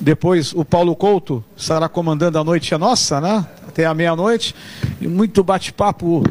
[0.00, 3.46] Depois o Paulo Couto estará comandando a noite a nossa, né?
[3.66, 4.54] Até a meia-noite.
[5.00, 6.24] E muito bate-papo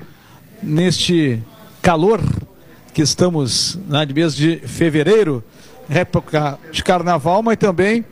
[0.61, 1.41] neste
[1.81, 2.21] calor
[2.93, 5.43] que estamos né, de mês de fevereiro,
[5.89, 8.05] época de carnaval, mas também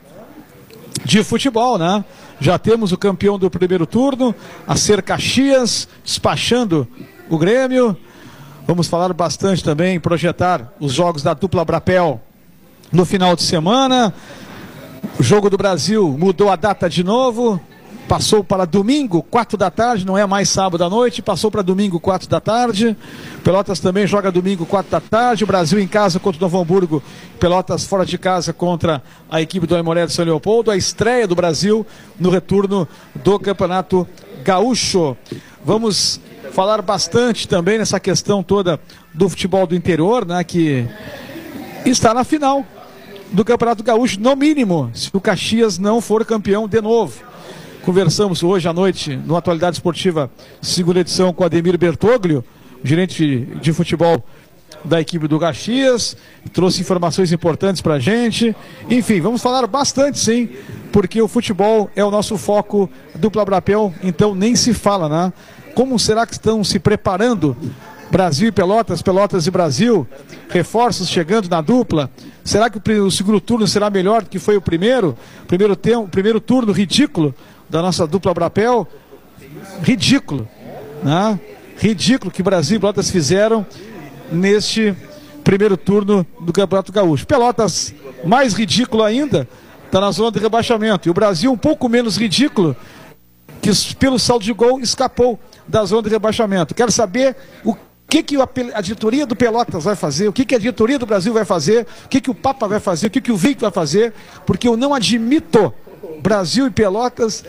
[1.04, 2.04] de futebol, né?
[2.40, 4.34] Já temos o campeão do primeiro turno,
[4.66, 6.88] a Ser Caxias, despachando
[7.30, 7.98] o Grêmio.
[8.70, 12.22] Vamos falar bastante também, projetar os jogos da dupla Brapel
[12.92, 14.14] no final de semana.
[15.20, 17.60] O jogo do Brasil mudou a data de novo,
[18.08, 22.00] passou para domingo, 4 da tarde, não é mais sábado à noite, passou para domingo,
[22.00, 22.96] 4 da tarde.
[23.44, 25.44] Pelotas também joga domingo, 4 da tarde.
[25.44, 27.02] O Brasil em casa contra o Novo Hamburgo.
[27.40, 30.70] Pelotas fora de casa contra a equipe do Aimoré de São Leopoldo.
[30.70, 31.84] A estreia do Brasil
[32.20, 34.08] no retorno do Campeonato
[34.44, 35.18] Gaúcho.
[35.64, 36.20] Vamos
[36.52, 38.80] falar bastante também nessa questão toda
[39.14, 40.88] do futebol do interior, né, que
[41.86, 42.66] está na final
[43.32, 47.22] do Campeonato Gaúcho, no mínimo, se o Caxias não for campeão de novo.
[47.84, 50.32] Conversamos hoje à noite no Atualidade Esportiva,
[50.62, 52.44] segunda edição, com Ademir Bertoglio,
[52.84, 54.24] gerente de futebol
[54.84, 56.16] da equipe do Caxias,
[56.54, 58.56] trouxe informações importantes para a gente.
[58.90, 60.50] Enfim, vamos falar bastante sim,
[60.92, 65.34] porque o futebol é o nosso foco dupla Brapel, então nem se fala, né?
[65.76, 67.56] Como será que estão se preparando
[68.10, 70.08] Brasil e Pelotas, Pelotas e Brasil,
[70.50, 72.10] reforços chegando na dupla.
[72.44, 75.16] Será que o segundo turno será melhor do que foi o primeiro?
[75.48, 77.34] Primeiro, tempo, primeiro turno ridículo
[77.70, 78.88] da nossa dupla Brapel?
[79.84, 80.48] Ridículo,
[81.04, 81.40] né?
[81.78, 83.66] Ridículo que Brasil e Pelotas fizeram
[84.32, 84.96] neste
[85.44, 87.26] primeiro turno do Campeonato Gaúcho.
[87.26, 89.48] Pelotas, mais ridículo ainda,
[89.86, 91.08] está na zona de rebaixamento.
[91.08, 92.76] E o Brasil, um pouco menos ridículo,
[93.62, 96.74] que pelo saldo de gol escapou da zona de rebaixamento.
[96.74, 97.76] Quero saber o
[98.08, 98.36] que, que
[98.74, 101.86] a diretoria do Pelotas vai fazer, o que, que a diretoria do Brasil vai fazer,
[102.06, 104.14] o que, que o Papa vai fazer, o que, que o Vic vai fazer,
[104.46, 105.74] porque eu não admito
[106.22, 107.44] Brasil e Pelotas,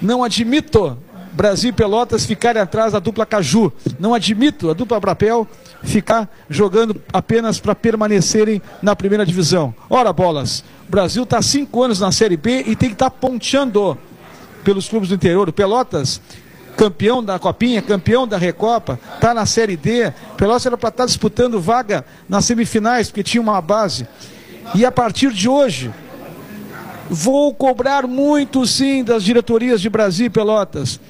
[0.00, 0.96] não admito
[1.32, 3.72] Brasil e Pelotas ficarem atrás da dupla Caju.
[3.98, 5.46] Não admito a dupla Brapel
[5.82, 9.74] ficar jogando apenas para permanecerem na primeira divisão.
[9.88, 13.16] Ora, bolas, o Brasil está cinco anos na Série B e tem que estar tá
[13.16, 13.96] ponteando
[14.64, 15.50] pelos clubes do interior.
[15.52, 16.20] Pelotas
[16.76, 20.12] campeão da Copinha, campeão da Recopa, está na Série D.
[20.36, 24.06] Pelotas era para estar tá disputando vaga nas semifinais, porque tinha uma base.
[24.74, 25.90] E a partir de hoje,
[27.08, 31.00] vou cobrar muito sim das diretorias de Brasil e Pelotas.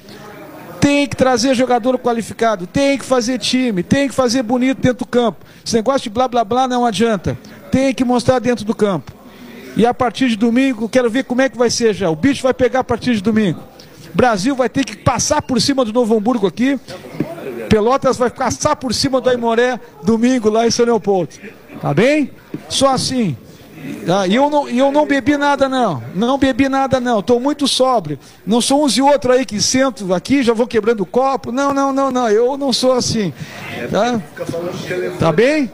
[0.87, 5.05] Tem que trazer jogador qualificado, tem que fazer time, tem que fazer bonito dentro do
[5.05, 5.45] campo.
[5.65, 7.37] Esse negócio de blá blá blá não adianta.
[7.69, 9.11] Tem que mostrar dentro do campo.
[9.75, 12.09] E a partir de domingo, quero ver como é que vai ser já.
[12.09, 13.59] O bicho vai pegar a partir de domingo.
[14.13, 16.79] Brasil vai ter que passar por cima do Novo Hamburgo aqui.
[17.67, 21.33] Pelotas vai passar por cima do Aimoré domingo lá em São Leopoldo.
[21.81, 22.31] Tá bem?
[22.69, 23.35] Só assim.
[24.09, 26.01] Ah, e eu não, eu não bebi nada, não.
[26.15, 27.19] Não bebi nada, não.
[27.19, 28.17] Estou muito sóbrio.
[28.45, 31.51] Não sou uns e outros aí que sento aqui, já vou quebrando o copo.
[31.51, 32.29] Não, não, não, não.
[32.29, 33.33] Eu não sou assim.
[33.91, 34.21] Tá,
[35.19, 35.71] tá bem?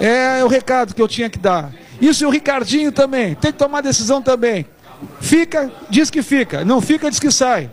[0.00, 1.72] É o recado que eu tinha que dar.
[2.00, 3.34] Isso e o Ricardinho também.
[3.34, 4.66] Tem que tomar decisão também.
[5.20, 6.64] Fica, diz que fica.
[6.64, 7.70] Não fica, diz que sai.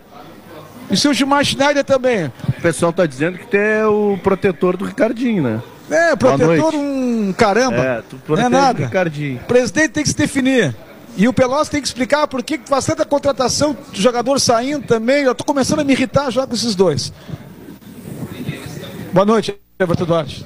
[0.89, 2.31] E o Gilmar Schneider também.
[2.47, 5.61] O pessoal está dizendo que tem é o protetor do Ricardinho, né?
[5.89, 7.75] É, protetor um caramba.
[7.75, 8.85] É, tu não é nada.
[8.85, 9.37] Ricardinho.
[9.37, 10.75] O presidente tem que se definir.
[11.17, 15.23] E o Pelotas tem que explicar por que faz tanta contratação de jogador saindo também.
[15.23, 17.13] Eu estou começando a me irritar já com esses dois.
[19.13, 20.45] Boa noite, Everton Duarte.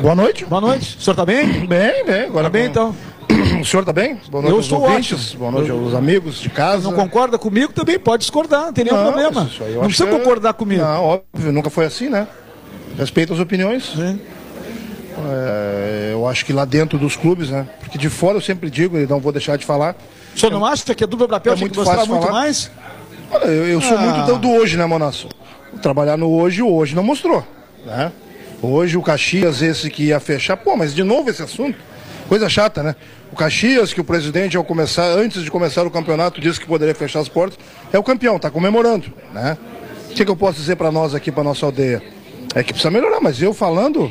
[0.00, 0.44] Boa noite.
[0.44, 0.96] Boa noite.
[0.98, 1.66] O senhor está bem?
[1.66, 2.24] Bem, bem.
[2.26, 2.94] Agora tá bem, então.
[3.60, 4.20] O senhor está bem?
[4.30, 5.12] Boa noite Eu estou ouvintes.
[5.12, 5.38] ótimo.
[5.40, 6.84] Boa noite aos amigos de casa.
[6.84, 9.50] Não concorda comigo, também pode discordar, não tem nenhum não, problema.
[9.74, 10.82] Não precisa concordar comigo.
[10.82, 12.28] Não, óbvio, nunca foi assim, né?
[12.98, 13.92] Respeito as opiniões.
[13.94, 14.20] Sim.
[15.28, 17.66] É, eu acho que lá dentro dos clubes, né?
[17.80, 19.96] Porque de fora eu sempre digo, e não vou deixar de falar.
[20.34, 22.32] O senhor não acha que a dupla Brapel É muito mostrar muito falar.
[22.32, 22.70] mais?
[23.30, 24.00] Olha, eu, eu sou Ah.
[24.00, 25.28] muito do, do hoje, né, Monasso?
[25.82, 27.46] Trabalhar no hoje, o hoje não mostrou.
[27.84, 28.12] Né?
[28.62, 31.78] Hoje o Caxias, esse que ia fechar, pô, mas de novo esse assunto.
[32.28, 32.96] Coisa chata, né?
[33.32, 36.94] O Caxias, que o presidente, ao começar, antes de começar o campeonato, disse que poderia
[36.94, 37.58] fechar as portas,
[37.92, 39.56] é o campeão, tá comemorando, né?
[40.10, 42.02] O que, que eu posso dizer para nós aqui, para nossa aldeia?
[42.56, 44.10] É que precisa melhorar, mas eu falando,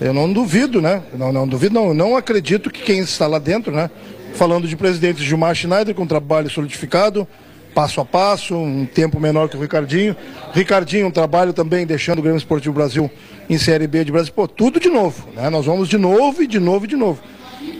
[0.00, 1.02] eu não duvido, né?
[1.12, 3.90] Não, não duvido, não, não acredito que quem está lá dentro, né?
[4.34, 7.26] Falando de presidente Gilmar Schneider, com trabalho solidificado,
[7.74, 10.14] passo a passo, um tempo menor que o Ricardinho.
[10.52, 13.10] Ricardinho, um trabalho também deixando o Grêmio Esportivo Brasil
[13.48, 14.32] em Série B de Brasil.
[14.32, 15.50] Pô, tudo de novo, né?
[15.50, 17.20] Nós vamos de novo e de novo e de novo.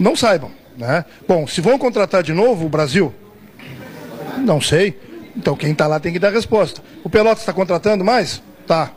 [0.01, 1.05] Não saibam, né?
[1.29, 3.15] Bom, se vão contratar de novo o Brasil,
[4.39, 4.99] não sei.
[5.37, 6.83] Então quem está lá tem que dar resposta.
[7.05, 8.43] O Pelotas está contratando mais?
[8.67, 8.91] Tá.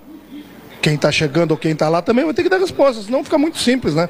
[0.83, 3.37] Quem está chegando ou quem está lá também vai ter que dar resposta, senão fica
[3.37, 4.09] muito simples, né?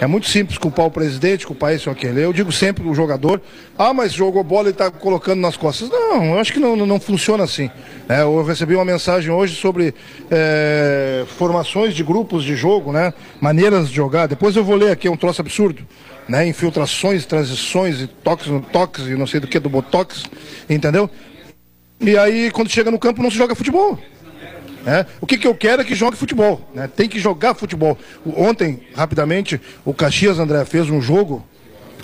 [0.00, 2.24] É muito simples culpar o presidente, culpar esse ou aquele.
[2.24, 3.38] Eu digo sempre o jogador,
[3.76, 5.90] ah, mas jogou bola e está colocando nas costas.
[5.90, 7.70] Não, eu acho que não, não funciona assim.
[8.08, 9.94] É, eu recebi uma mensagem hoje sobre
[10.30, 13.12] é, formações de grupos de jogo, né?
[13.38, 14.26] Maneiras de jogar.
[14.26, 15.86] Depois eu vou ler aqui, é um troço absurdo.
[16.26, 16.48] Né?
[16.48, 20.24] Infiltrações, transições e toques, toques e não sei do que, do botox,
[20.68, 21.10] entendeu?
[22.00, 23.98] E aí, quando chega no campo, não se joga futebol.
[24.86, 25.04] Né?
[25.20, 26.70] O que, que eu quero é que jogue futebol.
[26.72, 26.88] né?
[26.88, 27.98] Tem que jogar futebol.
[28.24, 31.44] Ontem, rapidamente, o Caxias, André, fez um jogo,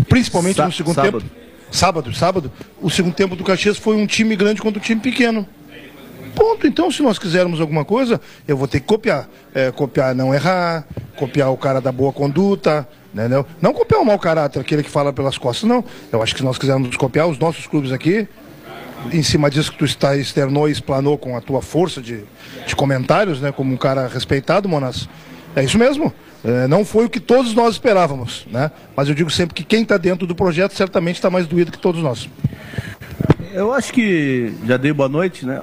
[0.08, 1.20] principalmente Sá- no segundo sábado.
[1.20, 1.34] tempo.
[1.70, 2.52] Sábado, sábado.
[2.82, 5.46] O segundo tempo do Caxias foi um time grande contra um time pequeno.
[6.34, 6.66] Ponto.
[6.66, 9.28] Então, se nós quisermos alguma coisa, eu vou ter que copiar.
[9.54, 10.86] É, copiar não errar,
[11.16, 13.46] copiar o cara da boa conduta, entendeu?
[13.60, 15.84] Não copiar o mau caráter, aquele que fala pelas costas, não.
[16.10, 18.26] Eu acho que se nós quisermos copiar os nossos clubes aqui,
[19.10, 22.24] em cima disso que tu está externou e explanou com a tua força de,
[22.66, 25.08] de comentários, né, como um cara respeitado, Monas,
[25.56, 26.12] é isso mesmo.
[26.44, 28.70] É, não foi o que todos nós esperávamos, né?
[28.96, 31.78] Mas eu digo sempre que quem está dentro do projeto certamente está mais doído que
[31.78, 32.28] todos nós.
[33.52, 35.60] Eu acho que já dei boa noite, né?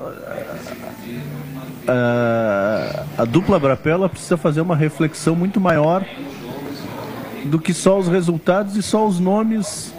[1.86, 6.06] A, a dupla Brapela precisa fazer uma reflexão muito maior
[7.44, 9.94] do que só os resultados e só os nomes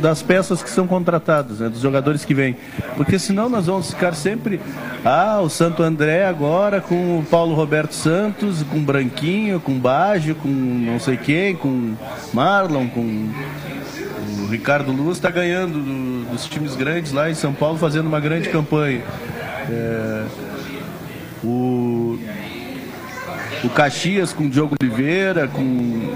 [0.00, 2.56] das peças que são contratadas, né, dos jogadores que vêm.
[2.96, 4.60] Porque senão nós vamos ficar sempre.
[5.04, 10.48] Ah, o Santo André agora com o Paulo Roberto Santos, com Branquinho, com Baggio, com
[10.48, 11.94] não sei quem, com
[12.32, 13.28] Marlon, com
[14.42, 18.20] o Ricardo Luz está ganhando do- dos times grandes lá em São Paulo, fazendo uma
[18.20, 19.02] grande campanha.
[19.70, 20.24] É,
[21.44, 22.18] o,
[23.64, 25.62] o Caxias com o Diogo Oliveira, com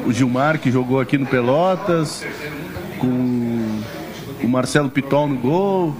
[0.06, 2.24] o Gilmar que jogou aqui no Pelotas,
[3.08, 5.94] com o Marcelo Pitol no gol.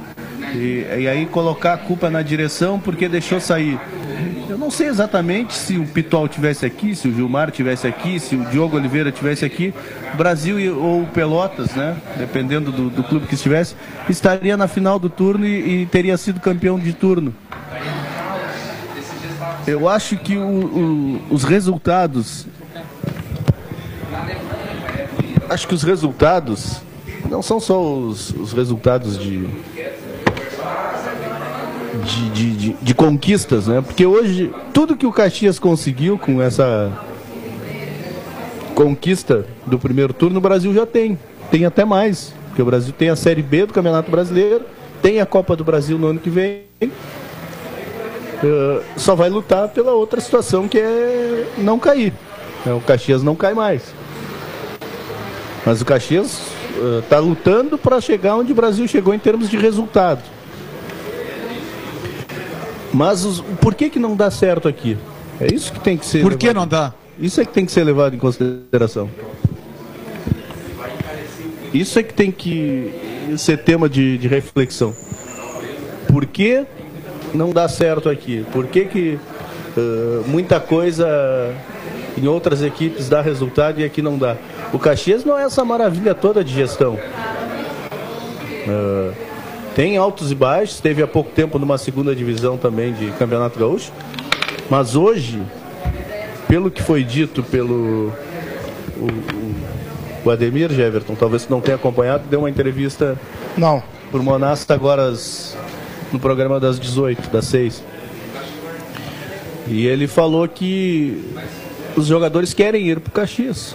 [0.55, 3.79] E, e aí colocar a culpa na direção porque deixou sair.
[4.49, 8.37] Eu não sei exatamente se o Pitol tivesse aqui, se o Gilmar tivesse aqui, se
[8.37, 9.75] o Diogo Oliveira tivesse aqui,
[10.15, 11.97] Brasil ou Pelotas, né?
[12.17, 13.75] Dependendo do, do clube que estivesse,
[14.09, 17.35] estaria na final do turno e, e teria sido campeão de turno.
[19.67, 22.47] Eu acho que o- o- os resultados.
[25.49, 26.81] Acho que os resultados
[27.31, 29.47] não são só os, os resultados de
[32.05, 33.81] de, de, de- de conquistas, né?
[33.81, 36.93] Porque hoje tudo que o Caxias conseguiu com essa
[38.75, 41.19] conquista do primeiro turno, o Brasil já tem.
[41.51, 42.35] Tem até mais.
[42.49, 44.63] Porque o Brasil tem a Série B do Campeonato Brasileiro,
[45.03, 46.63] tem a Copa do Brasil no ano que vem.
[46.81, 52.13] Eh, só vai lutar pela outra situação que é não cair.
[52.67, 52.73] né?
[52.75, 53.83] O Caxias não cai mais.
[55.65, 56.41] Mas o Caxias
[57.03, 60.23] está lutando para chegar onde o Brasil chegou em termos de resultado.
[62.93, 64.97] Mas os- por que, que não dá certo aqui?
[65.41, 66.23] É isso que tem que ser.
[66.23, 66.93] Por que levado- não dá?
[67.19, 69.09] Isso é que tem que ser levado em consideração.
[71.73, 72.91] Isso é que tem que
[73.37, 74.95] ser tema de, de reflexão.
[76.09, 76.65] Por que
[77.33, 78.45] não dá certo aqui?
[78.53, 79.19] Por que, que
[79.77, 81.09] eh, muita coisa
[82.17, 84.37] em outras equipes dá resultado e aqui não dá?
[84.75, 86.99] O Caxias não é essa maravilha toda de gestão.
[88.67, 89.11] Eh,
[89.75, 93.93] tem altos e baixos, teve há pouco tempo numa segunda divisão também de Campeonato Gaúcho.
[94.69, 95.41] Mas hoje,
[96.49, 98.13] pelo que foi dito pelo
[98.97, 99.55] o, o-
[100.27, 103.17] o Ademir Jeverton, talvez não tenha acompanhado, deu uma entrevista
[103.57, 103.83] Não.
[104.11, 105.57] por Monasta agora às-
[106.13, 107.83] no programa das 18, das 6.
[109.69, 111.23] E ele falou que
[111.97, 113.75] os jogadores querem ir para o Caxias.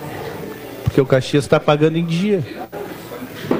[0.89, 2.43] Porque o Caxias está pagando em dia.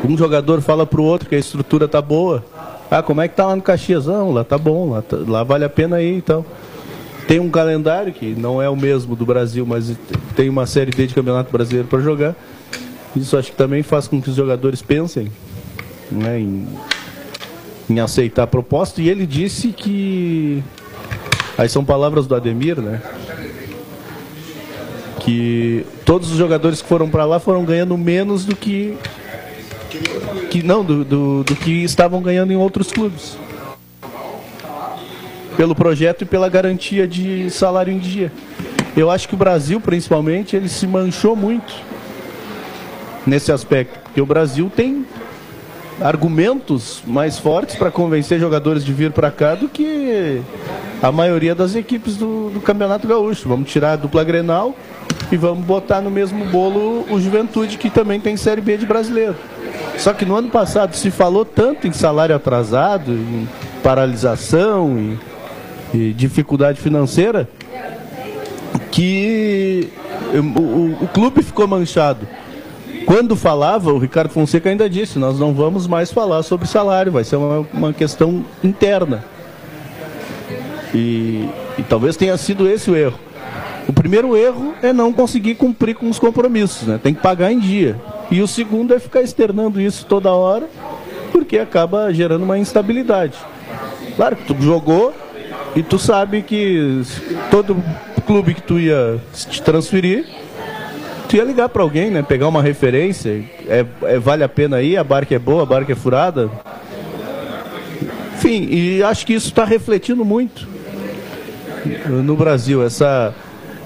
[0.04, 2.44] Um jogador fala para o outro que a estrutura tá boa.
[2.90, 4.08] Ah, como é que tá lá no Caxias?
[4.08, 6.44] Não, lá tá bom, lá, tá- lá vale a pena ir então.
[7.28, 9.96] tem um calendário que não é o mesmo do Brasil, mas
[10.36, 12.36] tem uma série D de campeonato brasileiro para jogar.
[13.16, 15.32] Isso acho que também faz com que os jogadores pensem
[16.12, 16.68] né, em,
[17.88, 19.00] em aceitar a proposta.
[19.04, 20.64] E ele disse que.
[21.56, 23.00] Aí são palavras do Ademir, né?
[25.30, 28.98] Que todos os jogadores que foram para lá foram ganhando menos do que.
[30.50, 33.38] que não, do, do, do que estavam ganhando em outros clubes
[35.56, 38.32] pelo projeto e pela garantia de salário em dia.
[38.98, 41.76] Eu acho que o Brasil, principalmente, ele se manchou muito
[43.24, 45.06] nesse aspecto, porque o Brasil tem
[46.02, 50.42] argumentos mais fortes para convencer jogadores de vir para cá do que
[51.04, 53.48] a maioria das equipes do, do, Campeonato Gaúcho.
[53.48, 54.74] Vamos tirar a dupla Grenal
[55.32, 59.36] e vamos botar no mesmo bolo o Juventude, que também tem Série B de brasileiro.
[59.98, 63.48] Só que no ano passado se falou tanto em salário atrasado, em
[63.84, 65.20] paralisação, em
[65.94, 67.48] e dificuldade financeira
[68.92, 69.90] que
[70.34, 72.28] o, o, o, clube ficou manchado.
[73.06, 77.24] Quando falava, o Ricardo Fonseca ainda disse: nós não vamos mais falar sobre salário, vai
[77.24, 79.24] ser uma, uma questão interna.
[80.94, 83.20] E, e talvez tenha sido esse o erro.
[83.90, 87.00] O primeiro erro é não conseguir cumprir com os compromissos, né?
[87.02, 88.00] tem que pagar em dia.
[88.30, 90.70] E o segundo é ficar externando isso toda hora,
[91.32, 93.34] porque acaba gerando uma instabilidade.
[94.16, 95.12] Claro que tu jogou,
[95.76, 97.02] e tu sabe que
[97.50, 97.76] todo
[98.28, 100.24] clube que tu ia te transferir,
[101.28, 102.22] tu ia ligar para alguém, né?
[102.22, 103.44] Pegar uma referência.
[103.68, 106.48] É, é, vale a pena ir, a barca é boa, a barca é furada.
[108.36, 110.68] Enfim, e acho que isso está refletindo muito
[112.06, 113.34] no Brasil, essa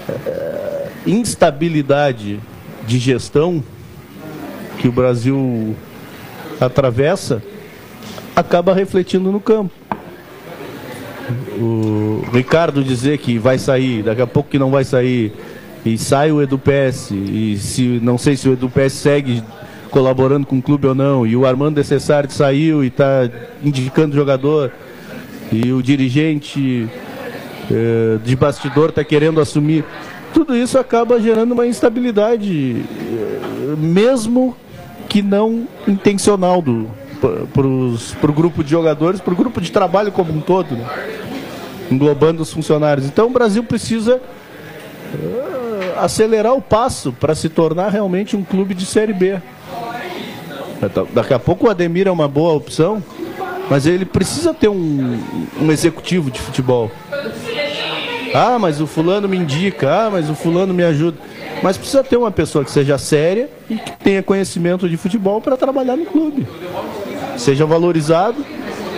[0.08, 2.40] é, instabilidade
[2.86, 3.62] de gestão
[4.78, 5.74] que o Brasil
[6.60, 7.42] atravessa
[8.34, 9.72] acaba refletindo no campo.
[11.58, 15.32] O Ricardo dizer que vai sair, daqui a pouco que não vai sair,
[15.84, 19.42] e sai o EduPS, e se não sei se o EduPS segue
[19.90, 23.30] colaborando com o clube ou não, e o Armando Necessário saiu e está
[23.62, 24.72] indicando jogador,
[25.52, 26.88] e o dirigente
[27.70, 29.84] eh, de bastidor está querendo assumir.
[30.32, 34.56] Tudo isso acaba gerando uma instabilidade, eh, mesmo
[35.08, 36.88] que não intencional do,
[37.20, 40.86] para o grupo de jogadores, para o grupo de trabalho como um todo, né?
[41.90, 43.06] englobando os funcionários.
[43.06, 48.84] Então o Brasil precisa uh, acelerar o passo para se tornar realmente um clube de
[48.84, 49.40] Série B.
[51.12, 53.02] Daqui a pouco o Ademir é uma boa opção,
[53.70, 55.18] mas ele precisa ter um,
[55.60, 56.90] um executivo de futebol.
[58.34, 61.16] Ah, mas o fulano me indica, ah, mas o fulano me ajuda.
[61.62, 65.56] Mas precisa ter uma pessoa que seja séria e que tenha conhecimento de futebol para
[65.56, 66.46] trabalhar no clube
[67.36, 68.44] seja valorizado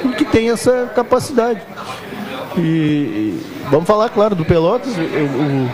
[0.04, 1.60] e que tenha essa capacidade.
[2.56, 3.38] E,
[3.70, 4.94] vamos falar, claro, do Pelotas.
[4.96, 5.66] O, o,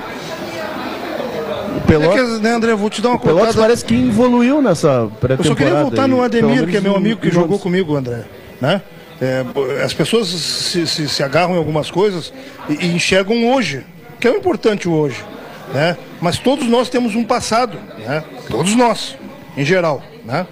[1.78, 4.61] o Pelotas, é que, né, André, vou te dar uma o Pelotas parece que evoluiu
[4.61, 5.42] nessa pré-temporada.
[5.42, 8.25] Eu só queria voltar no Ademir, que é meu amigo que jogou comigo, André.
[8.61, 8.81] Né?
[9.22, 12.32] É, as pessoas se, se, se, agarram em algumas coisas
[12.68, 13.86] e, e, enxergam hoje,
[14.18, 15.24] que é o importante hoje.
[15.72, 15.96] Né?
[16.20, 18.24] Mas todos nós temos um passado, né?
[18.50, 19.16] todos nós,
[19.56, 20.02] em geral.
[20.24, 20.44] Né?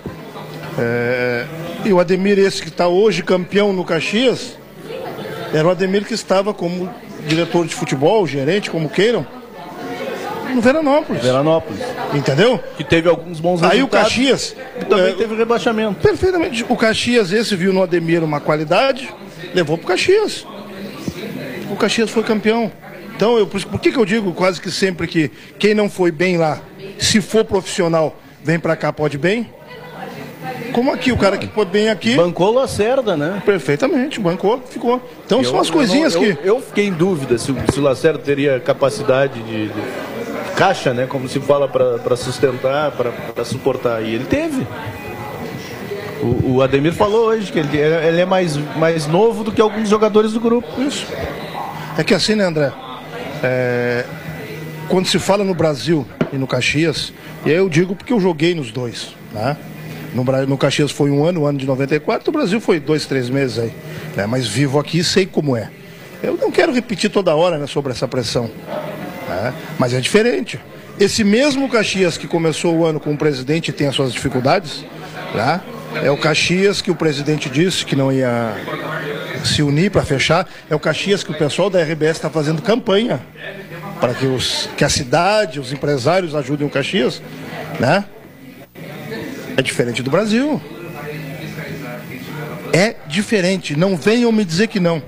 [0.79, 1.47] É,
[1.85, 4.57] e o Ademir, esse que está hoje campeão no Caxias,
[5.53, 6.89] era o Ademir que estava como
[7.27, 9.27] diretor de futebol, gerente, como queiram,
[10.55, 11.23] no Veranópolis.
[11.23, 11.81] Veranópolis.
[12.15, 12.59] Entendeu?
[12.77, 14.55] Que teve alguns bons Aí o Caxias.
[14.89, 16.01] também é, teve rebaixamento.
[16.01, 16.65] Perfeitamente.
[16.69, 19.13] O Caxias, esse viu no Ademir uma qualidade,
[19.55, 20.47] levou para o Caxias.
[21.71, 22.71] O Caxias foi campeão.
[23.15, 26.39] Então, eu, por, que, que eu digo quase que sempre que quem não foi bem
[26.39, 26.61] lá,
[26.99, 29.47] se for profissional, vem para cá, pode bem?
[30.73, 32.15] Como aqui, o cara que pôde bem aqui.
[32.15, 33.43] Bancou Lacerda, né?
[33.45, 35.03] Perfeitamente, bancou, ficou.
[35.27, 36.27] Então eu, são as coisinhas eu, que.
[36.27, 39.81] Eu, eu, fiquei em dúvida se, se o Lacerda teria capacidade de, de
[40.61, 41.07] caixa, né?
[41.07, 44.03] Como se fala para sustentar, para suportar.
[44.03, 44.67] E ele teve.
[46.23, 49.89] O, o, Ademir falou hoje que ele, ele é mais, mais novo do que alguns
[49.89, 50.69] jogadores do grupo.
[50.83, 51.07] Isso.
[51.97, 52.71] É que assim, né, André?
[53.43, 54.05] É,
[54.87, 57.11] quando se fala no Brasil e no Caxias,
[57.47, 59.57] e aí eu digo porque eu joguei nos dois, né?
[60.15, 63.31] No, no Caxias foi um ano, o ano de 94, no Brasil foi dois, três
[63.31, 63.73] meses aí.
[64.15, 64.27] Né?
[64.27, 65.71] Mas vivo aqui e sei como é.
[66.23, 68.51] Eu não quero repetir toda hora né, sobre essa pressão.
[69.31, 69.55] Né?
[69.79, 70.61] Mas é diferente.
[70.99, 74.85] Esse mesmo Caxias que começou o ano com o presidente e tem as suas dificuldades,
[75.35, 75.61] né?
[76.03, 78.55] é o Caxias que o presidente disse que não ia
[79.45, 80.49] se unir para fechar.
[80.69, 83.21] É o Caxias que o pessoal da RBS está fazendo campanha
[84.01, 87.23] para que, os, que a cidade, os empresários ajudem o Caxias,
[87.79, 88.05] né?
[89.57, 90.61] É diferente do Brasil.
[92.73, 93.77] É diferente.
[93.77, 95.03] Não venham me dizer que não.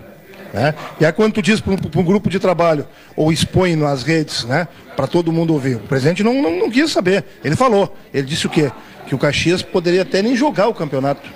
[0.52, 0.74] Né?
[1.00, 4.44] E aí quando tu diz para um, um, grupo de trabalho, ou expõe nas redes,
[4.44, 4.68] né?
[4.94, 7.24] Para todo mundo ouvir, o presidente não, não, não, quis saber.
[7.42, 7.96] Ele falou.
[8.12, 8.70] Ele disse o quê?
[9.06, 11.28] Que o Caxias poderia até nem jogar o campeonato.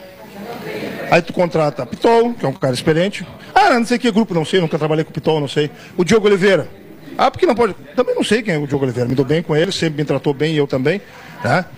[1.11, 3.27] Aí tu contrata a Pitol, que é um cara experiente.
[3.55, 5.71] Ah, não sei que grupo, não sei, nunca trabalhei com o Pitol, não sei.
[5.97, 6.69] O Diogo Oliveira.
[7.17, 7.75] Ah, porque não pode.
[7.95, 9.09] Também não sei quem é o Diogo Oliveira.
[9.09, 11.01] Me dou bem com ele, sempre me tratou bem e eu também.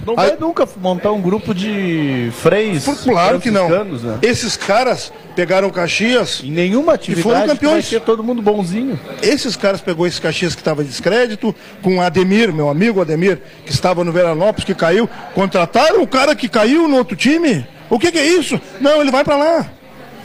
[0.07, 2.85] Não vai nunca montar um grupo de freios.
[3.05, 3.69] Claro que não.
[3.69, 4.19] Né?
[4.23, 6.43] Esses caras pegaram Caxias.
[6.43, 7.21] Em nenhuma atividade.
[7.21, 7.91] E foram campeões.
[7.91, 8.99] Vai todo mundo bonzinho.
[9.23, 13.73] Esses caras pegou esse Caxias que estava de descrédito, com Ademir, meu amigo Ademir, que
[13.73, 15.09] estava no Veranópolis, que caiu.
[15.35, 17.67] Contrataram o cara que caiu no outro time.
[17.91, 18.61] O que, que é isso?
[18.81, 19.67] Não, ele vai para lá.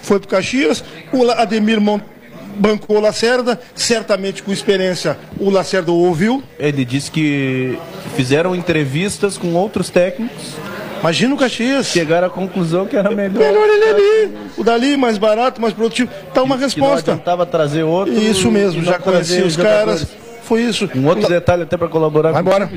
[0.02, 0.84] Foi pro Caxias,
[1.14, 2.13] o Ademir montou
[2.56, 6.44] bancou o Lacerda, certamente com experiência o Lacerda ouviu.
[6.60, 7.78] Ele disse que
[8.16, 10.56] fizeram entrevistas com outros técnicos.
[11.00, 11.88] Imagina o Caxias.
[11.88, 13.40] Chegaram à conclusão que era melhor.
[13.40, 14.38] Melhor ele ali.
[14.58, 16.10] O dali, mais barato, mais produtivo.
[16.34, 17.20] Tá uma que, resposta.
[17.26, 18.14] Não trazer outro.
[18.14, 20.08] Isso mesmo, já conhecia os caras.
[20.44, 20.90] Foi isso.
[20.96, 22.70] Um outro detalhe até para colaborar Vai embora.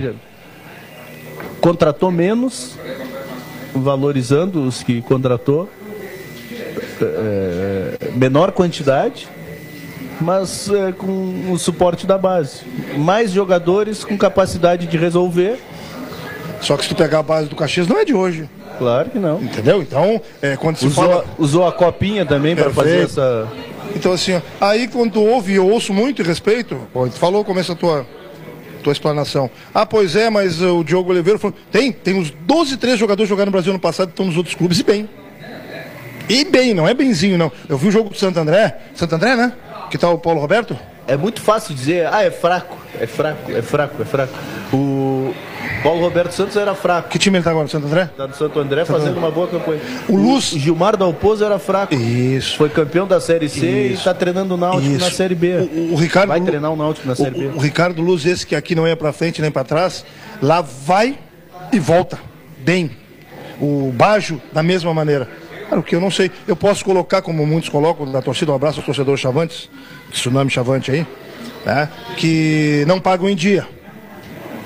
[1.60, 2.76] Contratou menos,
[3.72, 5.70] valorizando os que contratou.
[7.00, 9.28] É, menor quantidade
[10.20, 12.62] mas é, com o suporte da base.
[12.96, 15.58] Mais jogadores com capacidade de resolver.
[16.60, 18.48] Só que se tu pegar a base do Caxias, não é de hoje.
[18.78, 19.40] Claro que não.
[19.42, 19.82] Entendeu?
[19.82, 21.24] Então, é, quando se usou, fala...
[21.38, 23.48] Usou a copinha também para fazer essa...
[23.94, 27.76] Então, assim, aí quando ouve, eu ouço muito e respeito, pô, tu falou, começa a
[27.76, 28.06] tua,
[28.82, 29.50] tua explanação.
[29.72, 33.46] Ah, pois é, mas o Diogo Oliveira falou, tem, tem uns 12, 13 jogadores jogaram
[33.46, 35.08] no Brasil no passado, estão nos outros clubes, e bem.
[36.28, 37.50] E bem, não é benzinho, não.
[37.68, 39.52] Eu vi o jogo do Santo André, Santo André, né?
[39.90, 40.76] Que tal o Paulo Roberto?
[41.06, 44.34] É muito fácil dizer, ah, é fraco, é fraco, é fraco, é fraco.
[44.72, 45.32] O
[45.80, 47.08] Paulo Roberto Santos era fraco.
[47.08, 48.10] Que time ele tá agora, Santo André?
[48.16, 49.20] Tá no Santo André Santo fazendo André.
[49.20, 49.80] uma boa campanha.
[50.08, 50.52] O Luz.
[50.52, 51.94] O Gilmar Dalpozo era fraco.
[51.94, 52.56] Isso.
[52.56, 53.66] Foi campeão da Série C Isso.
[53.66, 55.04] e está treinando o Náutico Isso.
[55.04, 55.68] na Série B.
[55.72, 56.28] O, o, Ricardo.
[56.28, 57.46] Vai treinar o Náutico na o, Série B.
[57.54, 60.04] O, Ricardo Luz, esse que aqui não é para frente nem para trás,
[60.42, 61.16] lá vai
[61.72, 62.18] e volta.
[62.58, 62.90] Bem.
[63.60, 65.28] O Bajo, da mesma maneira.
[65.68, 66.30] Claro que eu não sei.
[66.46, 69.68] Eu posso colocar, como muitos colocam, da torcida, um abraço aos torcedores chavantes,
[70.10, 71.06] tsunami chavante aí,
[71.64, 71.88] né?
[72.16, 73.66] Que não pagam em dia.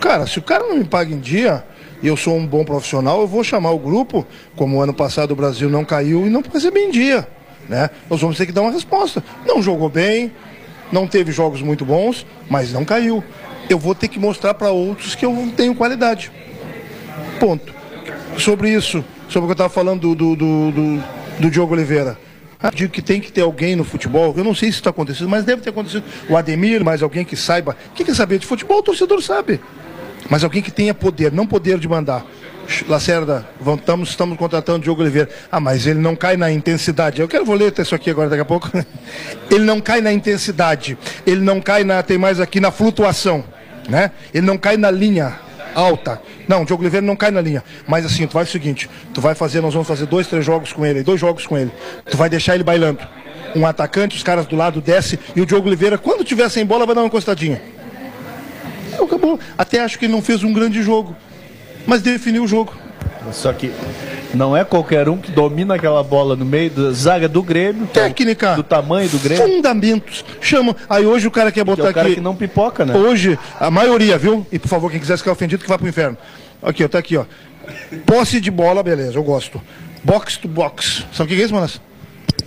[0.00, 1.64] Cara, se o cara não me paga em dia
[2.02, 5.36] e eu sou um bom profissional, eu vou chamar o grupo, como ano passado o
[5.36, 7.26] Brasil não caiu e não receber em dia.
[7.68, 7.90] Né?
[8.08, 9.22] Nós vamos ter que dar uma resposta.
[9.46, 10.32] Não jogou bem,
[10.90, 13.22] não teve jogos muito bons, mas não caiu.
[13.68, 16.32] Eu vou ter que mostrar para outros que eu tenho qualidade.
[17.38, 17.79] Ponto.
[18.38, 21.02] Sobre isso, sobre o que eu estava falando do, do, do,
[21.40, 22.18] do Diogo Oliveira.
[22.62, 25.28] Ah, digo que tem que ter alguém no futebol, eu não sei se está acontecendo,
[25.28, 26.04] mas deve ter acontecido.
[26.28, 27.74] O Ademir, mais alguém que saiba.
[27.94, 29.60] Quem quer saber de futebol, o torcedor sabe.
[30.28, 32.24] Mas alguém que tenha poder, não poder de mandar.
[32.86, 35.28] Lacerda, estamos, estamos contratando o Diogo Oliveira.
[35.50, 37.20] Ah, mas ele não cai na intensidade.
[37.20, 38.70] Eu quero vou ler isso aqui agora daqui a pouco.
[39.50, 40.96] ele não cai na intensidade.
[41.26, 42.02] Ele não cai na.
[42.02, 43.42] Tem mais aqui na flutuação.
[43.88, 44.12] Né?
[44.32, 45.40] Ele não cai na linha
[45.74, 46.20] alta.
[46.48, 47.62] Não, o Diogo Oliveira não cai na linha.
[47.86, 50.72] Mas assim, tu vai o seguinte, tu vai fazer, nós vamos fazer dois, três jogos
[50.72, 51.70] com ele, dois jogos com ele.
[52.10, 53.00] Tu vai deixar ele bailando.
[53.54, 56.86] Um atacante, os caras do lado desce e o Diogo Oliveira, quando tiver sem bola,
[56.86, 57.60] vai dar uma encostadinha.
[59.02, 59.40] Acabou.
[59.58, 61.16] Até acho que ele não fez um grande jogo,
[61.86, 62.74] mas definiu o jogo.
[63.32, 63.72] Só que
[64.34, 67.86] não é qualquer um que domina aquela bola no meio da zaga do Grêmio.
[67.86, 68.54] Técnica.
[68.54, 69.44] Do tamanho do Grêmio.
[69.44, 70.24] Fundamentos.
[70.40, 70.76] Chama.
[70.88, 72.14] Aí hoje o cara quer botar que é o cara aqui.
[72.16, 72.94] que não pipoca, né?
[72.94, 74.46] Hoje, a maioria, viu?
[74.50, 76.16] E por favor, quem quiser ficar ofendido, que vá pro inferno.
[76.62, 77.24] Aqui, ó, tá aqui, ó.
[78.06, 79.60] Posse de bola, beleza, eu gosto.
[80.02, 81.04] Box to box.
[81.12, 81.80] Sabe o que é isso, Manas?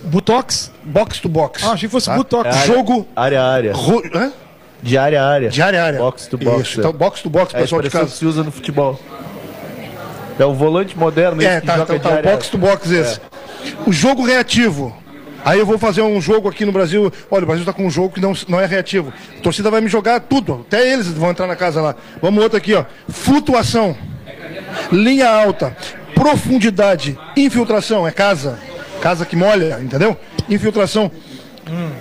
[0.04, 0.72] Butox?
[0.84, 1.64] Box to box.
[1.64, 2.16] Ah, achei que fosse tá?
[2.16, 2.46] butox.
[2.46, 3.08] É área, Jogo.
[3.16, 3.74] Área a área.
[3.74, 4.02] Ro...
[4.14, 4.32] Hã?
[4.82, 5.50] De área a área.
[5.50, 6.00] De área a área.
[6.00, 6.62] Box to box.
[6.62, 8.06] Isso, então box to box, é pessoal de casa.
[8.06, 9.00] que se usa no futebol.
[10.40, 11.42] É o volante moderno.
[11.42, 13.20] É, tá, então, tá, o box to box esse.
[13.20, 13.22] É.
[13.86, 14.96] O jogo reativo.
[15.46, 17.12] Aí eu vou fazer um jogo aqui no Brasil.
[17.30, 19.14] Olha, o Brasil está com um jogo que não, não é reativo.
[19.38, 20.66] A torcida vai me jogar tudo.
[20.68, 21.96] Até eles vão entrar na casa lá.
[22.22, 22.86] Vamos outro aqui, ó.
[23.10, 23.96] Flutuação.
[24.92, 25.76] Linha alta.
[26.16, 27.18] Profundidade.
[27.36, 28.08] Infiltração.
[28.08, 28.58] É casa.
[29.02, 30.18] Casa que molha, entendeu?
[30.50, 31.12] Infiltração.
[31.70, 31.92] Hum.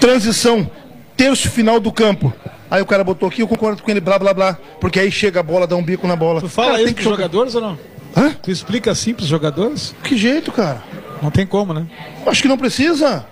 [0.00, 0.70] Transição.
[1.14, 2.32] Terço final do campo.
[2.70, 4.58] Aí o cara botou aqui, eu concordo com ele, blá blá blá.
[4.80, 6.40] Porque aí chega a bola, dá um bico na bola.
[6.40, 7.78] Tu fala cara, isso pros jogadores ou não?
[8.16, 8.34] Hã?
[8.42, 9.94] Tu explica assim pros jogadores?
[10.02, 10.82] Que jeito, cara?
[11.22, 11.86] Não tem como, né?
[12.26, 13.26] Acho que não precisa.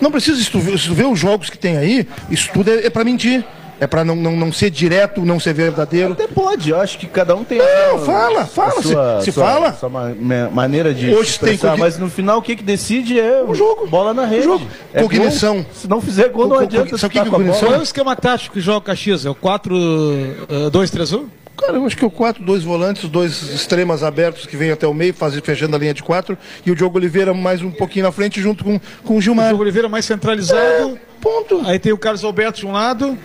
[0.00, 2.86] Não precisa, se tu, se tu vê os jogos que tem aí, isso tudo é,
[2.86, 3.44] é para mentir.
[3.80, 6.12] É para não, não, não ser direto, não ser verdadeiro.
[6.12, 7.58] Até pode, eu acho que cada um tem.
[7.58, 8.82] Não, sua, fala, fala.
[8.82, 9.72] Sua, se, se sua, fala.
[9.72, 9.90] Sua
[10.52, 11.12] maneira de.
[11.14, 11.78] Hoje tem cogn...
[11.78, 13.86] Mas no final o que, que decide é o jogo.
[13.86, 14.42] Bola na rede.
[14.42, 14.66] O jogo.
[14.92, 15.56] É cognição.
[15.56, 15.66] Gol.
[15.72, 16.96] Se não fizer gol, não adianta.
[16.96, 17.60] Sabe o que é cognição?
[17.68, 19.26] Qual é o esquema tático que joga o Caxias?
[19.26, 21.24] É o 4-2-3-1?
[21.56, 24.94] Cara, eu acho que o 4, dois volantes, dois extremas abertos que vêm até o
[24.94, 26.36] meio, fazendo, fechando a linha de quatro,
[26.66, 29.48] e o Diogo Oliveira mais um pouquinho na frente, junto com, com o O Gilmar.
[29.48, 30.98] Diogo Oliveira mais centralizado.
[31.20, 31.62] Ponto.
[31.64, 33.16] Aí tem o Carlos Alberto de um lado.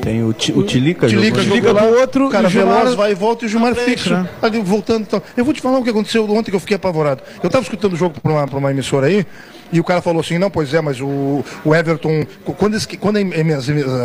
[0.00, 2.78] Tem o, Ti- o Tilica, Tilica jogou- Tilica jogou do outro, o cara o Gilmar
[2.78, 4.10] veloz vai e volta e o Gilmar fixo.
[4.14, 4.28] né?
[4.40, 5.22] Ali, voltando então.
[5.36, 7.22] Eu vou te falar o que aconteceu ontem que eu fiquei apavorado.
[7.42, 9.26] Eu estava escutando o jogo para uma, pra uma emissora aí
[9.70, 12.24] e o cara falou assim: não, pois é, mas o, o Everton,
[12.56, 13.32] quando, eles- quando a, em-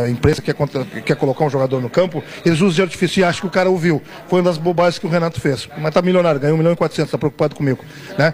[0.03, 3.23] a imprensa quer, contra- quer colocar um jogador no campo, eles usam de artifício e
[3.23, 4.01] acham que o cara ouviu.
[4.27, 5.69] Foi uma das bobagens que o Renato fez.
[5.77, 7.79] Mas tá milionário, ganhou 1 milhão e 400, tá preocupado comigo.
[8.17, 8.33] Né?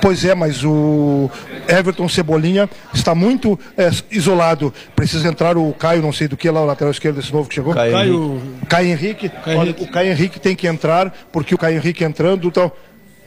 [0.00, 1.30] Pois é, mas o
[1.68, 4.72] Everton Cebolinha está muito é, isolado.
[4.94, 7.54] Precisa entrar o Caio, não sei do que lá, o lateral esquerdo desse novo que
[7.54, 7.74] chegou.
[7.74, 8.42] Caio Caio.
[8.68, 9.84] Caio Henrique, Caio olha, Henrique.
[9.84, 12.76] o Caio Henrique tem que entrar, porque o Caio Henrique entrando e tal.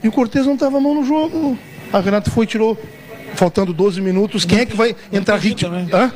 [0.02, 1.58] E o Cortez não estava mão no jogo.
[1.92, 2.78] A Renato foi e tirou,
[3.34, 4.44] faltando 12 minutos.
[4.44, 5.74] Quem é que vai entrar ritmo?
[5.92, 6.12] Hã?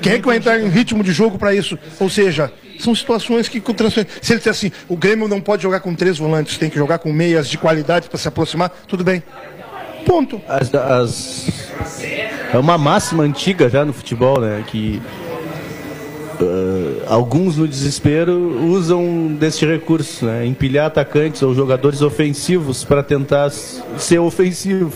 [0.00, 1.78] Quem é que vai entrar em ritmo de jogo para isso?
[2.00, 5.62] Ou seja, são situações que com transfer- Se ele disser assim, o Grêmio não pode
[5.62, 9.04] jogar com três volantes, tem que jogar com meias de qualidade para se aproximar, tudo
[9.04, 9.22] bem.
[10.04, 10.40] Ponto.
[10.48, 11.70] As, as-
[12.52, 14.64] é uma máxima antiga já no futebol, né?
[14.66, 15.00] Que
[16.40, 18.32] ah, alguns no desespero
[18.66, 20.44] usam desse recurso, né?
[20.46, 24.92] Empilhar atacantes ou jogadores ofensivos para tentar ser ofensivo.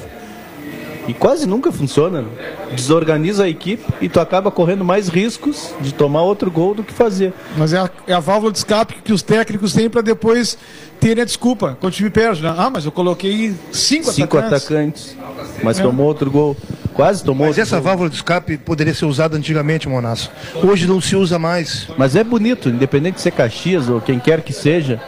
[1.09, 2.25] E quase nunca funciona.
[2.73, 6.93] Desorganiza a equipe e tu acaba correndo mais riscos de tomar outro gol do que
[6.93, 7.33] fazer.
[7.57, 10.59] Mas é a, é a válvula de escape que os técnicos têm para depois
[10.99, 11.77] terem a desculpa.
[11.81, 12.53] Quando o time perde, né?
[12.57, 15.17] Ah, mas eu coloquei cinco, Cinco atacantes.
[15.17, 16.57] atacantes, mas tomou outro gol.
[16.93, 17.85] Quase tomou Mas essa gol.
[17.85, 20.31] válvula de escape poderia ser usada antigamente, Monasso.
[20.63, 21.87] Hoje não se usa mais.
[21.97, 25.01] Mas é bonito, independente de ser Caxias ou quem quer que seja.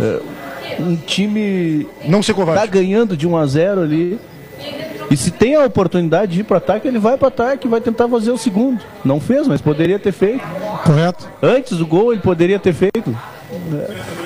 [0.00, 0.20] é,
[0.80, 2.66] um time Não ser tá covarde.
[2.72, 4.18] ganhando de 1 a 0 ali.
[5.14, 7.80] E se tem a oportunidade de ir para ataque, ele vai para ataque e vai
[7.80, 8.80] tentar fazer o segundo.
[9.04, 10.42] Não fez, mas poderia ter feito.
[10.84, 11.28] Correto.
[11.40, 13.16] Antes do gol, ele poderia ter feito.
[13.72, 14.24] É,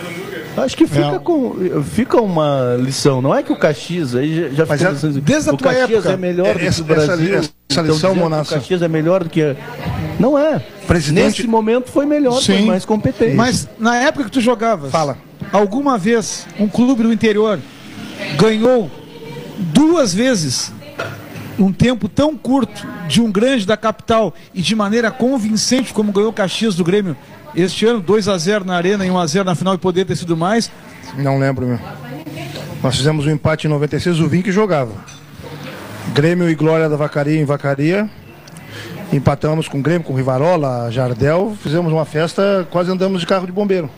[0.62, 1.18] Acho que fica, É.
[1.18, 3.20] com, fica uma lição.
[3.20, 5.90] Não é que o Caxias aí já, já Mas ficou é- desde a tua Caxias
[5.90, 7.34] época, é melhor é- do que essa- o Brasil.
[7.36, 8.54] essa- essa Então, lição, Monassa.
[8.54, 9.54] O Caxias é melhor do que.
[10.18, 10.58] Não é.
[10.86, 12.66] Presidente- Nesse momento foi melhor, foi Sim.
[12.66, 13.34] mais competente.
[13.36, 15.18] Mas na época que tu jogavas, Fala.
[15.52, 17.58] alguma vez um clube do interior
[18.38, 18.90] ganhou
[19.58, 20.72] duas vezes
[21.58, 26.30] um tempo tão curto de um grande da capital e de maneira convincente como ganhou
[26.30, 27.16] o Caxias do Grêmio
[27.54, 30.04] este ano, 2 a 0 na arena e 1 a 0 na final e poder
[30.04, 30.70] ter sido mais.
[31.16, 31.80] Não lembro, meu.
[32.82, 34.92] Nós fizemos um empate em 96, o que jogava.
[36.14, 38.08] Grêmio e Glória da Vacaria em Vacaria.
[39.12, 41.56] Empatamos com o Grêmio, com Rivarola, Jardel.
[41.60, 43.90] Fizemos uma festa, quase andamos de carro de bombeiro.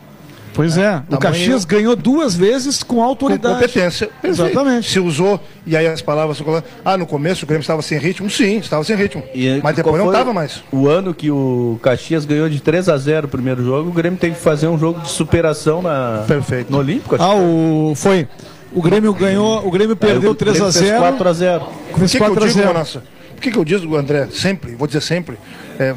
[0.53, 3.55] Pois é, o Tamanho- Caxias ganhou duas vezes com Com autoridade.
[3.55, 4.07] competência.
[4.21, 4.49] Perfeito.
[4.51, 4.89] Exatamente.
[4.91, 6.41] Se usou, e aí as palavras.
[6.83, 8.29] Ah, no começo o Grêmio estava sem ritmo?
[8.29, 9.23] Sim, estava sem ritmo.
[9.33, 10.61] E Mas depois não estava mais.
[10.71, 14.19] O ano que o Caxias ganhou de 3 a 0 o primeiro jogo, o Grêmio
[14.19, 16.69] teve que fazer um jogo de superação na, Perfeito.
[16.71, 17.15] no Olímpico.
[17.15, 18.27] acho Ah, o foi.
[18.73, 20.99] O Grêmio ganhou, o Grêmio perdeu o 3 a Grêmio fez 0.
[20.99, 21.59] 4 a 0
[21.91, 22.67] Por Fez que, que eu 4 a digo, 0.
[22.73, 23.03] Monassa?
[23.35, 25.37] Por que, que eu digo, André, sempre, vou dizer sempre,
[25.79, 25.93] é,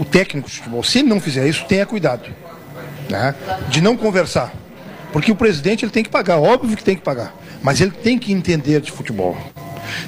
[0.00, 2.22] o técnico de futebol, se ele não fizer isso, tenha cuidado.
[3.08, 3.34] Né?
[3.68, 4.52] De não conversar.
[5.12, 7.34] Porque o presidente ele tem que pagar, óbvio que tem que pagar.
[7.62, 9.36] Mas ele tem que entender de futebol.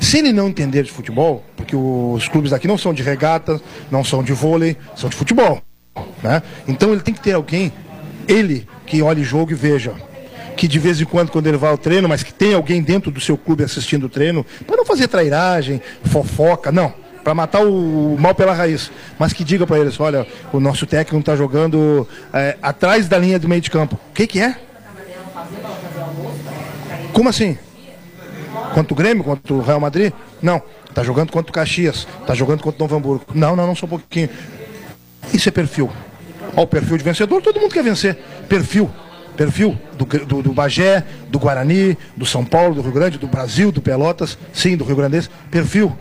[0.00, 3.60] Se ele não entender de futebol, porque os clubes daqui não são de regata,
[3.90, 5.62] não são de vôlei, são de futebol.
[6.22, 6.42] Né?
[6.68, 7.72] Então ele tem que ter alguém,
[8.28, 9.94] ele, que olhe jogo e veja.
[10.56, 13.10] Que de vez em quando, quando ele vai ao treino, mas que tem alguém dentro
[13.10, 16.92] do seu clube assistindo o treino, para não fazer trairagem, fofoca, não.
[17.22, 18.90] Para matar o mal pela raiz.
[19.18, 23.38] Mas que diga para eles: olha, o nosso técnico está jogando é, atrás da linha
[23.38, 23.98] do meio de campo.
[24.10, 24.56] O que, que é?
[27.12, 27.58] Como assim?
[28.74, 30.12] Contra o Grêmio, contra o Real Madrid?
[30.40, 30.62] Não.
[30.94, 33.24] Tá jogando contra o Caxias, tá jogando contra o Novo Hamburgo.
[33.34, 34.28] Não, não, não, só um pouquinho.
[35.32, 35.90] Isso é perfil.
[36.56, 38.16] Ó, o perfil de vencedor, todo mundo quer vencer.
[38.48, 38.90] Perfil.
[39.36, 43.70] Perfil do, do, do Bagé, do Guarani, do São Paulo, do Rio Grande, do Brasil,
[43.70, 45.30] do Pelotas, sim, do Rio Grandense.
[45.50, 45.96] Perfil.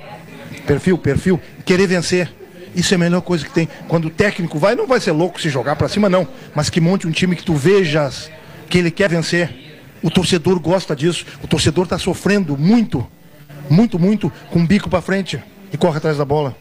[0.69, 1.41] Perfil, perfil.
[1.65, 2.31] Querer vencer.
[2.75, 3.67] Isso é a melhor coisa que tem.
[3.87, 6.27] Quando o técnico vai, não vai ser louco se jogar pra cima, não.
[6.53, 8.29] Mas que monte um time que tu vejas
[8.69, 9.49] que ele quer vencer.
[10.03, 11.25] O torcedor gosta disso.
[11.43, 13.05] O torcedor está sofrendo muito,
[13.67, 15.41] muito, muito, com o bico para frente
[15.73, 16.55] e corre atrás da bola.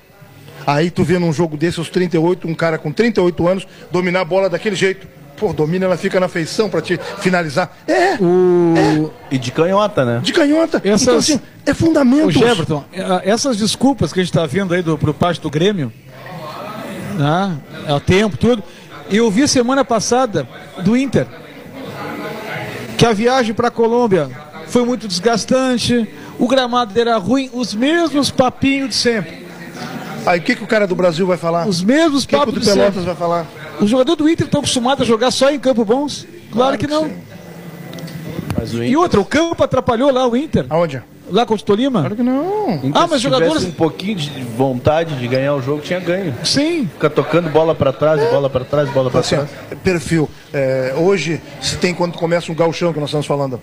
[0.67, 4.25] Aí tu vê num jogo desse, aos 38, um cara com 38 anos dominar a
[4.25, 5.07] bola daquele jeito.
[5.39, 7.77] Pô, domina, ela fica na feição para te finalizar.
[7.87, 8.15] É,
[9.31, 10.21] E de canhota, né?
[10.23, 10.81] de canhota.
[10.85, 12.27] Essas- Então, assim, é fundamento.
[12.27, 15.49] O Jefferson, eh, essas desculpas que a gente está vendo aí do, pro parte do
[15.51, 15.93] Grêmio,
[17.17, 18.63] né, é o tempo, tudo.
[19.11, 20.47] Eu vi semana passada
[20.83, 21.27] do Inter
[22.97, 24.29] que a viagem para a Colômbia
[24.67, 29.47] foi muito desgastante, o gramado era ruim, os mesmos papinhos de sempre.
[30.27, 31.67] Aí o que, que o cara do Brasil vai falar?
[31.67, 32.81] Os mesmos O que, que o papos do de sempre.
[32.83, 33.47] Pelotas vai falar?
[33.81, 36.27] Os jogadores do Inter estão acostumados a jogar só em campo bons?
[36.51, 37.07] Claro, claro que, que, não.
[37.07, 37.29] Inter...
[38.83, 40.67] E outra, o campo atrapalhou lá o Inter.
[40.69, 41.03] Aonde?
[41.31, 42.01] Lá contra o Tolima?
[42.01, 42.77] Claro que não.
[42.77, 43.65] Inter, ah, mas jogadores.
[43.65, 46.35] um pouquinho de vontade de ganhar o jogo, tinha ganho.
[46.43, 46.89] Sim.
[46.93, 48.31] Fica tocando bola para trás, é.
[48.31, 49.51] bola para trás, bola para assim, trás.
[49.85, 50.29] Perfil.
[50.53, 53.61] É, hoje, se tem quando começa um galchão que nós estamos falando,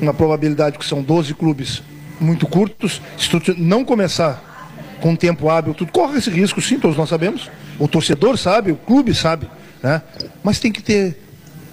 [0.00, 1.82] uma probabilidade que são 12 clubes
[2.20, 6.96] muito curtos, se tu não começar com tempo hábil, tu corre esse risco, sim, todos
[6.96, 7.48] nós sabemos.
[7.78, 9.48] O torcedor sabe, o clube sabe,
[9.82, 10.02] né?
[10.42, 11.16] Mas tem que ter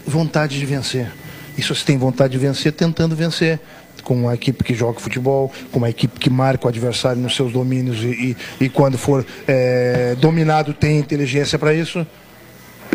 [0.05, 1.11] vontade de vencer.
[1.57, 3.59] Isso se tem vontade de vencer, tentando vencer
[4.03, 7.53] com uma equipe que joga futebol, com uma equipe que marca o adversário nos seus
[7.53, 12.05] domínios e, e, e quando for é, dominado tem inteligência para isso.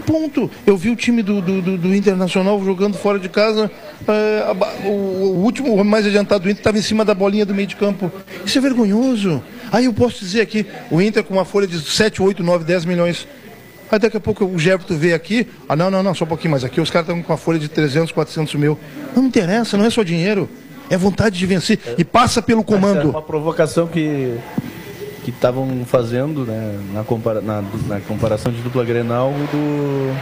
[0.07, 0.51] Ponto.
[0.67, 3.71] Eu vi o time do, do, do Internacional jogando fora de casa.
[4.07, 7.55] É, o, o, último, o mais adiantado do Inter estava em cima da bolinha do
[7.55, 8.11] meio de campo.
[8.45, 9.43] Isso é vergonhoso.
[9.71, 12.85] Aí eu posso dizer aqui, o Inter com uma folha de 7, 8, 9, 10
[12.85, 13.27] milhões.
[13.91, 16.51] Aí daqui a pouco o Gerberto vê aqui, ah não, não, não, só um pouquinho
[16.51, 18.79] mais aqui, os caras estão com uma folha de 300, 400 mil.
[19.15, 20.49] Não me interessa, não é só dinheiro
[20.91, 23.01] é vontade de vencer e passa pelo comando.
[23.01, 24.39] É uma provocação que
[25.25, 30.17] que estavam fazendo né, na, compara na, na, comparação de dupla Grenal do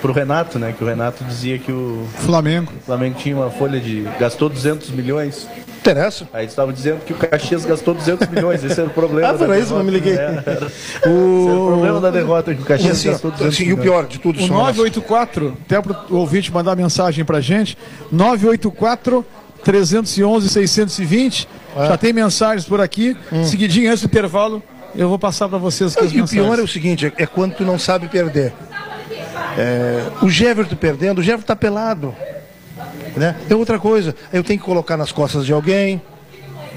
[0.00, 3.78] pro Renato, né, que o Renato dizia que o Flamengo, o Flamengo tinha uma folha
[3.78, 5.48] de gastou 200 milhões.
[5.90, 6.28] Interessa.
[6.32, 9.30] Aí estavam dizendo que o Caxias gastou 200 milhões, esse era o problema.
[9.30, 10.16] ah, para isso não me liguei.
[10.16, 10.42] Né?
[11.06, 11.10] o...
[11.46, 13.78] Esse era o problema da derrota que o Caxias assim, gastou 200 assim, milhões.
[13.78, 17.78] E o pior de tudo, o 984, até para o ouvinte mandar mensagem para gente,
[18.10, 19.24] 984
[19.64, 21.48] 311 620.
[21.76, 21.88] É.
[21.88, 23.16] Já tem mensagens por aqui.
[23.32, 23.44] Hum.
[23.44, 24.62] Seguidinho antes do intervalo,
[24.94, 26.18] eu vou passar para vocês aqui.
[26.18, 28.52] E o pior é o seguinte: é quando tu não sabe perder.
[29.58, 32.14] É, o Jeverton perdendo, o Jeverton está pelado.
[33.16, 33.34] Né?
[33.48, 34.14] É outra coisa.
[34.32, 36.00] Eu tenho que colocar nas costas de alguém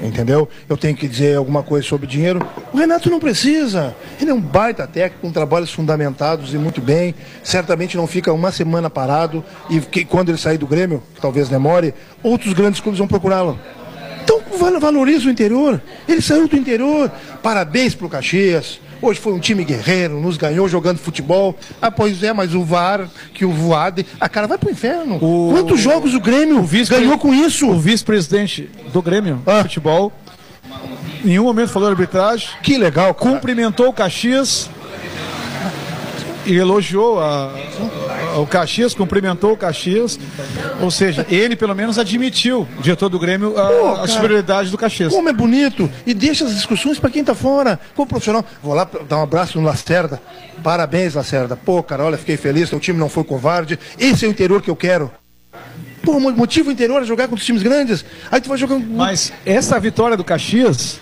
[0.02, 0.48] entendeu?
[0.68, 2.46] Eu tenho que dizer alguma coisa sobre dinheiro.
[2.74, 3.96] O Renato não precisa.
[4.20, 7.14] Ele é um baita técnico, com trabalhos fundamentados e muito bem.
[7.44, 11.50] Certamente não fica uma semana parado e que, quando ele sair do Grêmio, que talvez
[11.50, 13.60] demore, outros grandes clubes vão procurá-lo.
[14.24, 14.42] Então
[14.80, 15.82] valoriza o interior.
[16.08, 17.12] Ele saiu do interior.
[17.42, 18.80] Parabéns para o Caxias.
[19.02, 21.56] Hoje foi um time guerreiro, nos ganhou jogando futebol.
[21.82, 25.16] Ah, pois é, mas o VAR, que o Voade, a cara vai pro inferno.
[25.22, 25.52] O...
[25.54, 27.70] Quantos jogos o Grêmio o ganhou com isso?
[27.70, 29.64] O vice-presidente do Grêmio, ah.
[29.64, 30.12] futebol,
[31.24, 32.50] em nenhum momento falou arbitragem.
[32.62, 33.14] Que legal.
[33.14, 33.32] Cara.
[33.32, 34.70] Cumprimentou o Caxias
[36.46, 37.54] e elogiou a,
[38.38, 40.20] o Caxias, cumprimentou o Caxias.
[40.82, 44.78] Ou seja, ele pelo menos admitiu, o diretor do Grêmio, a, Pô, a superioridade do
[44.78, 45.14] Caxias.
[45.14, 45.90] Como é bonito!
[46.06, 47.80] E deixa as discussões para quem está fora.
[47.96, 50.22] Como profissional, vou lá dar um abraço no Lacerda.
[50.64, 51.56] Parabéns, Lacerda.
[51.56, 53.80] Pô, cara, olha, fiquei feliz, o time não foi covarde.
[53.98, 55.12] Esse é o interior que eu quero.
[56.04, 58.06] Pô, motivo interior é jogar contra os times grandes.
[58.32, 58.80] Aí tu vai jogar.
[58.80, 61.00] Mas essa vitória do Caxias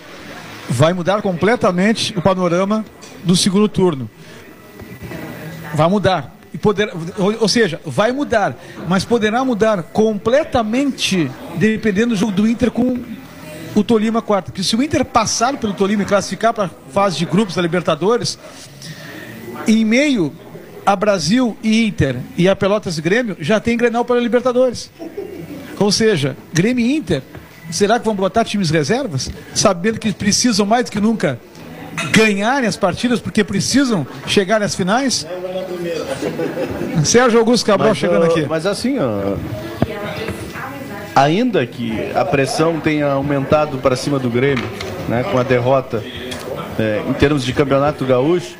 [0.68, 2.84] vai mudar completamente o panorama
[3.24, 4.10] do segundo turno.
[5.74, 6.34] Vai mudar.
[6.62, 8.56] Poder, ou, ou, seja, vai mudar,
[8.88, 12.98] mas poderá mudar completamente dependendo do jogo do Inter com
[13.74, 14.46] o Tolima quarto.
[14.46, 17.62] Porque se o Inter passar pelo Tolima e classificar para a fase de grupos da
[17.62, 18.38] Libertadores,
[19.66, 20.32] em meio
[20.84, 24.90] a Brasil e Inter e a Pelotas e Grêmio, já tem Grenal para a Libertadores.
[25.78, 27.22] Ou seja, Grêmio e Inter,
[27.70, 29.30] será que vão botar times reservas?
[29.54, 31.38] Sabendo que precisam mais do que nunca
[32.10, 35.26] ganharem as partidas porque precisam chegar às finais?
[37.04, 38.46] Sérgio Augusto Cabral mas, chegando aqui.
[38.48, 39.36] Mas assim, ó,
[41.14, 44.64] ainda que a pressão tenha aumentado para cima do Grêmio,
[45.08, 46.02] né, com a derrota
[46.78, 48.56] é, em termos de campeonato gaúcho,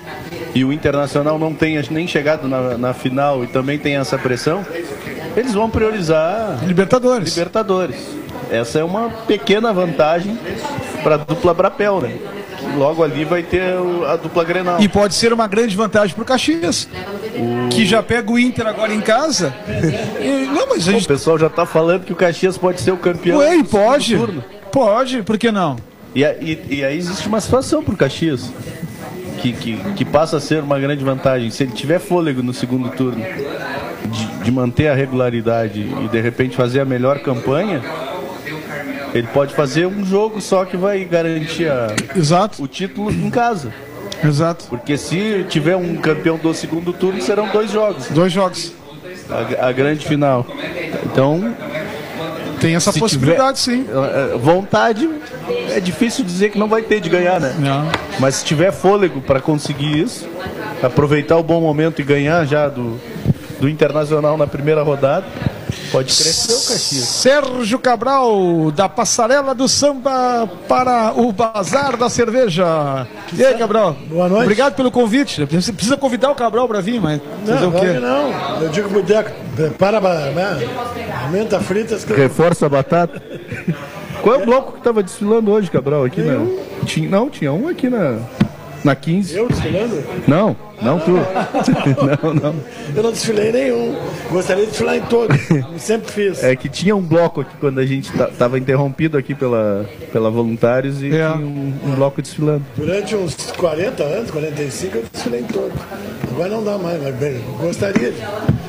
[0.54, 4.64] e o Internacional não tenha nem chegado na, na final e também tem essa pressão,
[5.36, 7.36] eles vão priorizar Libertadores.
[7.36, 8.18] Libertadores.
[8.50, 10.38] Essa é uma pequena vantagem
[11.02, 12.16] para a dupla Brapel, né?
[12.78, 13.62] Logo ali vai ter
[14.06, 14.80] a dupla Grenal.
[14.80, 16.88] E pode ser uma grande vantagem para o Caxias,
[17.34, 17.68] o...
[17.68, 19.52] que já pega o Inter agora em casa.
[20.20, 21.04] E, não, mas gente...
[21.04, 23.38] O pessoal já está falando que o Caxias pode ser o campeão.
[23.38, 24.16] Ué, pode.
[24.70, 25.76] Pode, por que não?
[26.14, 28.50] E, e, e aí existe uma situação para o Caxias.
[29.40, 31.48] Que, que, que, passa a ser uma grande vantagem.
[31.50, 33.24] Se ele tiver fôlego no segundo turno
[34.06, 37.80] de, de manter a regularidade e de repente fazer a melhor campanha,
[39.14, 42.62] ele pode fazer um jogo só que vai garantir a, Exato.
[42.62, 43.72] o título em casa.
[44.22, 44.66] Exato.
[44.68, 48.08] Porque se tiver um campeão do segundo turno, serão dois jogos.
[48.08, 48.72] Dois jogos.
[49.30, 50.46] A, a grande final.
[51.04, 51.54] Então.
[52.60, 53.86] Tem essa possibilidade, tiver, sim.
[54.40, 55.08] Vontade,
[55.70, 57.54] é difícil dizer que não vai ter de ganhar, né?
[57.56, 57.88] Não.
[58.18, 60.28] Mas se tiver fôlego para conseguir isso,
[60.82, 62.98] aproveitar o bom momento e ganhar já do,
[63.60, 65.24] do Internacional na primeira rodada.
[65.90, 67.04] Pode crescer o Caxias.
[67.04, 73.06] Sérgio Cabral, da Passarela do Samba para o Bazar da Cerveja.
[73.32, 73.96] E aí, Cabral?
[74.08, 74.42] Boa noite.
[74.42, 75.44] Obrigado pelo convite.
[75.46, 77.86] Você precisa convidar o Cabral para vir, mas fazer Não, o quê?
[77.94, 78.62] não.
[78.62, 80.00] Eu digo pro Deco, prepara,
[80.32, 80.68] né?
[81.24, 82.12] aumenta fritas que.
[82.12, 83.22] Reforça a batata.
[84.22, 86.04] Qual é o bloco que estava desfilando hoje, Cabral?
[86.04, 86.44] Aqui na...
[86.84, 88.18] tinha, não, tinha um aqui na,
[88.88, 89.36] na 15.
[89.36, 90.02] Eu desfilando?
[90.26, 91.12] Não, não tu.
[92.22, 92.54] não, não.
[92.96, 93.94] Eu não desfilei nenhum.
[94.30, 95.36] Gostaria de desfilar em todos.
[95.78, 96.42] Sempre fiz.
[96.42, 101.02] É que tinha um bloco aqui quando a gente estava interrompido aqui pela, pela voluntários
[101.02, 101.10] e É.
[101.10, 102.62] tinha um, um bloco desfilando.
[102.76, 105.72] Durante uns 40 anos, 45, eu desfilei em todos.
[106.30, 108.10] Agora não dá mais, mas bem, gostaria.
[108.12, 108.22] de-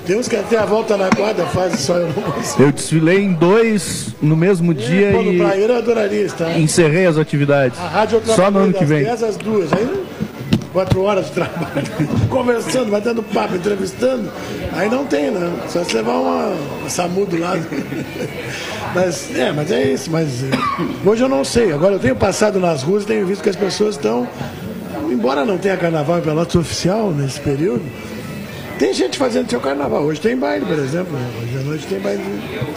[0.06, 2.64] Tem uns que até a volta na quadra fazem só eu não consigo.
[2.64, 6.60] Eu desfilei em dois no mesmo dia Pô, no e praieiro eu adoraria estar.
[6.60, 7.78] encerrei as atividades.
[7.80, 9.04] A rádio eu Só no ano que vem.
[9.04, 9.72] 10 às 2.
[9.74, 9.88] Aí,
[10.72, 11.88] quatro horas de trabalho,
[12.30, 14.32] conversando, batendo papo, entrevistando.
[14.74, 15.52] Aí não tem, né?
[15.68, 16.48] Só se levar uma,
[16.80, 17.66] uma SAMU do lado.
[18.94, 20.10] Mas, é, mas é isso.
[20.10, 20.48] Mas eh,
[21.06, 21.72] hoje eu não sei.
[21.72, 24.28] Agora eu tenho passado nas ruas e tenho visto que as pessoas estão.
[25.12, 27.84] Embora não tenha carnaval em Pelotas oficial nesse período,
[28.80, 30.02] tem gente fazendo seu carnaval.
[30.02, 31.14] Hoje tem baile, por exemplo.
[31.14, 31.30] né?
[31.40, 32.24] Hoje à noite tem baile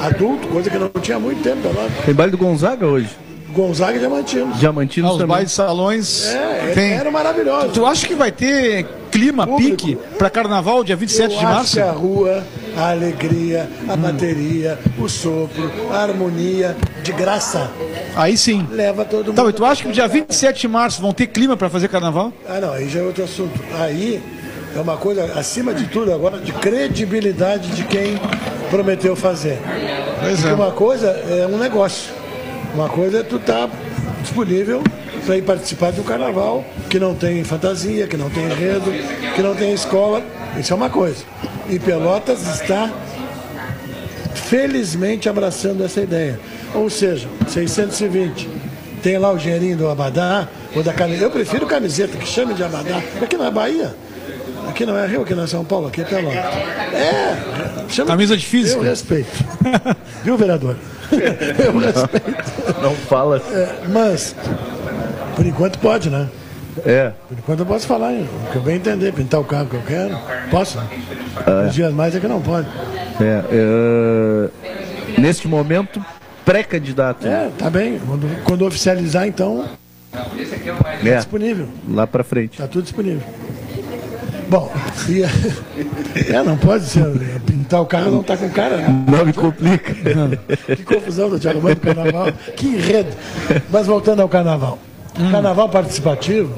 [0.01, 1.63] adulto, coisa que não tinha há muito tempo.
[1.63, 2.05] Pelotas.
[2.05, 3.09] Tem baile do Gonzaga hoje.
[3.53, 4.53] Gonzaga e Diamantino.
[4.55, 5.45] Diamantinos Ah, os também.
[5.45, 6.27] de salões.
[6.29, 6.93] É, tem.
[6.93, 7.69] era maravilhoso.
[7.69, 9.77] Tu acha que vai ter clima, Público.
[9.87, 11.73] pique, para carnaval dia 27 Eu de acho março?
[11.75, 12.45] que a rua,
[12.77, 17.71] a alegria, a bateria, o sopro, a harmonia, de graça,
[18.17, 18.67] Aí sim.
[18.71, 19.37] leva todo mundo.
[19.37, 22.33] Tá, mas tu acha que dia 27 de março vão ter clima para fazer carnaval?
[22.49, 23.61] Ah, não, aí já é outro assunto.
[23.79, 24.23] Aí
[24.75, 28.19] é uma coisa, acima de tudo, agora, de credibilidade de quem
[28.71, 29.59] prometeu fazer.
[30.21, 32.13] Pois Porque uma coisa é um negócio.
[32.75, 33.69] Uma coisa é tu estar
[34.23, 34.83] disponível
[35.27, 38.91] para ir participar de um carnaval que não tem fantasia, que não tem enredo,
[39.35, 40.23] que não tem escola.
[40.59, 41.25] Isso é uma coisa.
[41.69, 42.91] E Pelotas está
[44.35, 46.41] felizmente abraçando essa ideia.
[46.75, 48.49] Ou seja, 620.
[49.03, 51.25] Tem lá o dinheirinho do Abadá, ou da camiseta.
[51.25, 53.03] Eu prefiro camiseta, que chame de Abadá.
[53.21, 53.95] Aqui não é Bahia.
[54.69, 56.37] Aqui não é Rio, aqui não é São Paulo, aqui é Pelotas.
[56.37, 58.09] É, chama...
[58.09, 58.81] Camisa de física.
[58.81, 59.31] Eu respeito.
[60.25, 60.77] Viu, vereador?
[61.65, 62.81] Eu respeito.
[62.83, 63.39] Não fala.
[63.53, 64.35] É, mas,
[65.37, 66.29] por enquanto pode, né?
[66.87, 67.13] É.
[67.29, 69.83] Por enquanto eu posso falar, o que eu bem entender, pintar o carro que eu
[69.83, 70.19] quero.
[70.51, 70.79] Posso?
[71.67, 72.67] Uns dias mais é que não pode.
[73.21, 76.03] é, é, neste momento,
[76.47, 77.27] pré-candidato.
[77.29, 78.01] É, tá bem.
[78.07, 79.67] Quando, quando oficializar, então,
[81.05, 81.69] É, disponível.
[81.89, 82.57] lá pra frente.
[82.59, 83.23] Tá tudo disponível.
[84.53, 84.71] Bom,
[85.09, 85.23] e,
[86.31, 87.07] é, não pode ser.
[87.47, 89.05] Pintar o carro não tá com cara, né?
[89.09, 89.95] Não me complica.
[90.77, 92.27] Que confusão do Thiago Mano com o carnaval.
[92.55, 93.09] Que enredo.
[93.71, 94.79] Mas voltando ao carnaval.
[95.31, 96.53] Carnaval participativo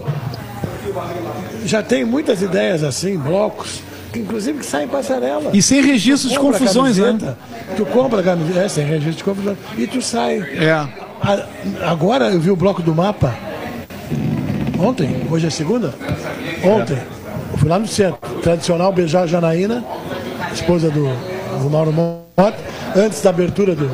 [1.65, 3.81] já tem muitas ideias assim, blocos,
[4.13, 5.51] que inclusive que saem em passarela.
[5.55, 7.37] E sem registro de confusões, né?
[7.77, 10.39] Tu compra a camiseta, é, sem registro de confusões, e tu sai.
[10.59, 10.73] É.
[10.73, 11.47] A-
[11.83, 13.33] Agora eu vi o bloco do mapa.
[14.81, 15.95] Ontem, hoje é segunda?
[16.65, 16.99] Ontem.
[17.55, 18.19] Eu fui lá no centro.
[18.43, 19.85] Tradicional beijar a Janaína,
[20.53, 21.05] esposa do,
[21.63, 22.59] do Mauro Mota,
[22.97, 23.89] antes da abertura do.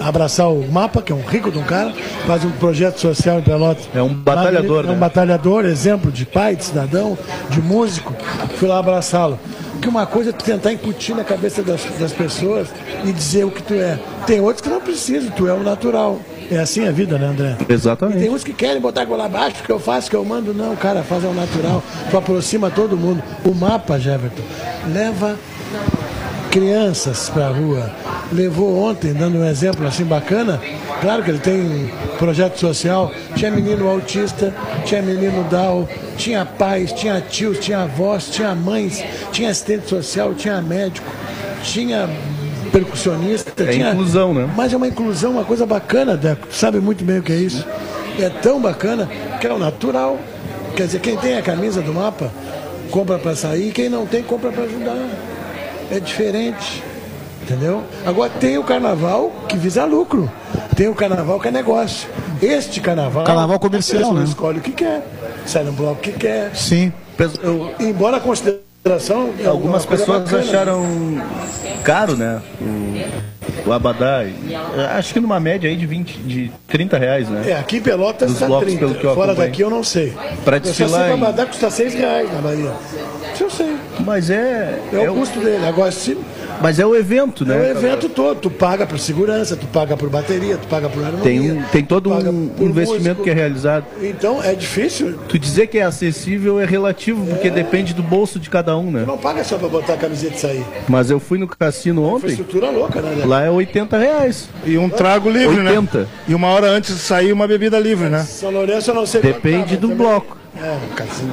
[0.00, 1.92] Abraçar o mapa, que é um rico de um cara,
[2.26, 3.86] faz um projeto social em Pelotas.
[3.94, 4.98] É um batalhador, É um né?
[4.98, 7.18] batalhador, exemplo de pai, de cidadão,
[7.50, 8.14] de músico.
[8.56, 9.38] Fui lá abraçá-lo.
[9.76, 12.68] Porque uma coisa é tu tentar incutir na cabeça das, das pessoas
[13.04, 13.98] e dizer o que tu é.
[14.26, 16.18] Tem outros que não precisam, tu é o natural.
[16.50, 17.56] É assim a vida, né, André?
[17.60, 18.28] E tem Exatamente.
[18.28, 20.54] uns que querem botar goela abaixo, que eu faço, que eu mando.
[20.54, 21.82] Não, cara, faz ao natural.
[22.10, 23.22] Tu aproxima todo mundo.
[23.44, 24.42] O mapa, Jeverton,
[24.92, 25.36] leva
[26.56, 27.90] crianças para a rua.
[28.32, 30.58] Levou ontem, dando um exemplo assim bacana.
[31.02, 33.12] Claro que ele tem um projeto social.
[33.34, 34.54] Tinha menino autista,
[34.86, 40.62] tinha menino Down, tinha pais, tinha tios, tinha avós, tinha mães, tinha assistente social, tinha
[40.62, 41.06] médico,
[41.62, 42.08] tinha
[42.72, 43.62] percussionista.
[43.62, 43.90] É tinha...
[43.90, 44.48] inclusão, né?
[44.56, 46.48] Mas é uma inclusão, uma coisa bacana, Deco.
[46.50, 47.66] Sabe muito bem o que é isso.
[48.18, 49.06] É tão bacana
[49.38, 50.18] que é o natural.
[50.74, 52.32] Quer dizer, quem tem a camisa do mapa,
[52.90, 55.35] compra para sair, quem não tem, compra para ajudar.
[55.90, 56.82] É diferente.
[57.42, 57.82] Entendeu?
[58.04, 60.30] Agora tem o carnaval que visa lucro.
[60.74, 62.08] Tem o carnaval que é negócio.
[62.42, 63.24] Este carnaval.
[63.24, 64.24] Carnaval comercial, né?
[64.24, 65.06] escolhe o que quer.
[65.46, 66.54] Sai no bloco que quer.
[66.56, 66.92] Sim.
[67.42, 68.65] Eu- Embora a consideração.
[68.90, 70.42] É Algumas pessoas bacana.
[70.42, 70.84] acharam
[71.82, 72.40] caro, né?
[72.60, 74.20] O, o Abadá.
[74.96, 77.50] Acho que numa média aí de 20, de 30 reais, né?
[77.50, 78.78] É, aqui em Pelotas Dos está blocos, 30.
[78.80, 79.50] pelo que eu Fora acompanho.
[79.50, 80.12] daqui eu não sei.
[80.44, 82.72] Só desfilar em- o Abadá custa 6 reais na Bahia.
[83.34, 83.76] Isso eu sei.
[84.00, 84.78] Mas é.
[84.92, 85.66] É, é o o- custo dele.
[85.66, 86.16] Agora, se
[86.60, 87.56] mas é o evento, né?
[87.56, 88.40] É o evento todo.
[88.40, 91.22] Tu paga por segurança, tu paga por bateria, tu paga por harmonia.
[91.22, 93.22] Tem, um, tem todo um investimento músico.
[93.22, 93.84] que é realizado.
[94.00, 95.18] Então é difícil.
[95.28, 97.50] Tu dizer que é acessível é relativo, porque é...
[97.50, 99.00] depende do bolso de cada um, né?
[99.00, 100.64] Tu não paga só pra botar a camiseta e sair.
[100.88, 102.28] Mas eu fui no cassino ontem.
[102.28, 103.24] Estrutura louca, né?
[103.24, 104.48] Lá é 80 reais.
[104.64, 105.98] E um trago livre, 80.
[105.98, 106.06] né?
[106.28, 108.22] E uma hora antes de sair uma bebida livre, né?
[108.24, 109.96] São Lourenço eu não sei Depende do também.
[109.96, 110.36] bloco.
[110.60, 111.32] É, cassino.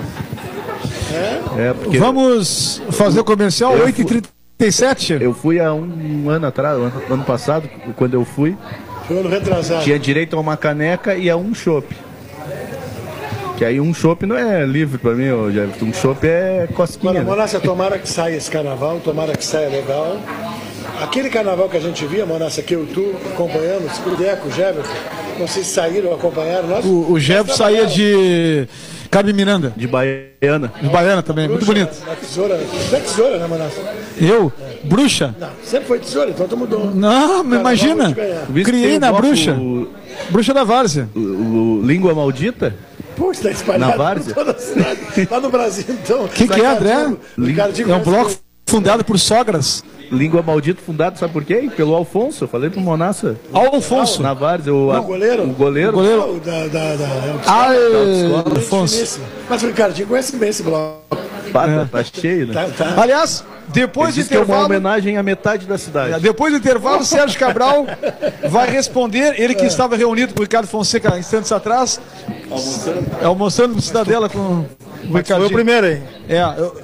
[1.13, 1.69] É.
[1.69, 1.97] é porque...
[1.97, 4.26] Vamos fazer o comercial 8h30.
[4.58, 5.14] 37?
[5.22, 8.56] Eu fui há um, um ano atrás, ano, ano passado, quando eu fui.
[9.08, 9.84] Foi ano retrasado.
[9.84, 11.93] Tinha direito a uma caneca e a um chopp.
[13.58, 15.86] Que aí um chopp não é livre pra mim, Jefferson.
[15.86, 17.14] Um chopp é cosquinha.
[17.14, 17.32] Mano, né?
[17.32, 20.20] Monassa, tomara que saia esse carnaval, tomara que saia legal.
[21.01, 24.51] Aquele carnaval que a gente via, Monassa, que eu e tu acompanhamos, o Deco, o
[24.51, 24.93] Jefferson,
[25.38, 26.68] vocês saíram, acompanharam.
[26.68, 28.68] Nós, o, o Jefferson saía de...
[29.14, 30.72] Carme Miranda, De Baiana.
[30.82, 32.05] de Baiana também, muito bruxa, bonito.
[32.07, 32.59] Na tesoura.
[32.89, 33.84] Tu é tesoura, né, Monácia?
[34.20, 34.51] Eu,
[34.84, 35.36] bruxa?
[35.39, 36.91] Não, sempre foi tesoura, então tu mudou.
[36.93, 38.16] Não, mas imagina.
[38.64, 39.53] Criei o na bruxa.
[39.53, 39.88] O,
[40.30, 41.09] Bruxa da Várzea.
[41.16, 42.76] o- o Língua Maldita?
[43.16, 44.34] Pô, está espalhado Na várzea?
[44.34, 44.99] por toda a cidade.
[45.30, 46.28] Lá no Brasil, então.
[46.28, 47.14] Que que é, André?
[47.38, 48.32] Ricardinho É um bloco
[48.68, 49.84] fundado por sogras.
[50.14, 51.70] Língua Maldita fundado, sabe por quê?
[51.76, 52.43] Pelo Alfonso.
[52.43, 53.36] Eu falei pro Monassa.
[53.51, 54.22] Alfonso.
[54.22, 54.74] Na Várzea.
[54.74, 55.43] O, Não, o goleiro.
[55.43, 55.89] O goleiro.
[55.89, 56.36] O goleiro.
[56.36, 58.55] o da, da, da, é Ah, escola.
[58.55, 58.95] Alfonso.
[58.95, 59.26] finíssimo.
[59.49, 61.01] Mas o Ricardinho conhece bem esse bloco.
[61.51, 62.53] Pata, tá cheio, né?
[62.53, 63.01] Tá, tá.
[63.01, 64.66] Aliás, depois do Diz que é uma intervalo.
[64.66, 66.20] homenagem à metade da cidade.
[66.20, 67.86] Depois do intervalo, o Sérgio Cabral
[68.49, 69.39] vai responder.
[69.39, 71.99] Ele que estava reunido com o Ricardo Fonseca instantes atrás.
[72.49, 73.05] Almoçando.
[73.24, 74.66] Almoçando no Cidadela com o
[75.11, 75.45] Foi Ricardo.
[75.45, 76.01] o primeiro aí.
[76.28, 76.76] É, eu-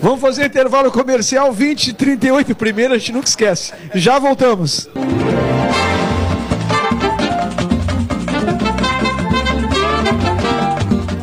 [0.00, 3.72] Vamos fazer intervalo comercial 20 e 38 primeiro, a gente nunca esquece.
[3.94, 4.88] Já voltamos.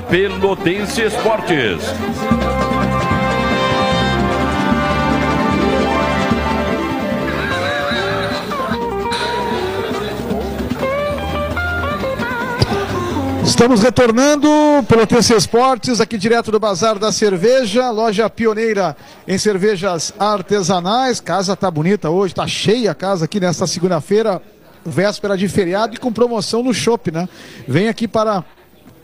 [0.10, 1.82] Pelotense Esportes.
[13.54, 14.50] Estamos retornando
[14.90, 18.98] pelo TC Esportes, aqui direto do Bazar da Cerveja, loja pioneira
[19.28, 21.20] em cervejas artesanais.
[21.20, 24.42] Casa tá bonita hoje, tá cheia a casa aqui nesta segunda-feira,
[24.84, 27.30] véspera de feriado e com promoção no shopping, né?
[27.68, 28.44] Vem aqui para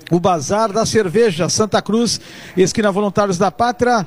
[0.10, 2.20] o Bazar da Cerveja, Santa Cruz,
[2.58, 4.06] esquina Voluntários da Pátria,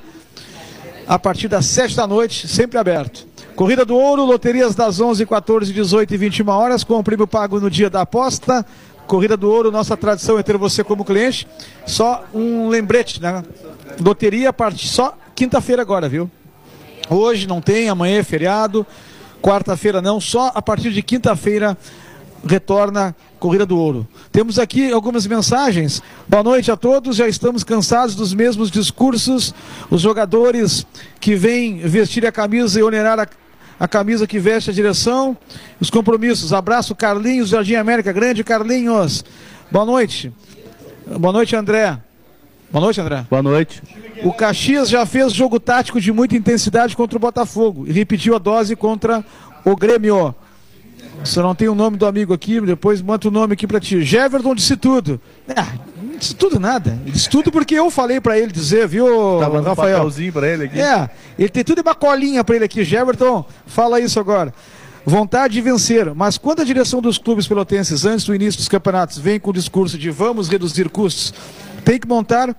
[1.07, 3.29] a partir das 7 da noite, sempre aberto.
[3.55, 7.61] Corrida do Ouro, loterias das 11, 14, 18 e 21 horas, com o prêmio pago
[7.61, 8.67] no dia da aposta.
[9.13, 11.47] Corrida do Ouro, nossa tradição é ter você como cliente.
[11.87, 13.45] Só um lembrete, né?
[14.01, 16.31] Loteria a partir só quinta-feira agora, viu?
[17.11, 18.87] Hoje não tem, amanhã é feriado,
[19.43, 21.77] quarta-feira não, só a partir de quinta-feira
[22.49, 24.09] retorna Corrida do Ouro.
[24.33, 26.03] Temos aqui algumas mensagens.
[26.27, 27.17] Boa noite a todos.
[27.17, 29.55] Já estamos cansados dos mesmos discursos.
[29.91, 30.87] Os jogadores
[31.21, 33.29] que vêm vestir a camisa e onerar a,
[33.83, 35.37] a camisa que veste a direção.
[35.81, 36.53] Os compromissos.
[36.53, 38.13] Abraço, Carlinhos, Jardim América.
[38.13, 39.25] Grande Carlinhos.
[39.73, 40.33] Boa noite.
[41.19, 41.99] Boa noite, André.
[42.71, 43.27] Boa noite, André.
[43.29, 43.83] Boa noite.
[44.23, 48.39] O Caxias já fez jogo tático de muita intensidade contra o Botafogo e repetiu a
[48.39, 49.25] dose contra
[49.65, 50.33] o Grêmio.
[51.37, 54.01] Eu não tem o nome do amigo aqui, depois manda o nome aqui pra ti.
[54.03, 55.21] Jeverton disse tudo.
[55.57, 55.92] Ah, não
[56.23, 56.97] disse tudo nada.
[57.03, 59.07] Ele disse tudo porque eu falei pra ele dizer, viu,
[59.41, 59.97] Tava no Rafael?
[59.99, 60.81] papelzinho pra ele aqui.
[60.81, 62.85] É, ele tem tudo uma colinha pra ele aqui.
[62.85, 64.55] Jeverton, fala isso agora.
[65.05, 69.19] Vontade de vencer, mas quando a direção dos clubes pelotenses, antes do início dos campeonatos,
[69.19, 71.35] vem com o discurso de vamos reduzir custos,
[71.85, 72.55] tem que montar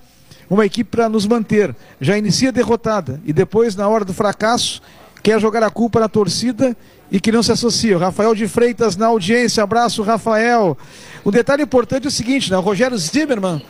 [0.50, 1.74] uma equipe para nos manter.
[1.98, 4.82] Já inicia derrotada e depois, na hora do fracasso,
[5.22, 6.76] quer jogar a culpa na torcida
[7.10, 7.96] e que não se associa.
[7.96, 10.76] O Rafael de Freitas na audiência, abraço, Rafael.
[11.22, 12.56] O detalhe importante é o seguinte, né?
[12.56, 13.62] O Rogério Zimmermann,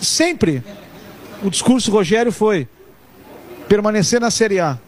[0.00, 0.62] sempre
[1.42, 2.66] o discurso do Rogério foi
[3.68, 4.78] permanecer na Série A.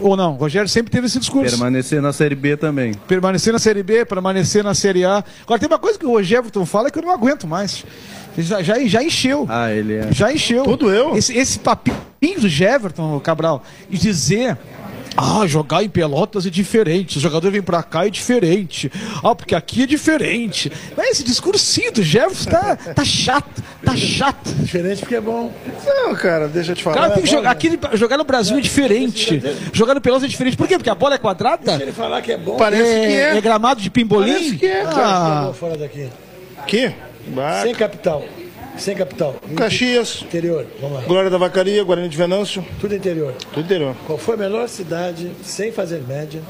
[0.00, 0.34] Ou não?
[0.34, 1.50] O Rogério sempre teve esse discurso.
[1.50, 2.94] Permanecer na Série B também.
[3.08, 5.24] Permanecer na Série B, permanecer na Série A.
[5.42, 7.84] Agora tem uma coisa que o Rogério fala que eu não aguento mais.
[8.36, 9.46] Já, já, já encheu.
[9.48, 10.12] Ah, ele é.
[10.12, 10.62] Já encheu.
[10.62, 11.16] Tudo eu.
[11.16, 14.56] Esse, esse papinho do Jeverton, Cabral, e dizer.
[15.20, 17.18] Ah, jogar em Pelotas é diferente.
[17.18, 18.90] O jogador vem pra cá é diferente.
[19.24, 20.70] Ah, porque aqui é diferente.
[20.96, 23.62] Mas esse discursinho do Jefferson tá, tá chato.
[23.84, 24.48] Tá chato.
[24.54, 25.52] Diferente porque é bom.
[25.84, 26.96] Não, cara, deixa eu te O falar.
[26.96, 27.50] cara tem que jogar.
[27.50, 29.42] Aqui, jogar no Brasil é diferente.
[29.72, 30.56] Jogar no Pelotas é diferente.
[30.56, 30.76] Por quê?
[30.78, 31.76] Porque a bola é quadrada?
[31.76, 33.36] Se ele falar que é bom, Parece que É, é.
[33.38, 34.32] é gramado de pimbolim?
[34.32, 36.08] Parece que é, Ah, eu vou fora daqui.
[36.58, 36.92] Aqui.
[37.28, 38.24] Bah, Sem capital.
[38.78, 39.34] Sem capital.
[39.56, 40.66] Caxias, Interior.
[40.80, 41.04] Vamos lá.
[41.04, 43.34] Glória da Vacaria, Guarani de Venâncio, Tudo interior.
[43.52, 43.94] tudo interior.
[44.06, 46.40] Qual foi a melhor cidade sem fazer média?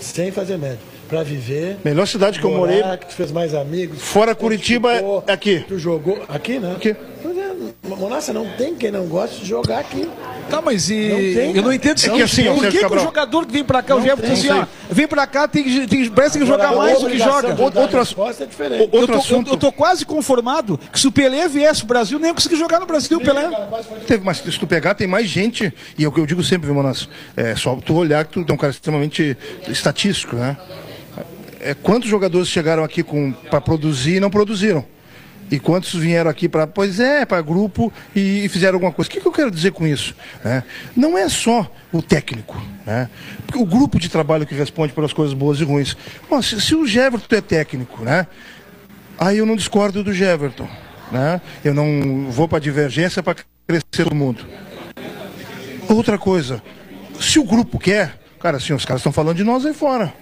[0.00, 0.78] Sem fazer média.
[1.08, 1.76] Pra viver.
[1.84, 4.00] Melhor cidade que eu morei, morar, que tu fez mais amigos.
[4.00, 5.64] Fora Curitiba, ficou, é aqui.
[5.66, 6.72] Tu jogou aqui, né?
[6.76, 6.90] Aqui.
[6.90, 10.08] É, Monassa, não tem quem não goste de jogar aqui.
[10.50, 11.08] Tá, mas e.
[11.08, 13.52] Não tem, eu não entendo o É que assim, Por que, que o jogador que
[13.52, 16.10] vem pra cá, o Não Jefferson, tem, assim, ó, vem pra cá, tem que, tem,
[16.10, 17.56] parece que tem que jogar mais do que joga.
[17.62, 18.00] Outro-
[18.40, 18.82] é diferente.
[18.82, 19.48] outro eu, tô, assunto.
[19.48, 22.56] eu, eu tô quase conformado que se o Pelé viesse pro Brasil, nem ia conseguir
[22.56, 23.48] jogar no Brasil, o Pelé.
[24.06, 26.66] Teve, mas se tu pegar, tem mais gente, e é o que eu digo sempre,
[26.66, 27.08] viu, Manas?
[27.36, 29.36] É só tu olhar que tu é um cara extremamente
[29.68, 30.56] estatístico, né?
[31.60, 33.04] É, quantos jogadores chegaram aqui
[33.50, 34.84] para produzir e não produziram?
[35.50, 39.08] E quantos vieram aqui para, pois é, para grupo e, e fizeram alguma coisa?
[39.08, 40.14] O que, que eu quero dizer com isso?
[40.44, 40.62] né?
[40.94, 43.10] Não é só o técnico, né?
[43.54, 45.96] O grupo de trabalho que responde pelas coisas boas e ruins.
[46.42, 48.26] Se, se o Everton é técnico, né?
[49.18, 50.68] Aí eu não discordo do Everton,
[51.10, 51.40] né?
[51.64, 53.36] Eu não vou para divergência para
[53.66, 54.46] crescer todo mundo.
[55.88, 56.62] Outra coisa,
[57.20, 60.14] se o grupo quer, cara, assim, os caras estão falando de nós aí fora.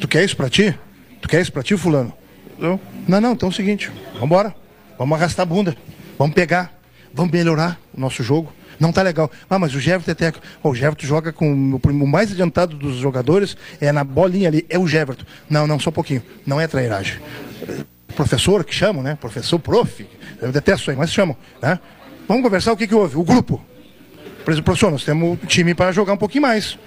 [0.00, 0.76] Tu quer isso pra ti?
[1.22, 2.12] Tu quer isso pra ti, fulano?
[2.58, 4.54] Eu, não, não, então é o seguinte, vamos embora.
[4.98, 5.76] Vamos arrastar a bunda.
[6.18, 6.72] Vamos pegar.
[7.12, 8.52] Vamos melhorar o nosso jogo.
[8.78, 9.30] Não tá legal.
[9.48, 10.46] Ah, mas o Everton é técnico.
[10.62, 11.50] O Everton joga com
[11.82, 15.24] o mais adiantado dos jogadores, é na bolinha ali, é o Everton.
[15.48, 16.22] Não, não, só um pouquinho.
[16.46, 17.18] Não é trairagem.
[18.14, 19.16] Professor que chamam, né?
[19.18, 20.06] Professor, prof.
[20.40, 21.78] Eu detesto aí, mas chamam, né?
[22.28, 23.16] Vamos conversar o que, que houve?
[23.16, 23.62] O grupo.
[24.44, 26.78] Por exemplo, professor, nós temos time para jogar um pouquinho mais.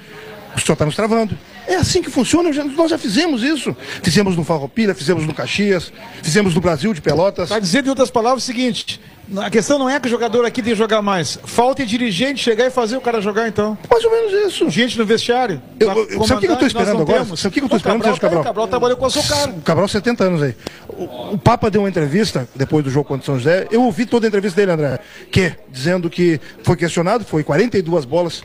[0.56, 1.38] O senhor está nos travando.
[1.70, 3.76] É assim que funciona, já- nós já fizemos isso.
[4.02, 5.94] Fizemos no Farroupilha, fizemos no Caxias,
[6.24, 7.50] fizemos no Brasil de Pelotas.
[7.50, 9.00] Tá dizendo em outras palavras o seguinte:
[9.38, 11.38] a questão não é que o jogador aqui tem que jogar mais.
[11.44, 13.78] Falta é dirigente chegar e fazer o cara jogar, então.
[13.90, 14.68] Mais ou menos isso.
[14.70, 15.62] Gente no vestiário.
[15.80, 17.24] Eu- eu- sabe o que eu comandar, esperando agora?
[17.24, 17.40] temos.
[17.40, 18.42] Sabe o que eu O esperando, Cabral, Sérgio Cabral?
[18.42, 19.52] O Cabral trabalhou com a sua cara.
[19.52, 20.56] O Cabral, 70 anos aí.
[20.88, 23.68] O, o Papa deu uma entrevista depois do jogo contra o São José.
[23.72, 25.00] Eu ouvi toda a entrevista dele, André.
[25.32, 28.44] Que, dizendo que foi questionado, foi 42 bolas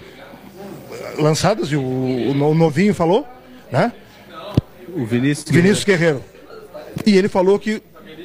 [1.19, 3.27] lançadas, e o, o no- o novinho falou,
[3.71, 3.93] né?
[4.95, 5.51] O Vinícius.
[5.51, 6.23] Vinícius Guerreiro.
[7.05, 7.83] E ele falou que,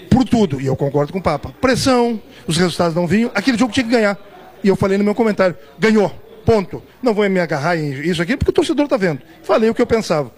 [0.10, 3.74] por tudo, e eu concordo com o Papa, pressão, os resultados não vinham, aquele jogo
[3.74, 4.18] tinha que ganhar.
[4.64, 6.10] E eu falei no meu comentário, ganhou,
[6.46, 6.84] ponto.
[7.02, 9.22] Não vou me agarrar em isso aqui, porque o torcedor está vendo.
[9.44, 10.32] Falei o que eu pensava.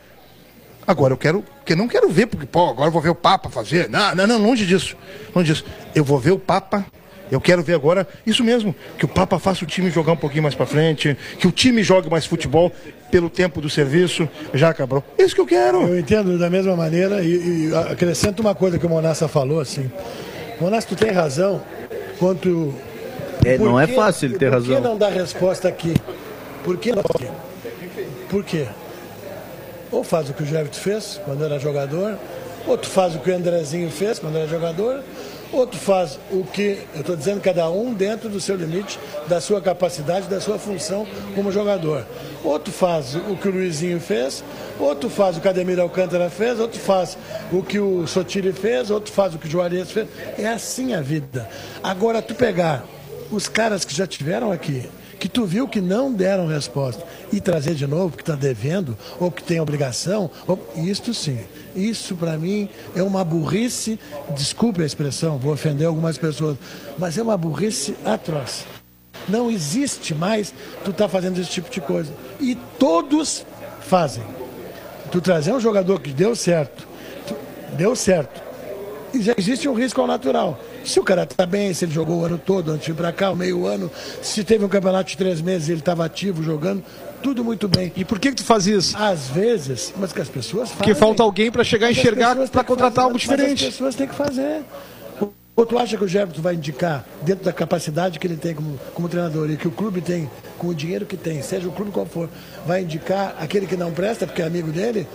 [0.88, 3.50] Agora eu quero, que não quero ver, porque, pô, agora eu vou ver o Papa
[3.50, 3.90] fazer.
[3.90, 4.96] Não, não, não, longe disso.
[5.36, 5.66] Longe disso.
[5.94, 6.86] Eu vou ver o Papa.
[7.32, 10.44] Eu quero ver agora, isso mesmo, que o Papa faça o time jogar um pouquinho
[10.44, 12.72] mais para frente, que o time jogue mais futebol
[13.10, 14.28] pelo tempo do serviço.
[14.54, 15.02] Já acabou.
[15.18, 15.82] Isso que eu quero.
[15.88, 19.90] Eu entendo da mesma maneira e, e acrescento uma coisa que o Monassa falou, assim.
[20.60, 21.62] Monassa, tu tem razão
[22.20, 22.74] quanto...
[23.46, 24.76] É, Por não é que- fácil ele ter Por razão.
[24.76, 25.96] que não dar resposta aqui?
[26.64, 27.02] Por que não?
[28.30, 28.68] Por quê?
[29.92, 32.18] Ou faz o que o Jevito fez quando era jogador,
[32.68, 35.02] ou tu faz o que o Andrezinho fez quando era jogador,
[35.52, 39.42] ou tu faz o que, eu estou dizendo, cada um dentro do seu limite, da
[39.42, 42.06] sua capacidade, da sua função como jogador.
[42.44, 44.44] Ou tu faz o que o Luizinho fez,
[44.80, 47.18] ou tu faz o que o Ademir Alcântara fez, ou tu faz
[47.52, 50.08] o que o Sotiri fez, ou tu faz o que o Juarez fez.
[50.38, 51.50] É assim a vida.
[51.84, 52.86] Agora, tu pegar
[53.30, 54.90] os caras que já tiveram aqui,
[55.20, 59.32] que tu viu que não deram resposta, e trazer de novo, que está devendo, ou
[59.32, 60.60] que tem obrigação, ou...
[60.76, 61.40] isso sim.
[61.76, 64.00] Isso para mim é uma burrice,
[64.36, 66.58] desculpe a expressão, vou ofender algumas pessoas,
[66.98, 68.66] mas é uma burrice atroz.
[69.28, 70.54] Não existe mais
[70.84, 72.12] tu tá fazendo esse tipo de coisa.
[72.40, 73.46] E todos
[73.82, 74.24] fazem.
[75.12, 76.88] Tu trazer um jogador que deu certo,
[77.78, 78.42] deu certo,
[79.14, 80.60] e já existe um risco ao natural.
[80.84, 83.12] Se o cara está bem, se ele jogou o ano todo, antes de ir para
[83.12, 83.90] cá, o meio ano,
[84.22, 86.84] se teve um campeonato de três meses ele estava ativo jogando,
[87.22, 87.92] tudo muito bem.
[87.96, 88.98] E por que, que tu faz isso?
[88.98, 90.78] Às vezes, mas que as pessoas fazem.
[90.78, 93.66] Porque falta alguém para chegar a enxergar para contratar fazer, algo diferente.
[93.66, 94.64] As pessoas têm que fazer.
[95.56, 98.80] Ou tu acha que o Jefferson vai indicar, dentro da capacidade que ele tem como,
[98.94, 101.92] como treinador e que o clube tem, com o dinheiro que tem, seja o clube
[101.92, 102.30] qual for,
[102.66, 105.06] vai indicar aquele que não presta porque é amigo dele?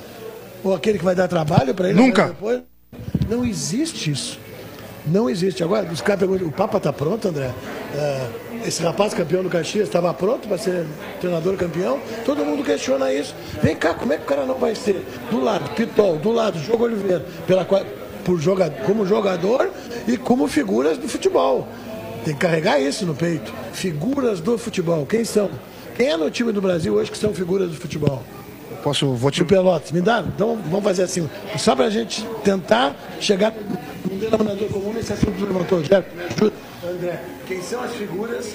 [0.62, 2.00] Ou aquele que vai dar trabalho para ele?
[2.00, 2.28] Nunca.
[2.28, 2.60] Depois?
[3.28, 4.38] Não existe isso.
[5.06, 5.62] Não existe.
[5.62, 7.50] Agora, os caras perguntam, o Papa está pronto, André?
[7.94, 8.26] É,
[8.66, 10.86] esse rapaz campeão do Caxias estava pronto para ser
[11.20, 12.00] treinador campeão?
[12.24, 13.34] Todo mundo questiona isso.
[13.62, 15.06] Vem cá, como é que o cara não vai ser?
[15.30, 17.64] Do lado, Pitol, do lado, Jogo Oliveira, pela,
[18.24, 19.70] por joga, como jogador
[20.08, 21.68] e como figuras do futebol.
[22.24, 23.52] Tem que carregar isso no peito.
[23.72, 25.06] Figuras do futebol.
[25.06, 25.48] Quem são?
[25.96, 28.22] Quem é no time do Brasil hoje que são figuras do futebol?
[28.82, 29.92] Posso, vou te de Pelotas.
[29.92, 30.24] Me dá?
[30.26, 31.28] Então vamos fazer assim.
[31.56, 33.52] Só para a gente tentar chegar
[34.10, 35.82] num denominador comum nesse assunto levantou.
[35.82, 36.52] Gerto, me ajuda.
[36.88, 38.54] André, quem são as figuras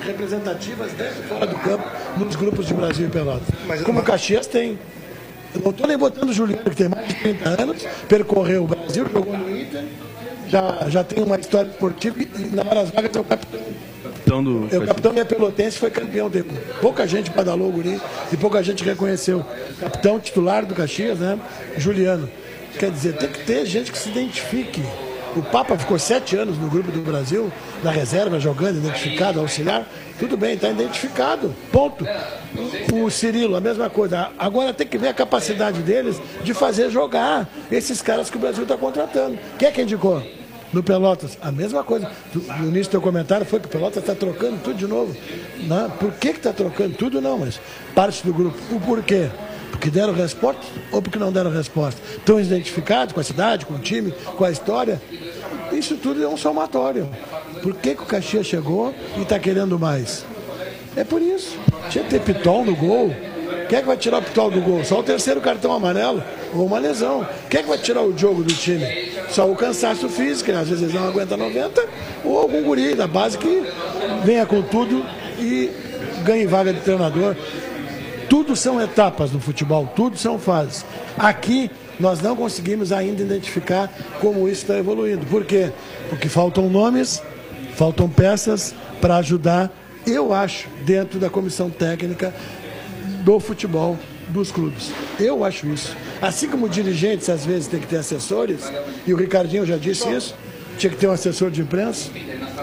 [0.00, 1.84] representativas dentro e fora do campo
[2.16, 3.48] nos grupos de Brasil e Pelotas?
[3.84, 4.78] Como o Caxias tem.
[5.54, 8.66] Eu não estou nem botando o Juliano, que tem mais de 30 anos, percorreu o
[8.66, 9.84] Brasil, jogou no Inter,
[10.48, 13.60] já, já tem uma história esportiva e e na hora das vagas é o capitão.
[14.24, 14.68] Então, do...
[14.74, 16.30] É, O capitão minha pelotense foi campeão.
[16.30, 16.48] Teve
[16.80, 18.00] pouca gente badalou o guri
[18.32, 19.44] e pouca gente reconheceu.
[19.78, 21.38] Capitão titular do Caxias, né?
[21.76, 22.28] Juliano.
[22.78, 24.82] Quer dizer, tem que ter gente que se identifique
[25.36, 27.52] O Papa ficou sete anos no grupo do Brasil,
[27.82, 29.86] na reserva, jogando, identificado, auxiliar.
[30.18, 31.52] Tudo bem, está identificado.
[31.72, 32.06] Ponto.
[32.92, 34.30] O Cirilo, a mesma coisa.
[34.38, 38.62] Agora tem que ver a capacidade deles de fazer jogar esses caras que o Brasil
[38.62, 39.36] está contratando.
[39.58, 40.22] Quem é que indicou?
[40.72, 42.10] No Pelotas, a mesma coisa.
[42.34, 45.16] No início do teu comentário foi que o Pelotas está trocando tudo de novo.
[45.68, 47.20] Não, por que está trocando tudo?
[47.20, 47.60] Não, mas
[47.94, 48.56] parte do grupo.
[48.74, 49.30] O porquê?
[49.74, 50.62] Porque deram resposta
[50.92, 52.00] ou porque não deram resposta?
[52.16, 55.02] Estão identificados com a cidade, com o time, com a história?
[55.72, 57.08] Isso tudo é um somatório.
[57.60, 60.24] Por que, que o Caxias chegou e está querendo mais?
[60.96, 61.58] É por isso.
[61.90, 63.12] Tinha que ter Pitol no gol.
[63.68, 64.84] Quem é que vai tirar o Pitol do gol?
[64.84, 66.22] Só o terceiro cartão amarelo
[66.54, 67.26] ou uma lesão.
[67.50, 68.86] Quem é que vai tirar o jogo do time?
[69.28, 70.60] Só o cansaço físico, né?
[70.60, 71.84] às vezes não aguentam 90,
[72.24, 73.64] ou algum guri da base que
[74.24, 75.04] venha com tudo
[75.40, 75.68] e
[76.22, 77.34] ganhe vaga de treinador.
[78.28, 80.84] Tudo são etapas no futebol, tudo são fases.
[81.16, 85.24] Aqui nós não conseguimos ainda identificar como isso está evoluindo.
[85.26, 85.70] Por quê?
[86.08, 87.22] Porque faltam nomes,
[87.74, 89.70] faltam peças para ajudar,
[90.06, 92.34] eu acho, dentro da comissão técnica
[93.24, 93.98] do futebol
[94.28, 94.90] dos clubes.
[95.18, 95.96] Eu acho isso.
[96.20, 98.60] Assim como dirigentes às vezes tem que ter assessores,
[99.06, 100.34] e o Ricardinho já disse isso,
[100.78, 102.10] tinha que ter um assessor de imprensa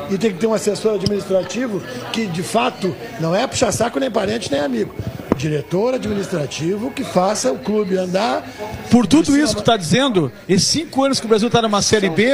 [0.09, 1.81] e tem que ter um assessor administrativo
[2.11, 4.93] que de fato não é puxar saco nem parente nem amigo.
[5.35, 8.43] Diretor administrativo que faça o clube andar.
[8.89, 12.09] Por tudo isso que está dizendo, esses cinco anos que o Brasil está numa Série
[12.09, 12.31] B,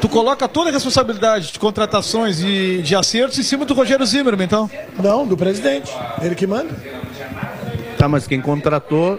[0.00, 4.46] tu coloca toda a responsabilidade de contratações e de acertos em cima do Rogério Zimmermann,
[4.46, 4.70] então?
[5.00, 5.92] Não, do presidente.
[6.20, 6.70] Ele que manda.
[7.96, 9.18] Tá, mas quem contratou.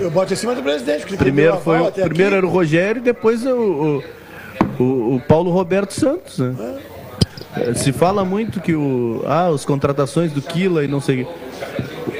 [0.00, 1.06] Eu boto em cima do presidente.
[1.16, 4.02] Primeiro, foi, o, primeiro era o Rogério e depois o,
[4.78, 6.38] o, o, o Paulo Roberto Santos.
[6.38, 6.78] Né?
[7.56, 7.74] É.
[7.74, 11.26] Se fala muito que o, ah, as contratações do Quila e não sei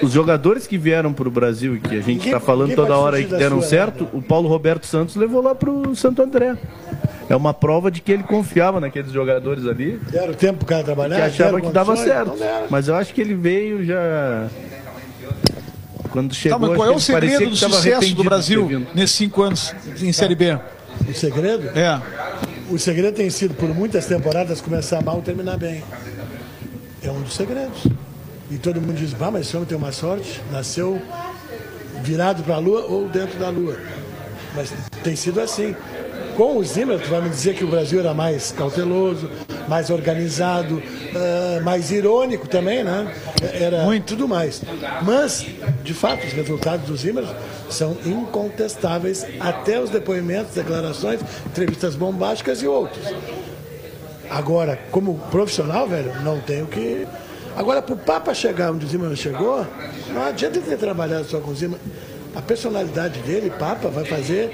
[0.02, 3.16] os jogadores que vieram para o Brasil e que a gente está falando toda hora
[3.16, 4.10] aí que deram sua, certo, né?
[4.12, 6.56] o Paulo Roberto Santos levou lá para o Santo André.
[7.28, 10.00] É uma prova de que ele confiava naqueles jogadores ali.
[10.10, 11.16] Deram tempo para o cara trabalhar.
[11.16, 12.34] Que achava que dava certo.
[12.70, 14.48] Mas eu acho que ele veio já
[16.16, 19.74] quando chegou, tá, mas qual é o segredo do sucesso do Brasil nesses cinco anos
[20.00, 20.58] em Série B?
[21.06, 21.68] O segredo?
[21.78, 22.00] É.
[22.70, 25.82] O segredo tem sido, por muitas temporadas, começar mal e terminar bem.
[27.02, 27.86] É um dos segredos.
[28.50, 31.00] E todo mundo diz, bah, mas esse homem tem uma sorte, nasceu
[32.02, 33.76] virado para a lua ou dentro da lua.
[34.54, 34.72] Mas
[35.02, 35.74] tem sido assim.
[36.36, 39.30] Com o Zimmer, tu vai me dizer que o Brasil era mais cauteloso,
[39.66, 43.10] mais organizado, uh, mais irônico também, né?
[43.54, 44.08] Era Muito.
[44.08, 44.60] tudo mais.
[45.02, 45.46] Mas,
[45.82, 47.24] de fato, os resultados do Zimmer
[47.70, 53.02] são incontestáveis, até os depoimentos, declarações, entrevistas bombásticas e outros.
[54.28, 57.06] Agora, como profissional, velho, não tenho que.
[57.56, 59.66] Agora, para o Papa chegar onde o Zimmer chegou,
[60.12, 61.78] não adianta ele ter trabalhado só com o Zimmer
[62.36, 64.50] a personalidade dele, Papa, vai fazer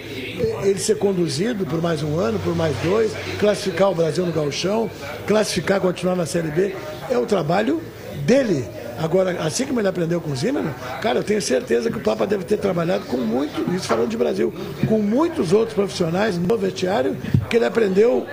[0.63, 4.89] ele ser conduzido por mais um ano, por mais dois, classificar o Brasil no galchão,
[5.27, 6.77] classificar, continuar na Série B.
[7.11, 7.83] É o trabalho
[8.25, 8.65] dele.
[9.01, 12.25] Agora, assim como ele aprendeu com o Zimmermann, cara, eu tenho certeza que o Papa
[12.25, 14.55] deve ter trabalhado com muito, isso falando de Brasil,
[14.87, 17.17] com muitos outros profissionais no vestiário,
[17.51, 18.25] que ele aprendeu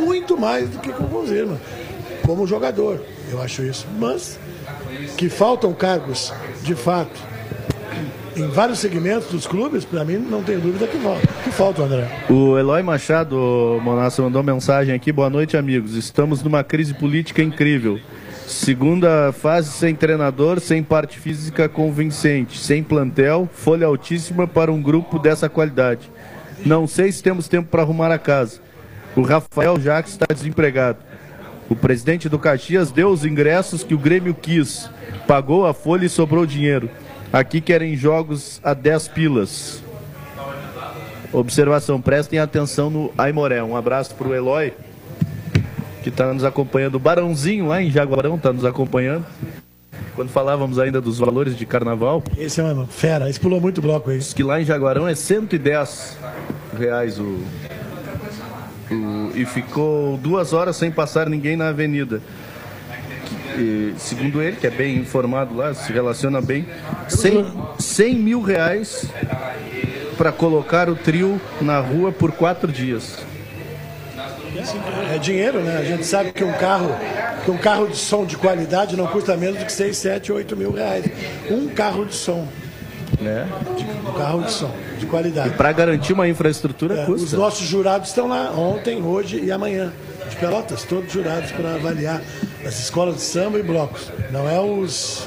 [0.00, 1.58] muito mais do que com o Zimmermann,
[2.26, 3.00] como jogador.
[3.32, 3.86] Eu acho isso.
[3.98, 4.38] Mas
[5.16, 7.18] que faltam cargos, de fato,
[8.36, 12.08] em vários segmentos dos clubes, para mim não tem dúvida que, falta, que falta, André.
[12.28, 15.10] O Eloy Machado, Monassa, mandou mensagem aqui.
[15.10, 15.94] Boa noite, amigos.
[15.94, 17.98] Estamos numa crise política incrível.
[18.46, 25.18] Segunda fase sem treinador, sem parte física convincente, sem plantel, folha altíssima para um grupo
[25.18, 26.10] dessa qualidade.
[26.64, 28.60] Não sei se temos tempo para arrumar a casa.
[29.16, 30.98] O Rafael Jacques está desempregado.
[31.72, 34.90] O presidente do Caxias deu os ingressos que o Grêmio quis,
[35.26, 36.90] pagou a folha e sobrou dinheiro.
[37.32, 39.82] Aqui querem jogos a 10 pilas.
[41.32, 43.62] Observação, prestem atenção no Aimoré.
[43.62, 44.74] Um abraço para o Eloy,
[46.02, 46.96] que está nos acompanhando.
[46.96, 49.24] O Barãozinho lá em Jaguarão está nos acompanhando.
[50.14, 52.22] Quando falávamos ainda dos valores de carnaval.
[52.36, 54.18] Esse é uma fera, esse pulou muito bloco aí.
[54.18, 56.18] Diz que lá em Jaguarão é 110
[56.78, 57.46] reais o, o,
[59.34, 62.20] e ficou duas horas sem passar ninguém na avenida.
[63.56, 66.66] E, segundo ele, que é bem informado lá, se relaciona bem,
[67.08, 69.06] 100, 100 mil reais
[70.16, 73.18] para colocar o trio na rua por quatro dias.
[75.12, 75.78] É dinheiro, né?
[75.78, 76.94] A gente sabe que um carro,
[77.44, 80.56] que um carro de som de qualidade não custa menos do que 6, 7, 8
[80.56, 81.06] mil reais.
[81.50, 82.46] Um carro de som.
[83.20, 83.46] Né?
[84.08, 85.48] um carro de som, de qualidade.
[85.50, 87.24] E para garantir uma infraestrutura é, custa.
[87.24, 89.92] Os nossos jurados estão lá ontem, hoje e amanhã.
[90.28, 92.20] De Pelotas, todos jurados para avaliar
[92.66, 94.10] as escolas de samba e blocos.
[94.30, 95.26] Não é os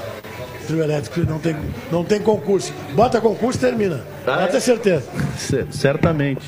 [0.68, 1.56] trio elétrico, não tem,
[1.92, 2.74] não tem concurso.
[2.96, 4.04] Bota concurso, termina.
[4.26, 4.38] Tá.
[4.40, 5.04] Pode ter certeza.
[5.38, 6.42] C- Certamente.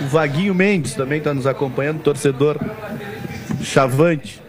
[0.00, 2.58] O Vaguinho Mendes também está nos acompanhando, torcedor
[3.62, 4.42] chavante.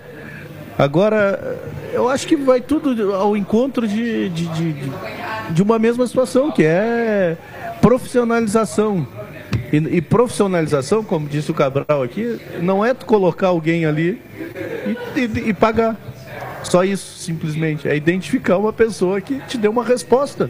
[0.78, 1.58] Agora,
[1.94, 4.76] eu acho que vai tudo ao encontro de, de, de,
[5.52, 7.38] de uma mesma situação, que é
[7.82, 9.08] profissionalização.
[9.72, 14.22] E, e profissionalização, como disse o Cabral aqui, não é colocar alguém ali
[15.16, 15.96] e, e- e pagar.
[16.64, 17.88] Só isso, simplesmente.
[17.88, 20.50] É identificar uma pessoa que te dê uma resposta.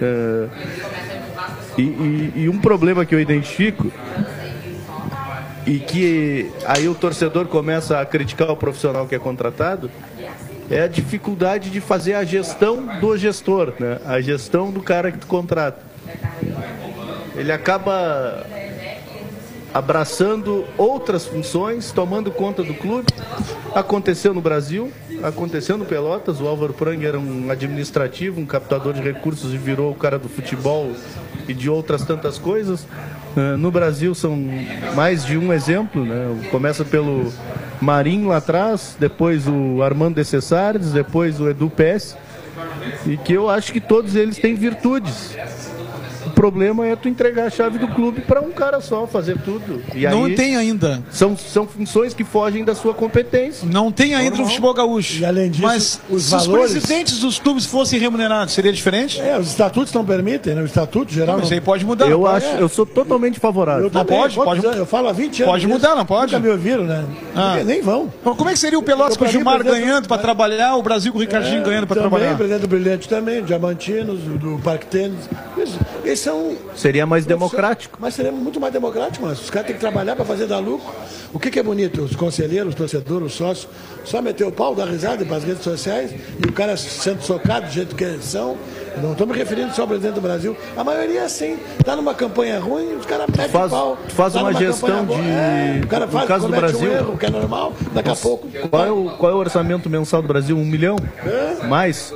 [0.00, 0.46] É,
[1.76, 3.90] e- e um problema que eu identifico
[5.68, 9.90] e que aí o torcedor começa a criticar o profissional que é contratado
[10.70, 13.98] é a dificuldade de fazer a gestão do gestor, né?
[14.06, 15.80] a gestão do cara que tu contrata.
[17.36, 18.46] Ele acaba
[19.72, 23.12] abraçando outras funções, tomando conta do clube.
[23.74, 24.90] Aconteceu no Brasil,
[25.22, 26.40] aconteceu no Pelotas.
[26.40, 30.28] O Álvaro Prang era um administrativo, um captador de recursos e virou o cara do
[30.28, 30.92] futebol
[31.46, 32.86] e de outras tantas coisas.
[33.36, 34.38] Eh, No Brasil são
[34.94, 36.48] mais de um exemplo, né?
[36.50, 37.32] Começa pelo
[37.80, 42.16] Marinho lá atrás, depois o Armando de depois o Edu Pes,
[43.06, 45.36] e que eu acho que todos eles têm virtudes.
[46.38, 49.82] O problema é tu entregar a chave do clube para um cara só fazer tudo.
[49.92, 51.02] E Não aí tem ainda.
[51.10, 53.68] são, são funções que fogem da sua competência.
[53.68, 55.18] Não tem ainda no futebol gaúcho.
[55.18, 59.20] E além disso, Mas os se valores- os presidentes dos clubes fossem remunerados, seria diferente?
[59.20, 60.62] É, os estatutos não permitem, né?
[60.62, 61.38] O estatuto geral.
[61.40, 62.06] Mas não- aí pode mudar.
[62.08, 63.86] Eu não acho, eu sou totalmente favorável.
[63.86, 64.78] Eu também, pode, pode- anos?
[64.78, 65.52] Eu falo há 20 anos.
[65.52, 65.74] pode isso.
[65.74, 66.32] mudar, não pode?
[66.32, 67.04] Nunca me ouviram, né?
[67.34, 67.56] Ah.
[67.64, 68.12] Nem vão.
[68.20, 71.10] Então, como é que seria o Pelotas com o Gilmar ganhando para trabalhar, o Brasil
[71.10, 72.34] com o Ricardinho ganhando para também, trabalhar?
[72.34, 75.18] o presidente do Brilhante também, o Diamantinos, o do Parque Tênis.
[75.56, 75.74] Eles,
[76.04, 76.56] eles são.
[76.76, 77.98] Seria mais democrático.
[78.00, 80.92] Mas seria muito mais democrático, mas os caras têm que trabalhar para fazer dar lucro.
[81.32, 82.02] O que, que é bonito?
[82.02, 83.68] Os conselheiros, os torcedores, os sócios,
[84.04, 87.66] só meter o pau, dar risada para as redes sociais e o cara sendo socado
[87.66, 88.56] do jeito que eles são.
[89.02, 90.56] Não estou me referindo só ao presidente do Brasil.
[90.76, 91.56] A maioria é assim.
[91.78, 93.98] Está numa campanha ruim, os caras metem faz- o pau.
[94.08, 96.92] tu faz Tá uma gestão de- É, o cara no faz, caso do Brasil- um
[96.92, 98.48] erro, que é normal, daqui a pouco.
[98.70, 100.56] Qual é, o, qual é o orçamento mensal do Brasil?
[100.56, 100.96] Um milhão?
[101.68, 102.12] Mais?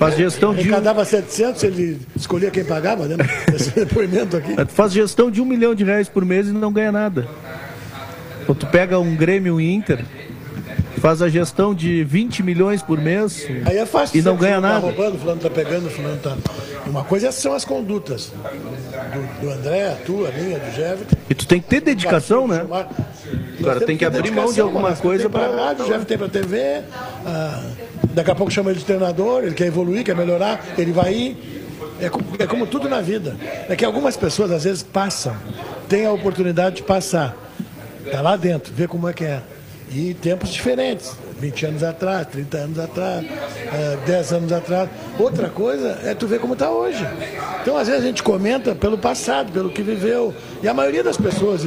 [0.00, 3.16] Faz gestão de um, Arrecadava 700, ele escolhia quem pagava, né?
[3.54, 4.56] Esse depoimento aqui.
[4.56, 7.28] tu faz gestão de um milhão de reais por mês e não ganha nada.
[8.48, 10.02] Ou tu pega um Grêmio e Inter,
[11.02, 14.18] faz a gestão de 20 milhões por mês Aí é fácil.
[14.18, 14.80] e não ganha nada.
[14.80, 16.34] Tá roubando, fulano tá pegando, fulano tá.
[16.86, 21.16] Uma coisa são as condutas do, do André, a tua, a minha, do Jefferson.
[21.28, 22.66] E tu tem que ter dedicação, né?
[23.62, 26.80] Cara, tem que abrir mão de alguma coisa para rádio, o Jefferson tem para TV.
[27.26, 27.62] ah,
[28.14, 31.66] daqui a pouco chama ele de treinador, ele quer evoluir, quer melhorar, ele vai ir.
[32.00, 33.36] É como, é como tudo na vida.
[33.68, 35.36] É que algumas pessoas às vezes passam,
[35.88, 37.36] têm a oportunidade de passar.
[38.10, 39.42] Tá lá dentro, vê como é que é.
[39.92, 41.16] E tempos diferentes.
[41.40, 44.88] 20 anos atrás, 30 anos atrás, eh, 10 anos atrás.
[45.18, 47.04] Outra coisa é tu ver como está hoje.
[47.62, 50.34] Então, às vezes, a gente comenta pelo passado, pelo que viveu.
[50.62, 51.62] E a maioria das pessoas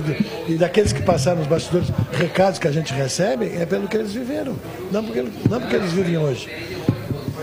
[0.47, 4.13] e daqueles que passaram nos bastidores, recados que a gente recebe, é pelo que eles
[4.13, 4.55] viveram.
[4.91, 6.49] Não porque, não porque eles vivem hoje.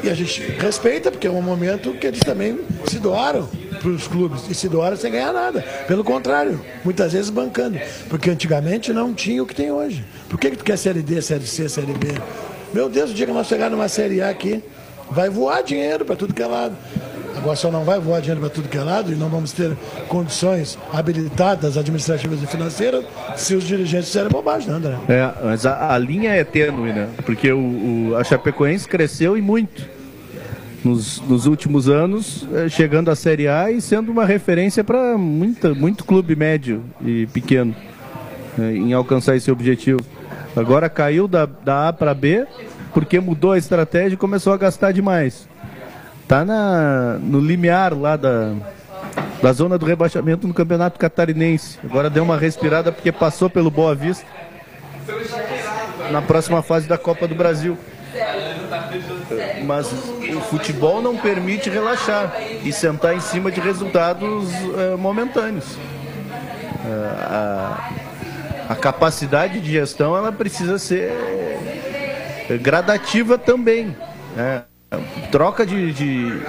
[0.03, 3.49] E a gente respeita, porque é um momento que eles também se doaram
[3.81, 4.43] para os clubes.
[4.49, 5.63] E se doaram sem ganhar nada.
[5.89, 7.79] Pelo contrário, muitas vezes bancando.
[8.09, 10.05] Porque antigamente não tinha o que tem hoje.
[10.29, 12.09] Por que, que tu quer Série D, Série C, Série B?
[12.73, 14.63] Meu Deus, o dia que nós chegar numa Série A aqui,
[15.11, 16.77] vai voar dinheiro para tudo que é lado.
[17.37, 19.75] Agora só não vai voar dinheiro para tudo que é lado e não vamos ter
[20.09, 23.05] condições habilitadas, administrativas e financeiras,
[23.37, 24.95] se os dirigentes fizerem bobagem, né, André?
[25.09, 27.09] É, mas a, a linha é tênue, né?
[27.25, 29.83] Porque o, o- a Chapecoense cresceu e muito
[30.85, 36.05] nos, nos últimos anos, eh, chegando à Série A e sendo uma referência para muito
[36.05, 37.75] clube médio e pequeno
[38.59, 40.01] eh, em alcançar esse objetivo.
[40.57, 42.47] Agora caiu da, da A para B
[42.93, 45.49] porque mudou a estratégia e começou a gastar demais.
[46.27, 48.55] Tá na, no limiar lá da,
[49.43, 51.79] da zona do rebaixamento no Campeonato Catarinense.
[51.85, 54.27] Agora deu uma respirada porque passou pelo Boa Vista
[56.11, 57.77] na próxima fase da Copa do Brasil.
[59.65, 62.33] Mas o futebol não permite relaxar
[62.65, 65.77] e sentar em cima de resultados eh, momentâneos.
[66.85, 67.91] Eh, a,
[68.71, 71.13] a capacidade de gestão ela precisa ser
[72.49, 73.95] eh, gradativa também.
[74.37, 74.65] né?
[75.31, 76.43] Troca de, de,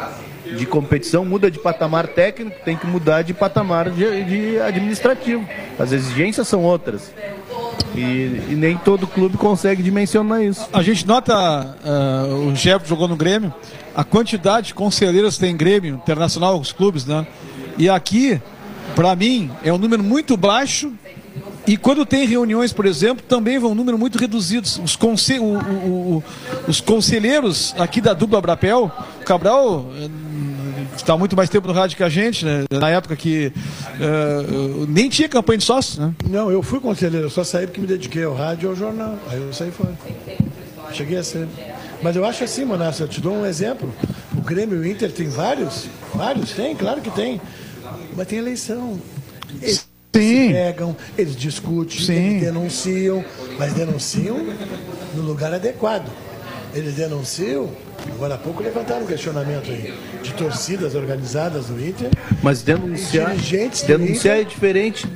[0.57, 5.47] de competição muda de patamar técnico, tem que mudar de patamar de, de administrativo.
[5.79, 7.13] As exigências são outras.
[7.95, 10.67] E, e nem todo clube consegue dimensionar isso.
[10.71, 11.33] A gente nota,
[11.83, 13.53] ah, o Jefferson jogou no Grêmio,
[13.95, 17.25] a quantidade de conselheiros que tem em Grêmio, internacional, os clubes, né?
[17.77, 18.41] E aqui,
[18.95, 20.93] para mim, é um número muito baixo
[21.67, 24.67] E quando tem reuniões, por exemplo, também vão um número muito reduzido.
[24.83, 26.23] Os, conse o, o, o,
[26.67, 28.91] os conselheiros aqui da dupla Brapel,
[29.25, 29.91] Cabral
[30.95, 32.65] está muito mais tempo no rádio que a gente, né?
[32.69, 33.51] na época que
[33.99, 36.01] uh, nem tinha campanha de sócio.
[36.01, 36.13] Né?
[36.29, 39.17] Não, eu fui conselheiro, eu só saí porque me dediquei ao rádio e ao jornal.
[39.29, 39.93] Aí eu saí fora.
[40.93, 41.47] Cheguei a ser.
[42.01, 43.93] Mas eu acho assim, Monassa, eu te dou um exemplo.
[44.35, 47.39] O Grêmio e o Inter tem vários, vários, tem, claro que tem.
[48.15, 48.99] Mas tem eleição.
[49.61, 50.47] Eles Sim.
[50.47, 52.13] se pegam, eles discutem, Sim.
[52.13, 53.23] eles denunciam,
[53.57, 54.37] mas denunciam
[55.15, 56.09] no lugar adequado.
[56.73, 57.69] Eles denunciam,
[58.09, 62.09] agora há pouco levantaram um questionamento aí, de torcidas organizadas do Inter.
[62.41, 63.35] Mas denunciar,
[63.87, 64.41] denunciar Inter.
[64.41, 65.07] é diferente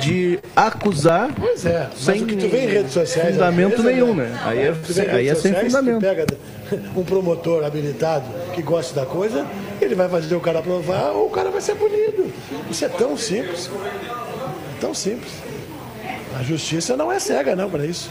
[0.00, 3.32] de acusar Pois é, sem que tu vê em redes sociais.
[3.32, 4.36] fundamento vezes, nenhum, né?
[4.44, 6.00] Aí é, vê em aí é sem fundamento.
[6.00, 6.26] pega
[6.96, 9.46] um promotor habilitado que gosta da coisa,
[9.80, 12.32] ele vai fazer o cara aprovar ou o cara vai ser punido.
[12.70, 13.70] Isso é tão simples.
[14.76, 15.32] É tão simples.
[16.38, 18.10] A justiça não é cega, não, para isso.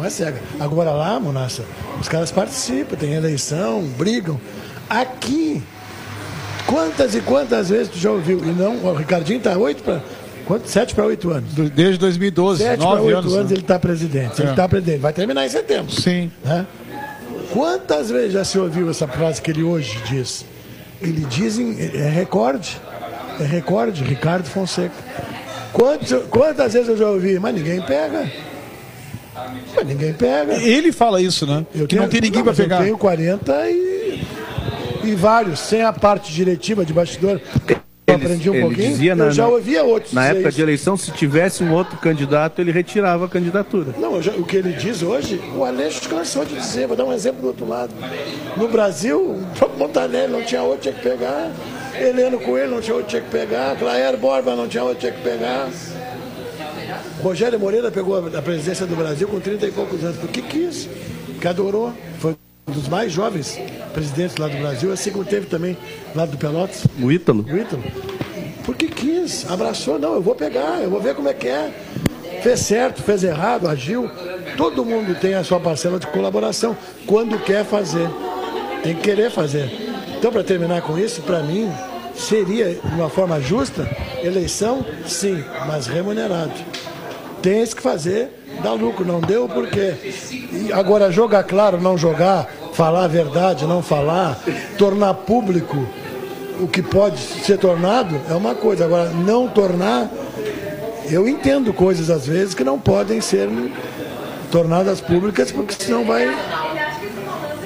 [0.00, 0.40] Não é cega.
[0.58, 1.62] Agora lá, Monassa,
[2.00, 4.40] os caras participam, tem eleição, brigam.
[4.88, 5.62] Aqui,
[6.66, 8.38] quantas e quantas vezes tu já ouviu?
[8.42, 10.00] E não, o Ricardinho tá oito para.
[10.46, 10.66] Quanto?
[10.68, 11.52] Sete para oito anos.
[11.54, 13.34] Desde 2012, Sete para oito anos.
[13.34, 13.56] anos, né?
[13.56, 14.40] ele está presidente.
[14.40, 14.50] Ele É.
[14.52, 15.00] está presidente.
[15.00, 15.92] Vai terminar em setembro.
[15.92, 16.32] Sim.
[16.42, 16.66] né?
[17.52, 20.46] Quantas vezes já se ouviu essa frase que ele hoje diz?
[21.02, 22.80] Ele diz em, é recorde.
[23.38, 24.94] É recorde, Ricardo Fonseca.
[25.74, 27.38] Quantas, quantas vezes eu já ouvi?
[27.38, 28.30] Mas ninguém pega.
[29.74, 30.54] Mas ninguém pega.
[30.54, 31.64] Ele fala isso, né?
[31.74, 32.82] Eu que não tem ninguém para mas eu pegar.
[32.82, 34.22] tenho 40 e,
[35.04, 37.40] e vários, sem a parte diretiva de bastidor.
[38.06, 38.88] Eu Ele- aprendi um ele pouquinho.
[38.90, 40.12] dizia na- eu já ouvia outros.
[40.12, 40.56] Na dizer época isso.
[40.56, 43.94] de eleição, se tivesse um outro candidato, ele retirava a candidatura.
[43.98, 46.88] Não, já- o que ele diz hoje, o Aleixo cansou de dizer.
[46.88, 47.92] Vou dar um exemplo do outro lado.
[48.56, 51.52] No Brasil, o próprio Montanelli não tinha outro, tinha que pegar.
[51.94, 53.76] Heleno Coelho não tinha outro, tinha que pegar.
[53.76, 55.68] Claire Borba não tinha outro, tinha que pegar.
[57.22, 60.16] Rogério Moreira pegou a presidência do Brasil com 30 e poucos anos.
[60.16, 60.88] Por que quis?
[61.40, 61.92] Que adorou.
[62.18, 62.34] Foi
[62.66, 63.58] um dos mais jovens
[63.92, 65.76] presidentes lá do Brasil, assim como teve também
[66.14, 66.86] lá do Pelotas.
[67.00, 67.44] O Ítalo.
[67.44, 67.82] O Ítalo.
[68.64, 71.72] Porque quis, abraçou, não, eu vou pegar, eu vou ver como é que é.
[72.42, 74.10] Fez certo, fez errado, agiu.
[74.56, 78.08] Todo mundo tem a sua parcela de colaboração quando quer fazer.
[78.82, 79.70] Tem que querer fazer.
[80.16, 81.70] Então, para terminar com isso, para mim,
[82.14, 83.88] seria, de uma forma justa,
[84.22, 86.52] eleição, sim, mas remunerado.
[87.42, 88.28] Tem que fazer,
[88.62, 89.94] dá lucro, não deu por quê?
[90.52, 94.38] E agora, jogar claro, não jogar, falar a verdade, não falar,
[94.76, 95.86] tornar público
[96.60, 98.84] o que pode ser tornado é uma coisa.
[98.84, 100.08] Agora, não tornar,
[101.10, 103.48] eu entendo coisas às vezes que não podem ser
[104.50, 106.28] tornadas públicas, porque senão vai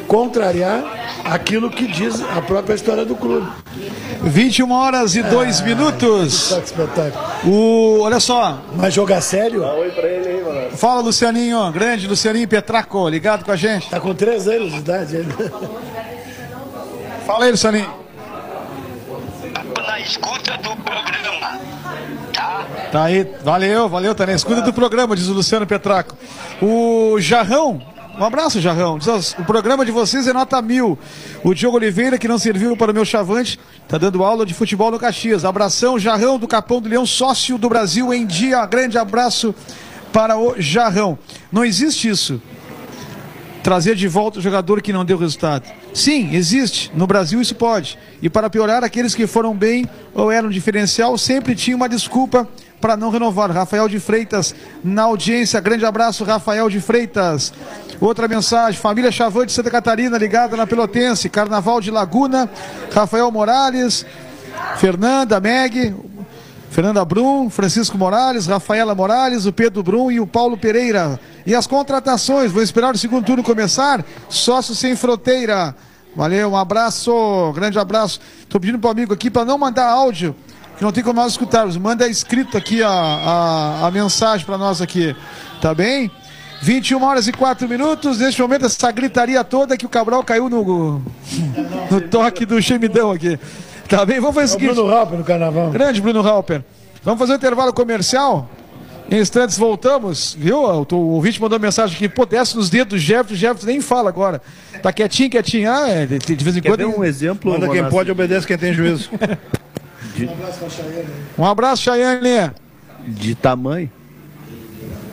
[0.06, 0.84] contrariar
[1.24, 3.48] aquilo que diz a própria história do clube.
[4.24, 6.48] 21 horas e 2 minutos.
[6.50, 7.24] Tá que espetáculo.
[7.44, 9.62] O, olha só, Mas jogar sério,
[10.76, 13.88] fala Lucianinho, grande Lucianinho Petraco, ligado com a gente.
[13.90, 15.16] tá com três anos de idade.
[15.16, 15.32] Ele.
[17.26, 17.90] Fala aí, Lucianinho.
[19.86, 21.60] na escuta do programa.
[22.32, 22.66] Tá?
[22.90, 26.16] Tá aí, valeu, valeu, tá na escuta do programa, diz o Luciano Petraco.
[26.60, 27.80] O Jarrão,
[28.18, 28.98] um abraço, Jarrão.
[29.38, 30.98] O programa de vocês é nota mil.
[31.42, 33.58] O Diogo Oliveira, que não serviu para o meu chavante,
[33.88, 35.44] tá dando aula de futebol no Caxias.
[35.44, 38.64] Abração, Jarrão do Capão do Leão, sócio do Brasil em dia.
[38.66, 39.54] Grande abraço
[40.12, 41.18] para o Jarrão.
[41.50, 42.40] Não existe isso.
[43.62, 45.64] Trazer de volta o jogador que não deu resultado.
[45.92, 46.92] Sim, existe.
[46.94, 47.98] No Brasil isso pode.
[48.20, 52.46] E para piorar, aqueles que foram bem ou eram diferencial sempre tinham uma desculpa
[52.84, 53.50] para não renovar.
[53.50, 54.54] Rafael de Freitas
[54.84, 55.58] na audiência.
[55.58, 57.50] Grande abraço, Rafael de Freitas.
[57.98, 61.30] Outra mensagem: família Chavante de Santa Catarina ligada na Pelotense.
[61.30, 62.46] Carnaval de Laguna.
[62.92, 64.04] Rafael Morales,
[64.76, 65.94] Fernanda, Meg,
[66.68, 71.18] Fernanda Brum, Francisco Morales, Rafaela Morales, o Pedro Brum e o Paulo Pereira.
[71.46, 74.04] E as contratações, vou esperar o segundo turno começar.
[74.28, 75.74] Sócio sem fronteira.
[76.14, 78.20] Valeu, um abraço, grande abraço.
[78.42, 80.36] Estou pedindo para o amigo aqui para não mandar áudio,
[80.84, 81.76] não tem como nós escutarmos.
[81.76, 85.16] Manda escrito aqui a, a, a mensagem para nós aqui,
[85.60, 86.10] tá bem?
[86.60, 88.18] 21 horas e 4 minutos.
[88.18, 91.02] Neste momento, essa gritaria toda que o Cabral caiu no,
[91.90, 93.38] no toque do gemidão aqui.
[93.88, 94.20] Tá bem?
[94.20, 94.74] Vamos fazer o O seguinte.
[94.74, 95.70] Bruno Rauper no carnaval.
[95.70, 96.62] Grande Bruno Halper.
[97.02, 98.48] Vamos fazer um intervalo comercial.
[99.10, 100.58] Em instantes voltamos, viu?
[100.62, 104.08] O, o ouvinte mandou mensagem aqui, pô, desce nos dedos do Jefferson, Jefferson nem fala
[104.08, 104.40] agora.
[104.82, 105.70] Tá quietinho, quietinho.
[105.70, 106.78] Ah, é, de, de vez em Quer quando.
[106.78, 107.52] ver um exemplo?
[107.52, 109.10] Manda quem pode, obedece quem tem juízo.
[111.38, 112.52] Um abraço, Chayane.
[113.06, 113.90] De tamanho.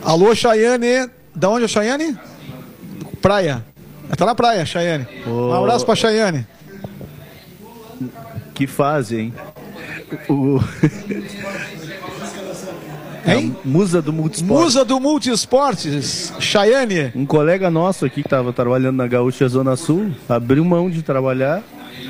[0.02, 1.10] Alô, Chayane.
[1.34, 2.16] Da onde é Chayane?
[3.20, 3.64] Praia.
[4.16, 5.06] Tá na praia, Chayane.
[5.26, 6.46] Um abraço pra Chayane.
[8.54, 9.34] Que fase, hein?
[10.28, 10.60] O...
[13.24, 13.56] Hein?
[13.64, 14.60] A musa do multisport.
[14.60, 17.12] Musa do Multiesportes, Chayane.
[17.14, 21.62] Um colega nosso aqui que estava trabalhando na Gaúcha Zona Sul abriu mão de trabalhar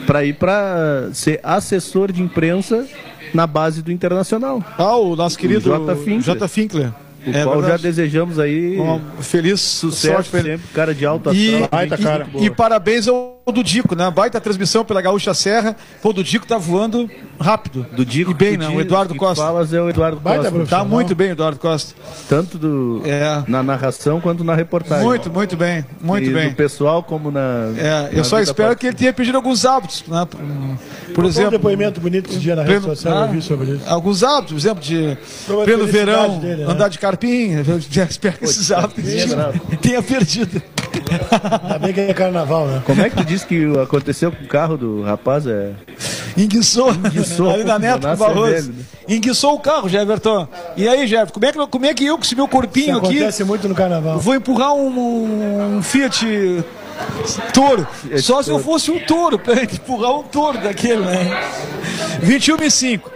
[0.07, 2.87] para ir para ser assessor de imprensa
[3.35, 4.63] na base do Internacional.
[4.79, 5.97] Ah, o nosso querido J.
[5.97, 6.21] Finkler.
[6.21, 6.49] J.
[6.49, 6.93] Finkler.
[7.25, 7.83] O É qual já verdade.
[7.85, 12.27] desejamos aí Um feliz sucesso sorte sempre, cara de alto E, astral.
[12.41, 14.09] E- e parabéns ao Dudico, né?
[14.09, 15.75] Baita transmissão pela Gaúcha Serra.
[16.01, 17.85] Pô, o Dudico tá voando rápido.
[17.97, 18.67] do Dico E bem, que né?
[18.69, 19.43] diz- O Eduardo Costa.
[19.43, 20.67] falas é o Eduardo Baita Costa.
[20.77, 21.95] Tá muito bem, Eduardo Costa.
[22.29, 23.43] Tanto do, É.
[23.49, 25.05] na narração quanto na reportagem.
[25.05, 25.85] Muito, muito bem.
[26.01, 26.51] Muito e bem.
[26.51, 27.73] do pessoal como na.
[27.77, 30.25] É, eu na só espero que ele tenha pedido alguns hábitos, né?
[30.25, 30.39] Por,
[31.15, 33.71] por um exemplo, depoimento bonito esse dia na rede pleno- social, ah, eu vi sobre
[33.73, 33.83] isso.
[33.89, 36.73] alguns hábitos, por exemplo, de Sobre felicidade verão, dele, né?
[36.73, 37.53] andar de carpim.
[37.67, 40.63] Eu espero que esses hábitos é tenha perdido.
[41.63, 42.83] Ainda bem que é carnaval, né?
[42.85, 45.47] Como é que tu disse que aconteceu com o carro do rapaz?
[45.47, 45.71] É...
[46.37, 48.73] Enguiçou, Enguiçou, ali na Neto Jonas Barroso.
[49.09, 50.49] Enguiçou o carro, Jefferson.
[50.77, 52.97] E aí, Jefferson, como é que, como é que eu, com esse meu Isso corpinho
[52.99, 54.19] aqui, acontece muito no carnaval.
[54.19, 56.25] vou empurrar um, um Fiat?
[56.25, 61.43] Fiat Só se eu fosse um touro, pra empurrar um touro daquele, né?
[62.21, 63.11] 21 e 5.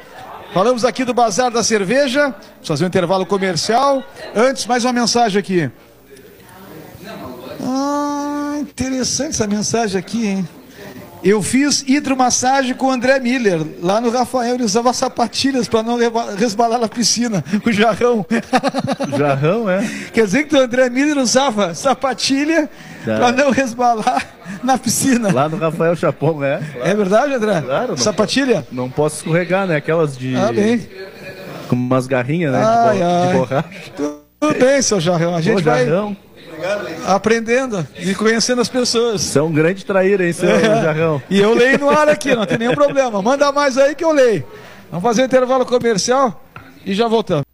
[0.53, 2.23] Falamos aqui do Bazar da Cerveja.
[2.23, 4.03] Vamos fazer um intervalo comercial.
[4.35, 5.71] Antes, mais uma mensagem aqui.
[7.67, 10.49] Ah, interessante essa mensagem aqui, hein?
[11.25, 14.55] Eu fiz hidromassagem com o André Miller, lá no Rafael.
[14.55, 15.99] Ele usava sapatilhas para não
[16.37, 18.25] resbalar na piscina, o jarrão.
[19.19, 19.85] Jarrão, é?
[20.13, 22.69] Quer dizer que o André Miller usava sapatilha
[23.05, 23.19] Tá.
[23.19, 24.27] para não resbalar
[24.65, 25.33] na piscina.
[25.33, 26.61] Lá no Rafael Chapon, é?
[26.83, 27.61] É verdade, André?
[27.63, 28.67] Claro, não Sapatilha?
[28.73, 29.77] Não posso escorregar, né?
[29.77, 30.35] Aquelas de.
[30.35, 30.85] Ah, bem.
[31.69, 32.61] Com umas garrinhas, né?
[32.65, 33.69] Ai, de, bo- de borracha.
[34.41, 35.37] Tudo bem, seu jarrão.
[35.37, 36.17] A gente vai jarrão.
[37.07, 39.21] Aprendendo e conhecendo as pessoas.
[39.23, 40.61] Você é um grande traíra, hein, seu É.
[40.83, 41.23] jarrão?
[41.31, 43.21] E eu leio no ar aqui, não tem nenhum problema.
[43.23, 44.45] Manda mais aí que eu leio.
[44.91, 46.43] Vamos fazer um intervalo comercial
[46.85, 47.45] e já voltamos.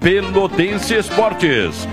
[0.00, 1.86] Pelotense Esportes.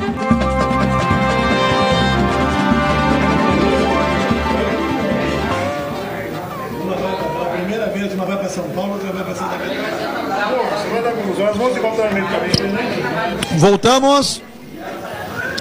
[13.57, 14.41] Voltamos.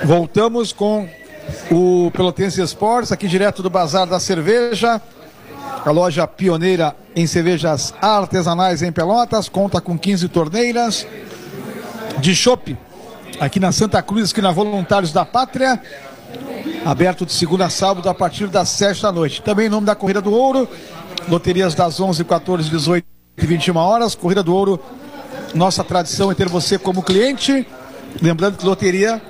[0.04, 1.08] Voltamos com
[1.70, 5.00] o Pelotense Esportes, aqui direto do Bazar da Cerveja.
[5.84, 11.06] A loja pioneira em cervejas artesanais em Pelotas, conta com 15 torneiras
[12.18, 12.76] de chopp
[13.40, 15.80] aqui na Santa Cruz, esquina Voluntários da Pátria.
[16.84, 19.42] Aberto de segunda a sábado a partir das 7 da noite.
[19.42, 20.68] Também em nome da Corrida do Ouro,
[21.28, 23.04] loterias das 11, 14, 18
[23.36, 24.14] e 21 horas.
[24.14, 24.80] Corrida do Ouro,
[25.54, 27.66] nossa tradição é ter você como cliente.
[28.20, 29.20] Lembrando que loteria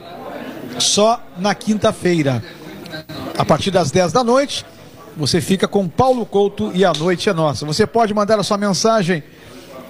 [0.78, 2.42] só na quinta-feira.
[3.36, 4.64] A partir das 10 da noite,
[5.16, 7.64] você fica com Paulo Couto e a noite é nossa.
[7.66, 9.22] Você pode mandar a sua mensagem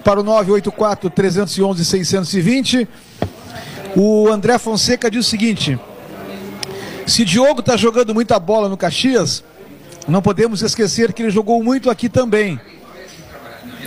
[0.04, 2.88] para o 984 311 620.
[3.96, 5.78] O André Fonseca diz o seguinte:
[7.06, 9.42] se Diogo está jogando muita bola no Caxias,
[10.06, 12.60] não podemos esquecer que ele jogou muito aqui também.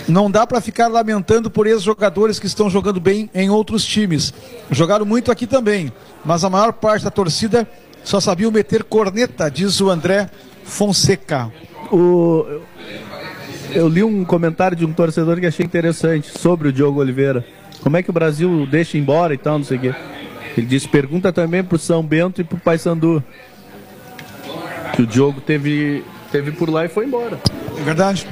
[0.06, 4.34] Não dá para ficar lamentando por ex-jogadores que estão jogando bem em outros times.
[4.70, 5.92] Jogaram muito aqui também,
[6.24, 7.66] mas a maior parte da torcida
[8.02, 10.28] só sabia meter corneta, diz o André
[10.64, 11.50] Fonseca.
[11.90, 12.60] O...
[13.72, 17.44] Eu li um comentário de um torcedor que achei interessante sobre o Diogo Oliveira.
[17.82, 19.94] Como é que o Brasil deixa embora e tal, não sei o quê.
[20.56, 23.24] Ele disse, pergunta também pro São Bento e pro Paysandu.
[24.94, 27.40] Que o Diogo teve, teve por lá e foi embora.
[27.76, 28.28] É verdade?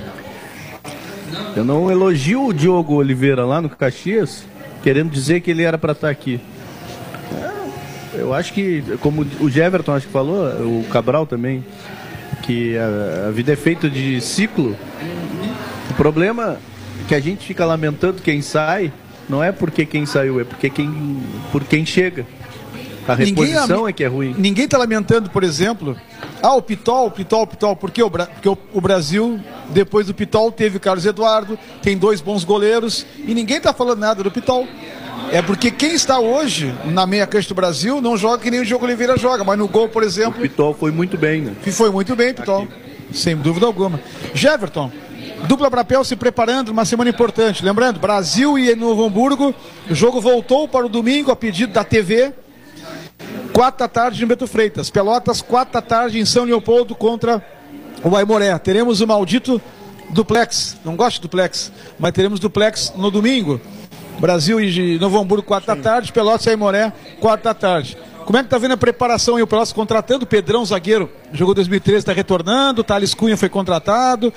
[1.57, 4.45] Eu não elogio o Diogo Oliveira lá no Caxias,
[4.83, 6.41] querendo dizer que ele era para estar aqui.
[8.14, 11.64] É, Eu acho que, como o Jeverton acho que falou, o Cabral também,
[12.43, 14.76] que a, a vida é feita de ciclo.
[15.91, 16.59] O problema
[17.05, 18.93] é que a gente fica lamentando quem sai,
[19.28, 22.26] não é porque quem saiu, é porque quem, por quem chega.
[23.07, 24.34] A reposição lame- é que é ruim.
[24.38, 25.96] Ninguém está lamentando, por exemplo,
[26.42, 29.40] ah, o Pitol, o Pitol, o Pitol, porque o, porque o, o Brasil,
[29.70, 33.98] depois do Pitol, teve o Carlos Eduardo, tem dois bons goleiros, e ninguém está falando
[33.98, 34.66] nada do Pitol.
[35.30, 38.64] É porque quem está hoje na meia cancha do Brasil não joga que nem o
[38.66, 41.53] Diogo Oliveira joga, mas no gol, por O exemplo, Pitol foi muito bem, né?
[41.72, 42.68] foi muito bem, Pitol.
[43.12, 43.98] Sem dúvida alguma.
[44.34, 44.90] Jeverton,
[45.46, 47.64] dupla Brapel se preparando, uma semana importante.
[47.64, 49.55] Lembrando, Brasil e Novo Hamburgo,
[49.90, 52.32] o jogo voltou para o domingo a pedido da TV.
[53.53, 54.88] Quatro da tarde em Beto Freitas.
[54.88, 57.44] Pelotas, quatro da tarde em São Leopoldo contra
[58.03, 58.57] o Aimoré.
[58.59, 59.61] Teremos o maldito
[60.09, 60.78] duplex.
[60.82, 63.61] Não gosto de duplex, mas teremos duplex no domingo.
[64.18, 66.12] Brasil e Novo Hamburgo, quatro da tarde.
[66.12, 67.98] Pelotas e Aimoré, quatro da tarde.
[68.24, 69.42] Como é que tá vendo a preparação aí?
[69.42, 74.32] O Pelotas contratando Pedrão, zagueiro, jogou 2013, está retornando, Thales Cunha foi contratado,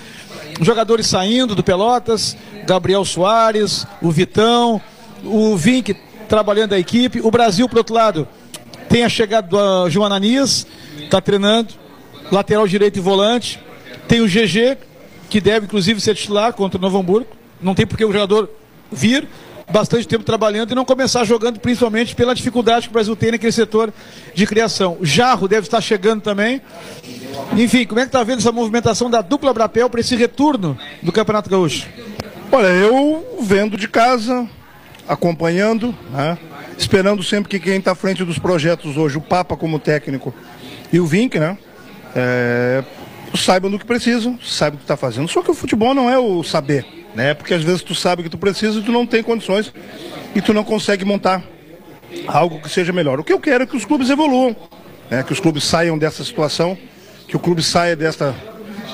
[0.59, 2.36] jogadores saindo do Pelotas,
[2.66, 4.82] Gabriel Soares, o Vitão,
[5.24, 5.95] o Vink
[6.28, 8.28] trabalhando a equipe, o Brasil, por outro lado,
[8.96, 10.66] tem a chegada do uh, João Ananias,
[11.04, 11.74] está treinando,
[12.32, 13.60] lateral direito e volante,
[14.08, 14.78] tem o GG,
[15.30, 17.28] que deve inclusive ser titular contra o Novo Hamburgo,
[17.62, 18.50] não tem por que o jogador
[18.89, 19.28] vir,
[19.70, 23.52] bastante tempo trabalhando e não começar jogando, principalmente pela dificuldade que o Brasil tem naquele
[23.52, 23.93] setor
[24.34, 24.98] de criação.
[25.02, 26.62] Jarro deve estar chegando também.
[27.58, 31.12] Enfim, como é que está vendo essa movimentação da dupla Brapel para esse retorno do
[31.12, 31.86] Campeonato Gaúcho?
[32.50, 34.50] Olha, eu vendo de casa,
[35.06, 36.38] acompanhando, né?
[36.78, 40.34] Esperando sempre que quem está à frente dos projetos hoje, o Papa como técnico
[40.91, 41.57] e o Vink, né?
[42.15, 42.84] É,
[43.36, 45.28] saibam do que precisam, saibam o que está fazendo.
[45.28, 47.34] Só que o futebol não é o saber né?
[47.34, 49.73] Porque às vezes tu sabe que tu precisa e tu não tem condições
[50.36, 51.41] e tu não consegue montar
[52.28, 53.19] algo que seja melhor.
[53.19, 54.55] O que eu quero é que os clubes evoluam,
[55.09, 55.23] né?
[55.23, 56.78] que os clubes saiam dessa situação,
[57.28, 58.36] que o clube saia desta,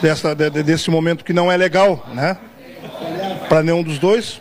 [0.01, 2.37] desta, desse momento que não é legal, né?
[3.49, 4.40] Para nenhum dos dois.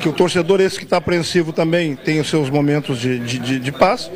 [0.00, 3.72] Que o torcedor, esse que está apreensivo também, tem os seus momentos de, de, de,
[3.72, 4.10] paz.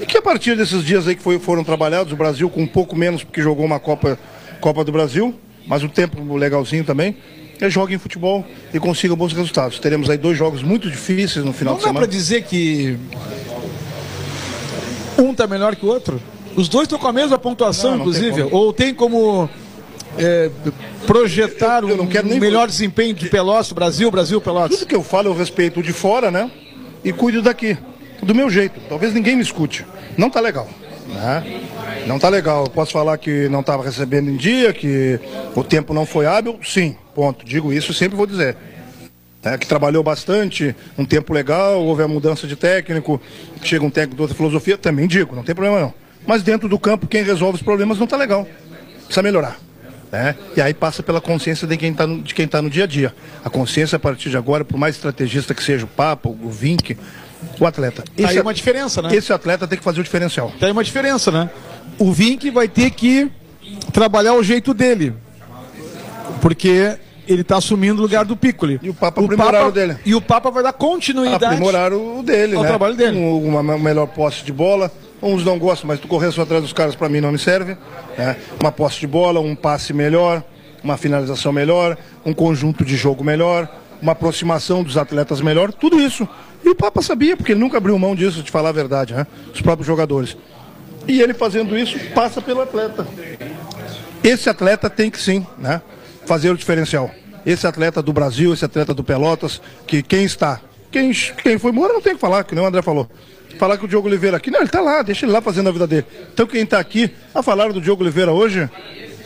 [0.00, 2.66] E que a partir desses dias aí que foi, foram trabalhados, o Brasil com um
[2.66, 4.18] pouco menos, porque jogou uma Copa,
[4.60, 5.34] Copa do Brasil,
[5.66, 7.16] mas o tempo legalzinho também,
[7.58, 9.78] que joguem futebol e consigam bons resultados.
[9.78, 12.00] Teremos aí dois jogos muito difíceis no final Não de semana.
[12.00, 12.98] Não dá para dizer que
[15.18, 16.20] um está melhor que o outro?
[16.56, 18.42] Os dois estão com a mesma pontuação, não, não inclusive.
[18.42, 19.48] Tem Ou tem como
[20.18, 20.50] é,
[21.06, 24.78] projetar eu, eu um melhor desempenho de Pelotas, Brasil, Brasil, Pelotas?
[24.78, 26.50] Tudo que eu falo eu respeito de fora, né?
[27.04, 27.76] E cuido daqui.
[28.22, 28.80] Do meu jeito.
[28.88, 29.84] Talvez ninguém me escute.
[30.16, 30.68] Não tá legal.
[31.08, 31.62] Né?
[32.06, 32.64] Não tá legal.
[32.64, 35.18] Eu posso falar que não estava recebendo em dia, que
[35.56, 36.58] o tempo não foi hábil?
[36.62, 37.44] Sim, ponto.
[37.44, 38.56] Digo isso sempre vou dizer.
[39.44, 43.20] É, que trabalhou bastante, um tempo legal, houve a mudança de técnico,
[43.60, 45.94] chega um técnico de outra filosofia, também digo, não tem problema não.
[46.24, 48.46] Mas dentro do campo, quem resolve os problemas não está legal.
[49.04, 49.58] Precisa melhorar.
[50.12, 50.36] Né?
[50.54, 52.86] E aí passa pela consciência de quem está no, de quem tá no dia a
[52.86, 53.14] dia.
[53.42, 56.98] A consciência, a partir de agora, por mais estrategista que seja o Papo, o Vink,
[57.58, 58.04] o atleta.
[58.14, 59.14] Esse, aí uma diferença, né?
[59.14, 60.52] Esse atleta tem que fazer o diferencial.
[60.60, 61.48] Tem uma diferença, né?
[61.98, 63.30] O Vink vai ter que
[63.90, 65.14] trabalhar o jeito dele.
[66.42, 68.78] Porque ele está assumindo o lugar do Piccoli.
[68.82, 69.96] E o Papa o aprimorar o dele.
[70.04, 72.68] E o Papa vai dar continuidade aprimorar o dele, ao né?
[72.68, 73.16] trabalho dele.
[73.16, 74.92] Um, uma melhor posse de bola.
[75.22, 77.76] Uns não gostam, mas tu correr só atrás dos caras para mim não me serve.
[78.18, 78.36] Né?
[78.60, 80.42] Uma posse de bola, um passe melhor,
[80.82, 81.96] uma finalização melhor,
[82.26, 83.68] um conjunto de jogo melhor,
[84.02, 86.28] uma aproximação dos atletas melhor, tudo isso.
[86.64, 89.26] E o Papa sabia, porque ele nunca abriu mão disso, de falar a verdade, né?
[89.54, 90.36] Os próprios jogadores.
[91.06, 93.06] E ele fazendo isso passa pelo atleta.
[94.22, 95.80] Esse atleta tem que sim, né?
[96.26, 97.10] Fazer o diferencial.
[97.46, 100.60] Esse atleta do Brasil, esse atleta do Pelotas, que quem está,
[100.90, 101.10] quem,
[101.42, 103.08] quem foi embora não tem que falar, que nem o André falou.
[103.62, 105.72] Falar que o Diogo Oliveira aqui, não, ele está lá, deixa ele lá fazendo a
[105.72, 106.04] vida dele.
[106.34, 108.68] Então quem está aqui, a falar do Diogo Oliveira hoje,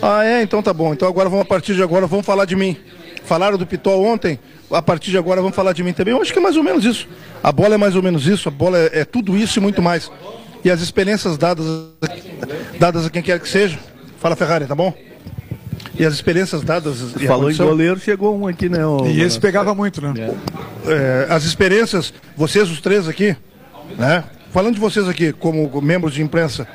[0.03, 0.93] ah é, então tá bom.
[0.93, 2.76] Então agora vamos a partir de agora vamos falar de mim.
[3.24, 4.39] Falaram do Pitó ontem,
[4.70, 6.12] a partir de agora vamos falar de mim também.
[6.12, 7.09] Eu acho que é mais ou menos isso.
[7.43, 9.80] A bola é mais ou menos isso, a bola é, é tudo isso e muito
[9.80, 10.11] mais
[10.62, 11.66] e as experiências dadas,
[12.78, 13.78] dadas a quem quer que seja.
[14.18, 14.93] Fala Ferrari, tá bom?
[15.99, 17.12] E as experiências dadas.
[17.26, 18.84] Falou em goleiro, chegou um aqui, né?
[18.84, 19.07] O...
[19.07, 20.12] E esse pegava muito, né?
[20.87, 20.93] É.
[20.93, 23.34] É, as experiências, vocês os três aqui,
[23.97, 24.25] né?
[24.53, 26.67] Falando de vocês aqui, como membros de imprensa,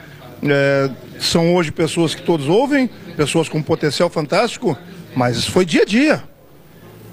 [0.43, 4.77] é, são hoje pessoas que todos ouvem, pessoas com potencial fantástico,
[5.15, 6.23] mas foi dia a dia.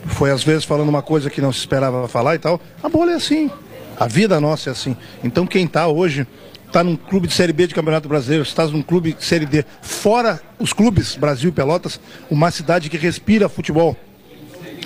[0.07, 2.61] Foi às vezes falando uma coisa que não se esperava falar e tal.
[2.83, 3.51] A bola é assim.
[3.99, 4.97] A vida nossa é assim.
[5.23, 6.27] Então quem está hoje
[6.67, 9.65] está num clube de Série B de Campeonato Brasileiro, está num clube de Série D,
[9.81, 11.99] fora os clubes Brasil e Pelotas,
[12.31, 13.97] uma cidade que respira futebol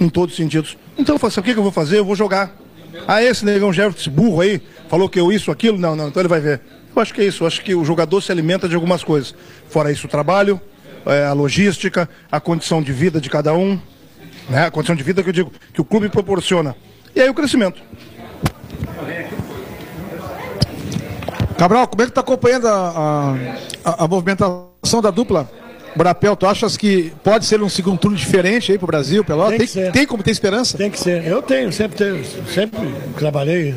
[0.01, 0.77] em todos os sentidos.
[0.97, 1.99] Então eu falo assim, o que, que eu vou fazer?
[1.99, 2.57] Eu vou jogar.
[3.07, 4.63] Ah, esse negão Jefferson, burro aí,
[4.93, 5.79] falou que eu isso, aquilo?
[5.79, 6.61] Não, não, então ele vai ver.
[6.95, 9.35] Eu acho que é isso, eu acho que o jogador se alimenta de algumas coisas.
[9.71, 10.61] Fora isso, o trabalho,
[11.07, 13.81] é, a logística, a condição de vida de cada um,
[14.51, 14.67] né?
[14.67, 16.77] a condição de vida que eu digo, que o clube proporciona.
[17.17, 17.81] E aí o crescimento.
[21.57, 23.35] Cabral, como é que está acompanhando a,
[23.83, 25.51] a, a, movimentação da dupla?
[25.97, 29.57] Brapel, tu achas que pode ser um segundo turno diferente aí para o Brasil, Pelota?
[29.57, 30.77] Tem, tem, tem, como ter esperança?
[30.77, 31.27] Tem que ser.
[31.27, 32.79] Eu tenho, sempre tenho, sempre
[33.17, 33.75] trabalhei.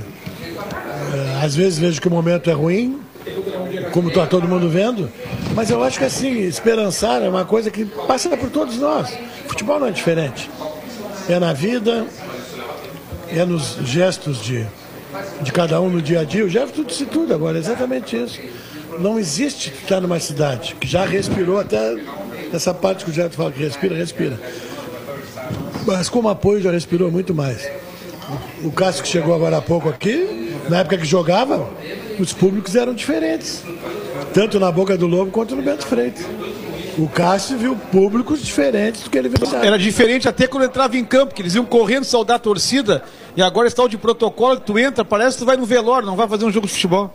[1.15, 2.99] Eh, às vezes vejo que o momento é ruim,
[3.91, 5.09] como está todo mundo vendo,
[5.53, 9.17] mas eu acho que assim, esperançar é uma coisa que passa por todos nós.
[9.47, 10.49] Futebol não é diferente.
[11.29, 12.05] É na vida,
[13.29, 14.67] é nos gestos de
[15.41, 16.45] de cada um no dia a dia.
[16.45, 18.39] O Jefferson disse tudo agora, exatamente isso.
[18.99, 21.97] Não existe estar numa cidade que já respirou até
[22.53, 24.39] essa parte que o Jefferson fala que respira, respira.
[25.85, 27.69] Mas como apoio já respirou muito mais.
[28.63, 31.69] O Cássio que chegou agora há pouco aqui, na época que jogava,
[32.19, 33.63] os públicos eram diferentes.
[34.33, 36.25] Tanto na Boca do Lobo quanto no Bento Freitas.
[36.97, 39.37] O Cássio viu públicos diferentes do que ele viu.
[39.61, 43.03] Era diferente até quando entrava em campo, que eles iam correndo saudar a torcida,
[43.35, 46.15] e agora está o de protocolo, tu entra, parece que tu vai no velório, não
[46.15, 47.11] vai fazer um jogo de futebol.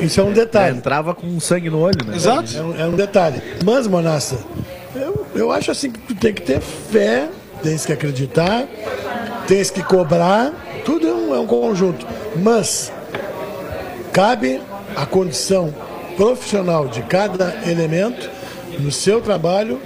[0.00, 0.76] Isso é um detalhe.
[0.76, 2.14] Entrava com sangue no olho, né?
[2.14, 2.54] Exato.
[2.54, 3.40] É um, é um detalhe.
[3.64, 4.38] Mas, Monassa,
[4.94, 7.28] eu, eu acho assim que tu tem que ter fé,
[7.62, 8.66] tens que acreditar,
[9.46, 10.52] tens que cobrar,
[10.84, 12.06] tudo é um, é um conjunto.
[12.36, 12.92] Mas
[14.12, 14.60] cabe
[14.96, 15.72] a condição
[16.16, 18.28] profissional de cada elemento
[18.78, 19.80] no seu trabalho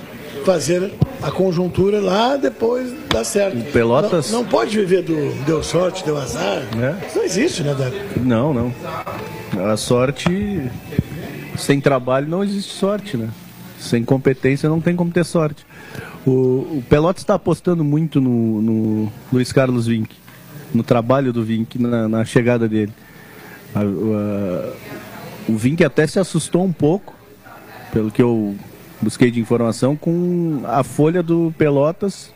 [0.44, 0.93] fazer
[1.23, 3.56] a conjuntura lá depois dá certo.
[3.73, 6.62] Pelotas- Não, não pode viver do deu sorte, deu azar.
[6.81, 7.06] É.
[7.06, 8.02] Isso não existe, né, Débora?
[8.16, 8.74] Não, não.
[9.70, 10.62] A sorte.
[11.56, 13.28] Sem trabalho não existe sorte, né?
[13.81, 15.64] Sem competência não tem como ter sorte.
[16.27, 20.14] O, o Pelotas está apostando muito no, no Luiz Carlos Vinck,
[20.74, 22.93] no trabalho do Vinck, na, na chegada dele.
[23.74, 24.72] A- a-
[25.48, 27.14] o Vinck até se assustou um pouco,
[27.93, 28.56] pelo que eu
[29.01, 32.32] busquei de informação, com a folha do Pelotas,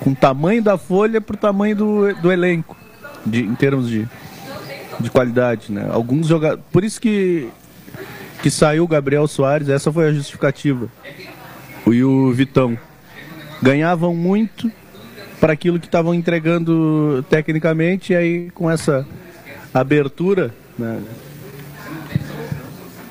[0.00, 2.74] com o tamanho da folha para o tamanho do, do elenco,
[3.26, 4.08] de, em termos de,
[4.98, 5.88] de qualidade, né?
[5.92, 7.48] Alguns jogadores, por isso que
[8.42, 10.88] que saiu o Gabriel Soares, essa foi a justificativa.
[11.86, 12.78] E o Vitão
[13.62, 14.72] ganhavam muito
[15.40, 19.06] para aquilo que estavam entregando tecnicamente e aí com essa
[19.72, 21.00] abertura, né,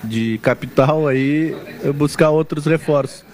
[0.04, 1.56] de capital aí
[1.96, 3.26] buscar outros reforços.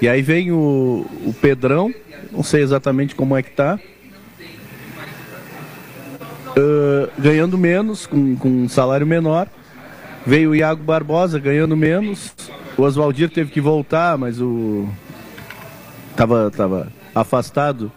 [0.00, 1.92] E aí vem o, o Pedrão,
[2.30, 3.80] não sei exatamente como é que tá,
[6.58, 9.48] ah, ganhando menos, com, com um salário menor.
[10.26, 12.34] Veio o Iago Barbosa ganhando menos.
[12.76, 14.88] O Oswaldir teve que voltar, mas o.
[16.16, 17.92] Tava, tava afastado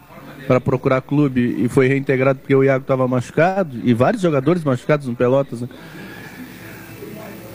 [0.46, 3.78] para procurar clube e foi reintegrado porque o Iago estava machucado.
[3.84, 5.60] E vários jogadores machucados no Pelotas.
[5.60, 5.68] Né?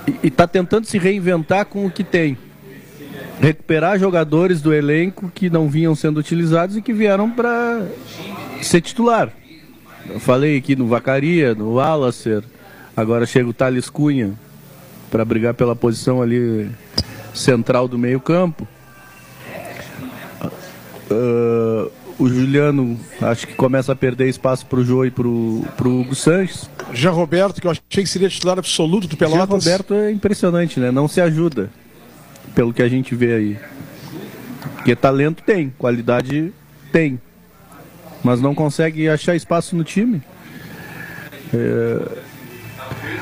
[0.08, 2.38] E, e tá tentando se reinventar com o que tem.
[3.40, 7.86] Recuperar jogadores do elenco que não vinham sendo utilizados e que vieram para
[8.62, 9.32] ser titular.
[10.10, 12.44] Eu falei aqui no Vacaria, no Wallacer.
[12.96, 14.34] Agora chega o Thales Cunha
[15.12, 16.72] para brigar pela posição ali
[17.34, 18.68] central do meio-campo.
[21.10, 21.88] Ah,
[22.20, 26.16] o Juliano acho que começa a perder espaço para o Jô e para o Hugo
[26.16, 26.70] Sanches.
[26.94, 29.66] Jean Roberto, que eu achei que seria titular absoluto do Pelotas.
[29.66, 30.90] Roberto é impressionante, né?
[30.92, 31.70] Não se ajuda,
[32.56, 33.58] pelo que a gente vê aí.
[34.76, 36.52] Porque talento tem, qualidade
[36.92, 37.20] tem.
[38.24, 40.22] Mas não consegue achar espaço no time.
[41.54, 42.02] É,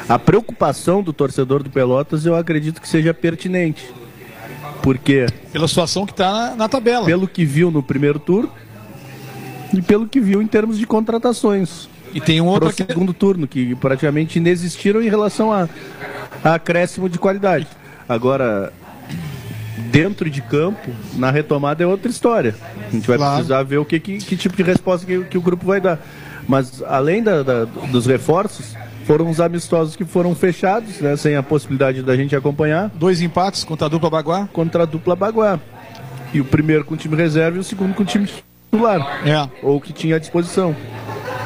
[0.07, 3.91] A preocupação do torcedor do Pelotas eu acredito que seja pertinente.
[4.81, 7.05] Porque Pela situação que está na, na tabela.
[7.05, 8.51] pelo que viu no primeiro turno
[9.73, 12.83] e pelo que viu em termos de contratações E tem um para outro o que...
[12.85, 15.67] segundo turno, que praticamente inexistiram em relação a,
[16.43, 17.67] a acréscimo de qualidade.
[18.07, 18.71] Agora,
[19.91, 22.55] dentro de campo, na retomada é outra história.
[22.87, 23.35] A gente vai Claro.
[23.35, 25.99] precisar ver o que, que, que tipo de resposta que, que o grupo vai dar.
[26.47, 28.75] Mas além da- da- dos reforços,
[29.05, 33.63] foram os amistosos que foram fechados, né, sem a possibilidade da gente acompanhar, Dois empates
[33.63, 34.47] contra a dupla Baguá.
[34.53, 35.59] contra a dupla Baguá.
[36.33, 38.27] E o primeiro com o time reserva e o segundo com o time
[38.75, 39.47] titular, É.
[39.63, 40.75] ou que tinha à disposição.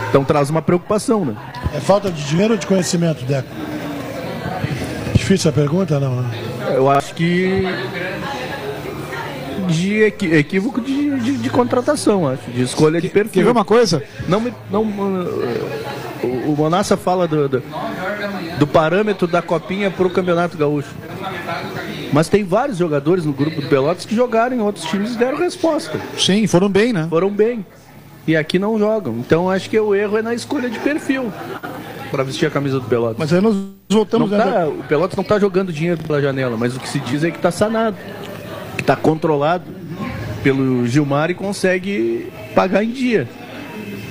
[0.09, 1.35] Então traz uma preocupação, né?
[1.75, 3.47] É falta de dinheiro ou de conhecimento, Deco?
[5.13, 6.29] Difícil a pergunta, não, né?
[6.73, 7.63] Eu acho que
[9.67, 13.31] de equi- equívoco de, de, de contratação, acho, de escolha de perfil.
[13.31, 14.01] Quer ver uma coisa?
[14.27, 14.81] Não, me- não,
[16.23, 17.63] o, o Monassa fala do, do,
[18.57, 20.89] do parâmetro da copinha para o Campeonato Gaúcho.
[22.11, 25.37] Mas tem vários jogadores no grupo do Pelotas que jogaram em outros times e deram
[25.37, 25.99] resposta.
[26.17, 27.07] Sim, foram bem, né?
[27.09, 27.65] Foram bem.
[28.27, 29.15] E aqui não jogam.
[29.19, 31.31] Então acho que o erro é na escolha de perfil
[32.11, 33.17] para vestir a camisa do Pelotas.
[33.19, 34.31] Mas aí nós Não voltamos...
[34.31, 37.23] né, tá, o Pelotas não está jogando dinheiro pela janela, mas o que se diz
[37.23, 37.97] é que está sanado,
[38.75, 39.65] que está controlado
[40.43, 43.27] pelo Gilmar e consegue pagar em dia.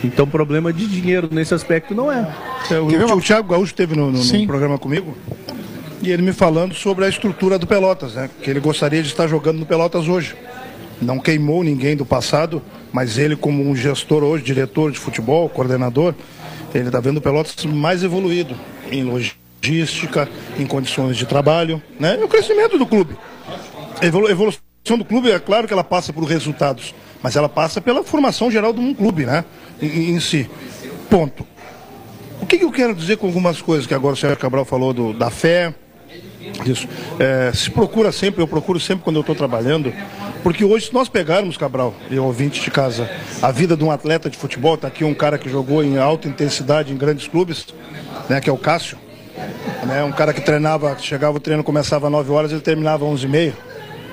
[0.04, 2.28] Então problema de dinheiro nesse aspecto não é.
[2.70, 4.46] É, o, o Thiago Gaúcho esteve no, no- no Sim.
[4.46, 5.16] programa comigo
[6.02, 8.30] e ele me falando sobre a estrutura do Pelotas, né?
[8.42, 10.34] Que ele gostaria de estar jogando no Pelotas hoje.
[11.00, 12.62] Não queimou ninguém do passado,
[12.92, 16.14] mas ele como um gestor hoje, diretor de futebol, coordenador,
[16.74, 18.54] ele está vendo o Pelotas mais evoluído
[18.90, 22.16] em logística, em condições de trabalho, né?
[22.20, 23.16] E o crescimento do clube.
[24.02, 24.60] Evolu- evolução
[24.96, 28.72] do clube, é claro que ela passa por resultados, mas ela passa pela formação geral
[28.72, 29.44] de um clube, né?
[29.82, 30.48] Em, em si.
[31.10, 31.46] Ponto.
[32.40, 34.92] O que, que eu quero dizer com algumas coisas que agora o Sérgio Cabral falou
[34.92, 35.74] do- da fé,
[36.66, 36.88] isso.
[37.18, 39.92] É, se procura sempre, eu procuro sempre quando eu estou trabalhando,
[40.42, 43.10] porque hoje, se nós pegarmos, Cabral e ouvinte de casa,
[43.42, 46.28] a vida de um atleta de futebol, está aqui um cara que jogou em alta
[46.28, 47.66] intensidade em grandes clubes,
[48.28, 48.98] né, que é o Cássio.
[49.84, 50.02] né?
[50.04, 53.24] Um cara que treinava, chegava o treino, começava às 9 horas, ele terminava às 11
[53.24, 53.54] e meia,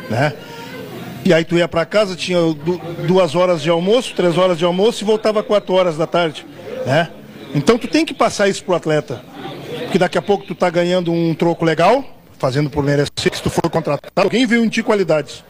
[0.09, 0.33] né?
[1.23, 4.63] E aí tu ia para casa, tinha du duas horas de almoço, três horas de
[4.63, 6.45] almoço e voltava quatro horas da tarde,
[6.85, 7.09] né?
[7.55, 9.23] Então tu tem que passar isso pro atleta.
[9.81, 12.03] Porque daqui a pouco tu tá ganhando um troco legal,
[12.37, 15.43] fazendo por merecer, que se tu for contratado, alguém viu em ti qualidades.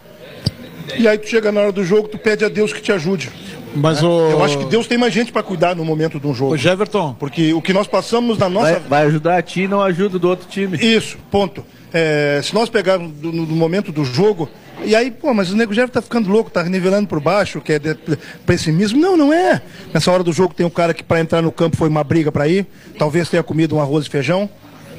[0.97, 3.29] E aí tu chega na hora do jogo, tu pede a Deus que te ajude.
[3.75, 4.07] Mas o.
[4.31, 6.53] Eu acho que Deus tem mais gente para cuidar no momento de um jogo.
[6.53, 7.13] O Jeverton.
[7.19, 8.73] Porque o que nós passamos na nossa.
[8.73, 10.77] Vai, vai ajudar a ti e não ajuda do outro time.
[10.77, 11.65] Isso, ponto.
[11.93, 14.49] É, se nós pegarmos do- no, no momento do jogo,
[14.83, 17.73] e aí, pô, mas o Nego Jeff tá ficando louco, tá nivelando por baixo, que
[17.73, 17.97] é de-
[18.45, 18.99] pessimismo.
[18.99, 19.61] Não, não é.
[19.93, 22.31] Nessa hora do jogo tem um cara que para entrar no campo foi uma briga
[22.31, 22.65] para ir,
[22.97, 24.49] talvez tenha comido um arroz e feijão.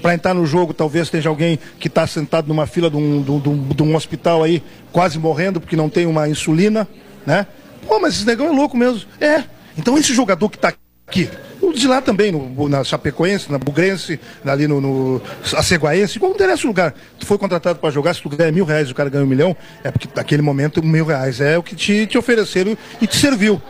[0.02, 3.30] Para entrar no jogo, talvez esteja alguém que está sentado numa fila de um, de
[3.30, 4.62] um- de um- hospital aí,
[4.92, 6.86] quase morrendo porque não tem uma insulina,
[7.26, 7.46] né?
[7.86, 9.02] Pô, mas esse negão é louco mesmo.
[9.20, 9.44] É.
[9.76, 10.72] Então esse jogador que tá
[11.08, 11.28] aqui,
[11.60, 15.22] o de lá também, no, na Chapecoense, na Bugrense, ali no, no
[15.56, 16.94] Aceguaense, não interessa o lugar.
[17.18, 19.56] Tu foi contratado para jogar, se tu ganha mil reais o cara ganha um milhão,
[19.82, 23.60] é porque naquele momento mil reais é o que te, te ofereceram e te serviu.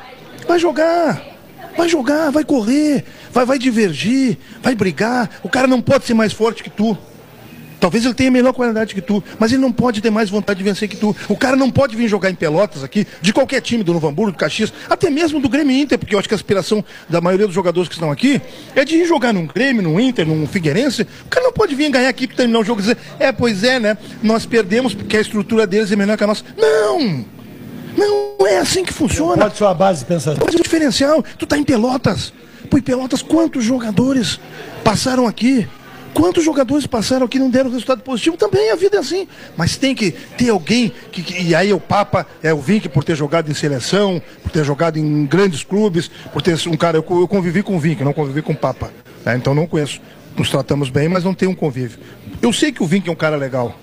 [0.48, 1.22] Vai jogar,
[1.76, 5.28] vai jogar, vai correr, vai, vai divergir, vai brigar.
[5.42, 6.96] O cara não pode ser mais forte que tu.
[7.78, 10.64] Talvez ele tenha melhor qualidade que tu, mas ele não pode ter mais vontade de
[10.64, 11.14] vencer que tu.
[11.28, 14.32] O cara não pode vir jogar em Pelotas aqui, de qualquer time, do Novo Hamburgo,
[14.32, 17.46] do Caxias, até mesmo do Grêmio Inter, porque eu acho que a aspiração da maioria
[17.46, 18.40] dos jogadores que estão aqui
[18.74, 21.02] é de ir jogar num Grêmio, num Inter, num Figueirense.
[21.02, 23.78] O cara não pode vir ganhar aqui terminar o jogo e dizer, é, pois é,
[23.78, 23.98] né?
[24.22, 26.44] Nós perdemos porque a estrutura deles é menor que a nossa.
[26.56, 27.35] Não!
[27.96, 29.42] Não é assim que funciona.
[29.42, 30.40] Pode sua base pensar assim.
[30.44, 32.32] Mas o diferencial, tu tá em Pelotas.
[32.70, 34.38] Pô, em Pelotas, quantos jogadores
[34.84, 35.66] passaram aqui?
[36.12, 38.36] Quantos jogadores passaram aqui e não deram resultado positivo?
[38.38, 39.28] Também a vida é assim.
[39.56, 43.04] Mas tem que ter alguém, que, que- e aí o Papa, é o Vink por
[43.04, 47.04] ter jogado em seleção, por ter jogado em grandes clubes, por ter um cara, eu,
[47.20, 48.90] eu convivi com o Vink, não convivi com o Papa.
[49.24, 49.36] né?
[49.36, 50.00] Então não conheço.
[50.36, 51.98] Nos tratamos bem, mas não tem um convívio.
[52.42, 53.74] Eu sei que o Vink é um cara legal,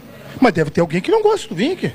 [0.42, 1.92] mas deve ter alguém que não gosta do Vink.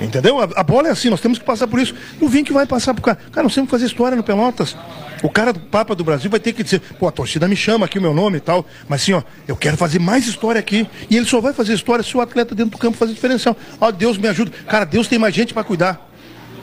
[0.00, 0.40] Entendeu?
[0.40, 1.94] A, a bola é assim, nós temos que passar por isso.
[2.20, 3.14] E o Vink vai passar por cá.
[3.14, 4.76] Cara, nós temos que fazer história no Pelotas.
[5.22, 7.86] O cara do Papa do Brasil vai ter que dizer, pô, a torcida me chama
[7.86, 10.86] aqui o meu nome e tal, mas assim, ó, eu quero fazer mais história aqui.
[11.08, 13.56] E ele só vai fazer história se o atleta dentro do campo fazer diferencial.
[13.80, 14.50] Ó, Deus me ajuda.
[14.66, 16.10] Cara, Deus tem mais gente para cuidar.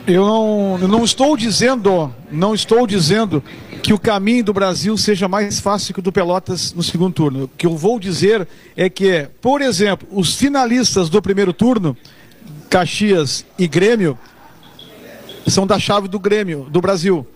[0.06, 3.42] Eu não, eu não estou dizendo, não estou dizendo
[3.84, 7.44] que o caminho do Brasil seja mais fácil que o do Pelotas no segundo turno.
[7.44, 8.46] O que eu vou dizer
[8.76, 11.96] é que, por exemplo, os finalistas do primeiro turno,
[12.72, 14.18] Caxias e Grêmio,
[15.46, 17.26] são da chave do Grêmio, do Brasil.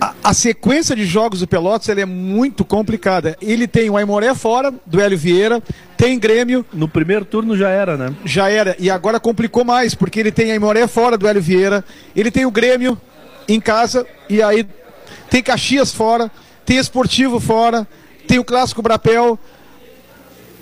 [0.00, 3.36] A, a sequência de jogos do Pelotas ela é muito complicada.
[3.42, 5.60] Ele tem o Aimoré fora, do Hélio Vieira,
[5.96, 8.14] tem Grêmio, No primeiro turno já era, né?
[8.24, 8.76] já era.
[8.78, 11.84] E agora complicou mais, porque ele tem a Imoré fora do Hélio Vieira,
[12.14, 12.96] ele tem o Grêmio
[13.48, 14.64] em casa, e aí
[15.28, 16.30] tem Caxias fora,
[16.64, 17.88] tem Esportivo fora,
[18.28, 19.36] tem o Clássico Brapel.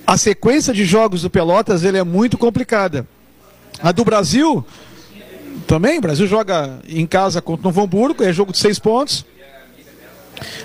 [0.09, 3.07] A sequência de jogos do Pelotas ele é muito complicada.
[3.79, 4.65] A do Brasil,
[5.67, 9.27] também, o Brasil joga em casa contra o Novo Hamburgo, é jogo de seis pontos.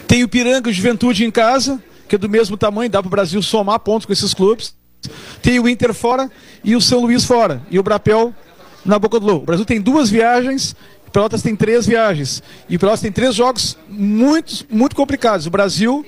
[0.07, 3.11] Tem o Piranga e Juventude em casa, que é do mesmo tamanho, dá para o
[3.11, 4.73] Brasil somar pontos com esses clubes.
[5.41, 6.31] Tem o Inter fora
[6.63, 7.61] e o São Luís fora.
[7.69, 8.33] E o Brapel
[8.85, 9.43] na boca do lobo.
[9.43, 10.73] O Brasil tem duas viagens,
[11.05, 12.41] o Pelotas tem três viagens.
[12.69, 15.45] E o Pelotas tem três jogos muito, muito complicados.
[15.45, 16.05] O Brasil,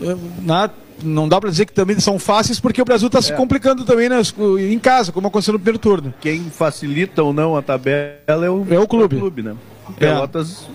[0.00, 0.70] eh, na-
[1.02, 4.08] não dá para dizer que também são fáceis, porque o Brasil está se complicando também
[4.08, 6.12] nas- em casa, como aconteceu no primeiro turno.
[6.20, 9.42] Quem facilita ou não a tabela é o, É o clube.
[9.42, 9.54] né?
[9.88, 10.66] O Pelotas,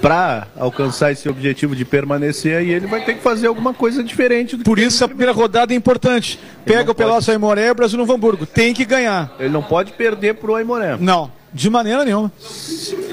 [0.00, 4.56] para alcançar esse objetivo de permanecer aí, ele vai ter que fazer alguma coisa diferente.
[4.58, 6.38] Por isso a primeira rodada é importante.
[6.64, 8.46] Pega o Pelotas pode- Aimoré e o Brasil Novo Hamburgo.
[8.46, 9.34] Tem que ganhar.
[9.38, 10.96] Ele não pode perder pro Aimoré.
[11.00, 12.30] Não, de maneira nenhuma.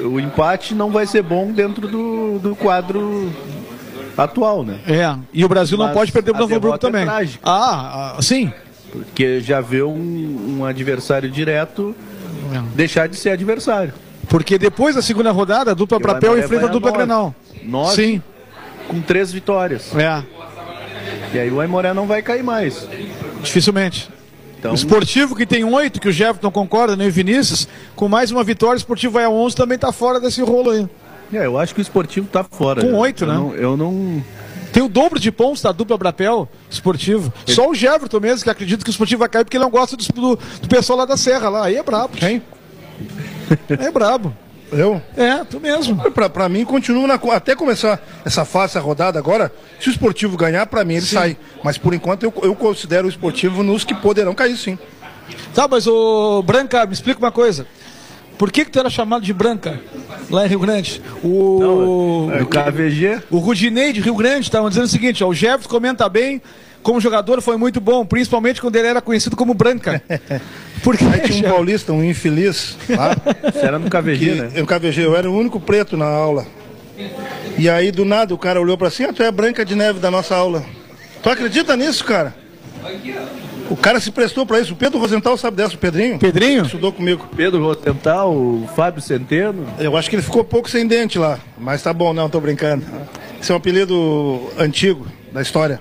[0.03, 3.31] O empate não vai ser bom dentro do, do quadro
[4.17, 4.79] atual, né?
[4.87, 7.05] É, e o Brasil não Mas pode perder o Novo Hamburgo é também.
[7.05, 7.39] trágica.
[7.43, 8.51] ah, ah, sim.
[8.91, 11.95] Porque já vê um, um adversário direto
[12.75, 13.93] deixar de ser adversário.
[14.27, 16.91] Porque depois da segunda rodada, a dupla Porque Aimoré enfrenta a dupla.
[16.91, 17.33] Grenal.
[17.63, 18.23] Nove Sim,
[18.87, 19.93] com três vitórias.
[19.95, 20.23] é,
[21.33, 22.87] E aí o Aimoré não vai cair mais.
[23.41, 24.09] dificilmente.
[24.59, 28.29] Então, O esportivo que tem oito, que o Jefferson concorda, nem o Vinícius, com mais
[28.29, 30.87] uma vitória, o esportivo vai a 11, também tá fora desse rolo aí.
[31.37, 32.81] É, eu acho que o esportivo tá fora.
[32.81, 32.97] Com né?
[32.97, 33.33] oito, né?
[33.33, 34.23] não- eu não.
[34.71, 37.31] Tem o dobro de pontos da dupla Brapel esportivo.
[37.45, 39.97] Só o Jefferson mesmo, que acredita que o esportivo vai cair porque ele não gosta
[39.97, 41.49] do, do, do pessoal lá da Serra.
[41.49, 41.65] Lá.
[41.65, 42.15] Aí é brabo.
[42.15, 42.41] Quem?
[43.67, 44.33] É brabo.
[44.71, 45.01] Eu?
[45.17, 45.97] É, tu mesmo.
[46.11, 49.51] Pra, pra mim, continua na, até começar essa fase, essa rodada agora.
[49.79, 51.35] Se o esportivo ganhar, pra mim ele sai.
[51.61, 54.79] Mas por enquanto eu, eu considero o esportivo nos que poderão cair sim.
[55.53, 57.67] Tá, mas o Branca, me explica uma coisa.
[58.41, 59.79] Por que, que tu era chamado de branca
[60.27, 60.99] lá em Rio Grande?
[61.23, 63.21] O, Do KVG.
[63.29, 66.41] o Rudinei de Rio Grande estava dizendo o seguinte: ó, o Jefferson comenta bem,
[66.81, 70.01] como jogador foi muito bom, principalmente quando ele era conhecido como branca.
[70.83, 73.15] Por que, Aí tinha um paulista, um infeliz lá.
[73.53, 74.51] Você era no KVG, que, né?
[74.55, 76.47] Eu KVG, eu era o único preto na aula.
[77.59, 79.75] E aí do nada o cara olhou pra cima, ah, tu é a Branca de
[79.75, 80.65] Neve da nossa aula.
[81.21, 82.33] Tu acredita nisso, cara?
[83.71, 84.73] O cara se prestou pra isso.
[84.73, 86.19] O Pedro Rosenthal sabe dessa, o Pedrinho?
[86.19, 86.65] Pedrinho?
[86.65, 87.25] Estudou comigo.
[87.37, 89.65] Pedro Rotental, o Fábio Centeno.
[89.79, 91.39] Eu acho que ele ficou pouco sem dente lá.
[91.57, 92.85] Mas tá bom, não, tô brincando.
[93.41, 95.79] Esse é um apelido antigo da história.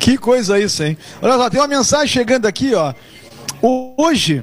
[0.00, 0.98] Que coisa isso, hein?
[1.22, 2.92] Olha só, tem uma mensagem chegando aqui, ó.
[3.96, 4.42] Hoje,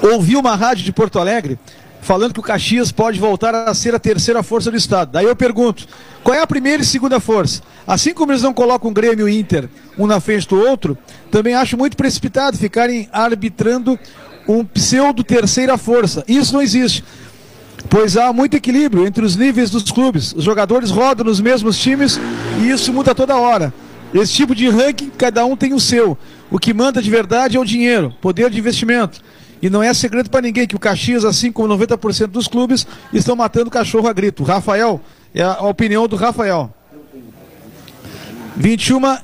[0.00, 1.58] ouvi uma rádio de Porto Alegre
[2.00, 5.12] falando que o Caxias pode voltar a ser a terceira força do estado.
[5.12, 5.86] Daí eu pergunto,
[6.22, 7.62] qual é a primeira e segunda força?
[7.86, 9.68] Assim como eles não colocam Grêmio e Inter
[9.98, 10.96] um na frente do outro,
[11.30, 13.98] também acho muito precipitado ficarem arbitrando
[14.48, 16.24] um pseudo terceira força.
[16.26, 17.04] Isso não existe.
[17.88, 20.32] Pois há muito equilíbrio entre os níveis dos clubes.
[20.32, 22.20] Os jogadores rodam nos mesmos times
[22.60, 23.72] e isso muda toda hora.
[24.12, 26.18] Esse tipo de ranking, cada um tem o seu.
[26.50, 29.20] O que manda de verdade é o dinheiro, poder de investimento.
[29.62, 33.36] E não é segredo para ninguém que o Caxias, assim como 90% dos clubes, estão
[33.36, 34.42] matando cachorro a grito.
[34.42, 35.00] Rafael,
[35.34, 36.72] é a opinião do Rafael.
[38.56, 39.18] 21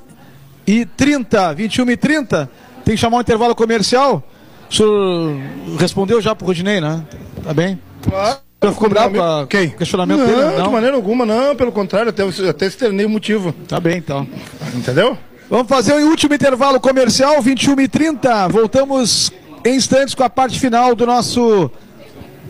[0.66, 1.54] e 30.
[1.54, 2.50] 21 e 30.
[2.84, 4.22] Tem que chamar um intervalo comercial.
[4.70, 5.36] O senhor
[5.78, 7.02] respondeu já pro Rodinei, né?
[7.44, 7.78] Tá bem?
[8.02, 8.38] Claro.
[8.64, 9.68] O ficou bravo com a- Quem?
[9.68, 10.62] o questionamento não, dele?
[10.62, 11.54] de maneira alguma, não.
[11.54, 13.52] Pelo contrário, até, até externei o motivo.
[13.68, 14.26] Tá bem, então.
[14.74, 15.16] Entendeu?
[15.48, 18.48] Vamos fazer o último intervalo comercial, 21 e 30.
[18.48, 19.30] Voltamos
[19.64, 21.70] em instantes com a parte final do nosso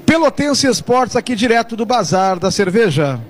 [0.07, 3.21] Pelotense Esportes, aqui direto do Bazar da Cerveja.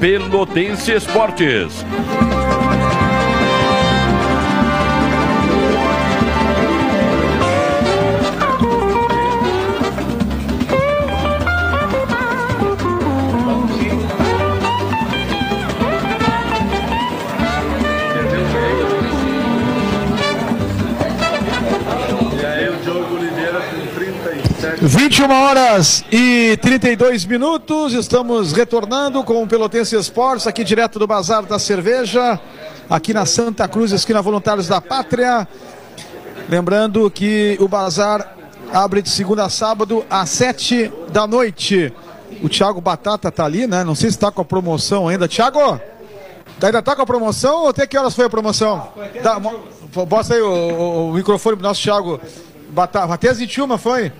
[0.00, 1.84] Pelotense Esportes.
[24.80, 31.42] 21 horas e 32 minutos, estamos retornando com o Pelotense Esportes, aqui direto do Bazar
[31.44, 32.40] da Cerveja,
[32.88, 35.46] aqui na Santa Cruz, esquina Voluntários da Pátria.
[36.48, 38.34] Lembrando que o Bazar
[38.72, 41.92] abre de segunda a sábado às 7 da noite.
[42.42, 43.84] O Thiago Batata tá ali, né?
[43.84, 45.28] Não sei se tá com a promoção ainda.
[45.28, 45.78] Thiago,
[46.62, 48.88] ainda tá com a promoção ou até que horas foi a promoção?
[49.22, 52.18] Dá, Bota aí o, o- o microfone pro nosso Thiago
[52.70, 53.12] Batata.
[53.12, 54.10] Até as 21 foi?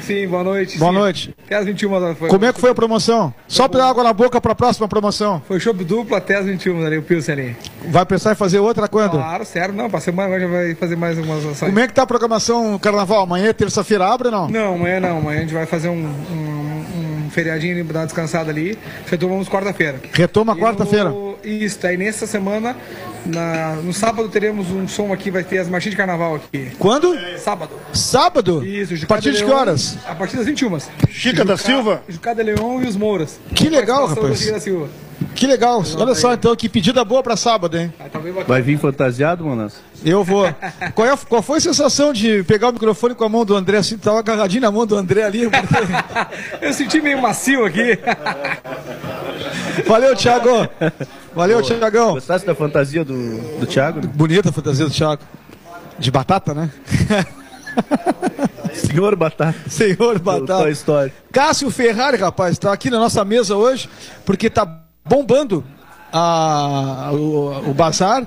[0.00, 0.78] Sim, boa noite.
[0.78, 0.98] Boa sim.
[0.98, 1.34] noite.
[1.46, 2.28] Até as 21 horas foi.
[2.28, 3.32] Como é que foi a promoção?
[3.48, 5.42] Só pra água na boca pra próxima promoção.
[5.46, 7.56] Foi chopp duplo até as 21 ali, o Pilsen ali.
[7.88, 9.12] Vai pensar em fazer outra quando?
[9.12, 11.68] Claro, sério, não, pra semana já vai fazer mais umas ações.
[11.70, 13.22] Como é que tá a programação carnaval?
[13.22, 14.48] Amanhã, terça-feira, abre ou não?
[14.48, 18.50] Não, amanhã não, amanhã a gente vai fazer um, um, um feriadinho dar uma descansada
[18.50, 18.78] ali.
[19.06, 20.00] Retomamos quarta-feira.
[20.12, 21.08] Retoma quarta-feira.
[21.10, 22.76] no- Isso, aí nessa semana,
[23.26, 26.70] na- no sábado teremos um som aqui, vai ter as marchinhas de carnaval aqui.
[26.78, 27.16] Quando?
[27.38, 27.72] Sábado.
[27.92, 28.64] Sábado?
[28.64, 29.98] Isso, A Jucá partir de de que horas?
[30.06, 30.78] A partir das 21.
[31.10, 32.02] Chica da Silva?
[32.08, 33.38] Jucá de Leão e os Mouras.
[33.54, 34.38] Que legal, rapaz.
[34.38, 34.88] Chica da Silva.
[35.34, 35.82] Que legal.
[35.98, 37.92] Olha só então, que pedida boa pra sábado, hein?
[37.98, 38.18] Tá.
[38.46, 39.80] Vai vir fantasiado, Manas?
[40.04, 40.46] Eu vou.
[40.94, 43.78] Qual, é- qual foi a sensação de pegar o microfone com a mão do André
[43.78, 43.98] assim?
[43.98, 45.48] Tava agarradinho na mão do André ali.
[46.60, 47.98] Eu senti meio macio aqui.
[49.86, 50.68] Valeu, Thiago.
[51.34, 52.12] Valeu, Thiagão.
[52.14, 54.00] Gostasse da fantasia do, do Thiago?
[54.00, 54.10] né?
[54.14, 55.22] Bonita a fantasia do Thiago.
[55.98, 56.70] De batata, né?
[58.72, 59.54] Senhor Batata.
[59.68, 60.62] Senhor Batata.
[60.62, 61.12] Toy Story.
[61.32, 63.88] Cássio Ferrari, rapaz, está aqui na nossa mesa hoje,
[64.24, 65.64] porque está bombando
[66.12, 68.26] a- o, o bazar.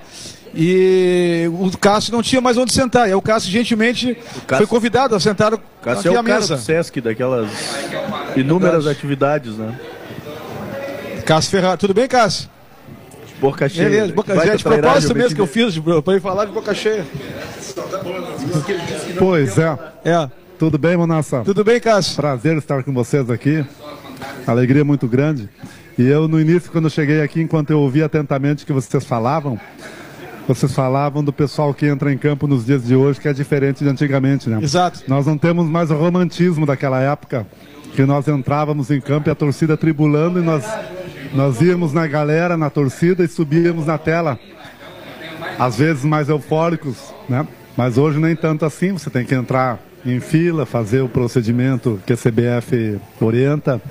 [0.59, 3.03] E o Cássio não tinha mais onde sentar.
[3.07, 4.15] E aí o Cássio gentilmente
[4.47, 5.51] Cássio- foi convidado a sentar
[5.83, 6.55] Cássio aqui é à o cara mesa.
[6.55, 7.47] do Sesc, daquelas
[8.35, 8.97] inúmeras Verdade.
[8.97, 9.77] atividades, né?
[11.25, 12.49] Cássio Ferrari, tudo bem, Cássio?
[13.39, 13.87] Boca cheia.
[13.89, 14.57] Beleza, boca cheia.
[14.57, 17.05] De propósito mesmo que eu fiz, para ir falar de boca cheia.
[19.19, 19.77] Pois é.
[20.05, 20.29] É.
[20.57, 21.43] Tudo bem, Manassa?
[21.43, 22.15] Tudo bem, Cássio?
[22.15, 23.63] Prazer estar com vocês aqui.
[24.47, 25.47] Alegria muito grande.
[25.97, 29.03] E eu, no início, quando eu cheguei aqui, enquanto eu ouvi atentamente o que vocês
[29.03, 29.59] falavam,
[30.47, 33.83] vocês falavam do pessoal que entra em campo nos dias de hoje, que é diferente
[33.83, 34.59] de antigamente, né?
[34.61, 35.03] Exato.
[35.07, 37.47] Nós não temos mais o romantismo daquela época,
[37.95, 40.63] que nós entrávamos em campo e a torcida tribulando e nós,
[41.33, 44.39] nós íamos na galera, na torcida e subíamos na tela.
[45.57, 47.47] Às vezes mais eufóricos, né?
[47.75, 52.13] Mas hoje nem tanto assim, você tem que entrar em fila, fazer o procedimento que
[52.13, 53.81] a CBF orienta.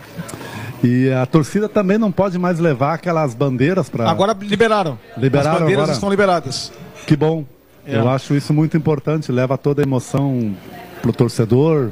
[0.87, 4.09] E a torcida também não pode mais levar aquelas bandeiras para.
[4.09, 4.97] Agora liberaram.
[5.17, 5.95] Liberaram As bandeiras agora?
[5.95, 6.73] estão liberadas.
[7.05, 7.45] Que bom.
[7.85, 7.97] É.
[7.97, 10.55] Eu acho isso muito importante, leva toda a emoção
[11.03, 11.91] pro torcedor.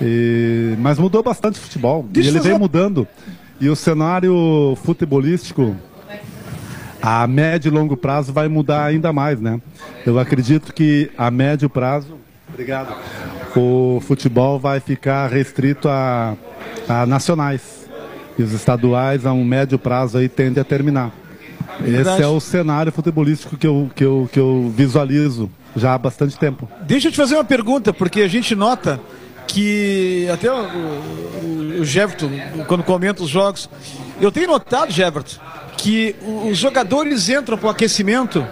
[0.00, 0.74] E...
[0.78, 2.06] Mas mudou bastante o futebol.
[2.08, 3.06] Deixa e ele vem mudando.
[3.60, 5.76] E o cenário futebolístico,
[7.02, 9.60] a médio e longo prazo, vai mudar ainda mais, né?
[10.06, 12.16] Eu acredito que a médio prazo,
[12.48, 12.94] obrigado,
[13.54, 16.34] o futebol vai ficar restrito a,
[16.88, 17.75] a nacionais.
[18.38, 21.12] E os estaduais, a um médio prazo, aí tende a terminar.
[21.84, 26.38] Esse é o cenário futebolístico que eu, que, eu, que eu visualizo já há bastante
[26.38, 26.68] tempo.
[26.82, 29.00] Deixa eu te fazer uma pergunta, porque a gente nota
[29.46, 32.30] que até o, o, o Jeverton,
[32.66, 33.68] quando comenta os jogos,
[34.20, 35.36] eu tenho notado, Jeverton,
[35.76, 38.46] que os jogadores entram para o aquecimento.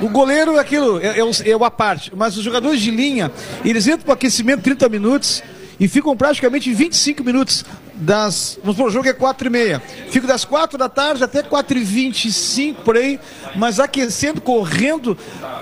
[0.00, 3.30] O goleiro é aquilo, é, é, o, é à parte, mas os jogadores de linha,
[3.64, 5.42] eles entram para o aquecimento 30 minutos
[5.78, 7.64] e ficam praticamente 25 minutos
[7.98, 8.58] das.
[8.62, 9.82] Vamos supor, o jogo é 4 e meia.
[10.10, 13.18] Fico das 4 da tarde até 4 e 25 por aí,
[13.56, 15.16] mas aquecendo, correndo.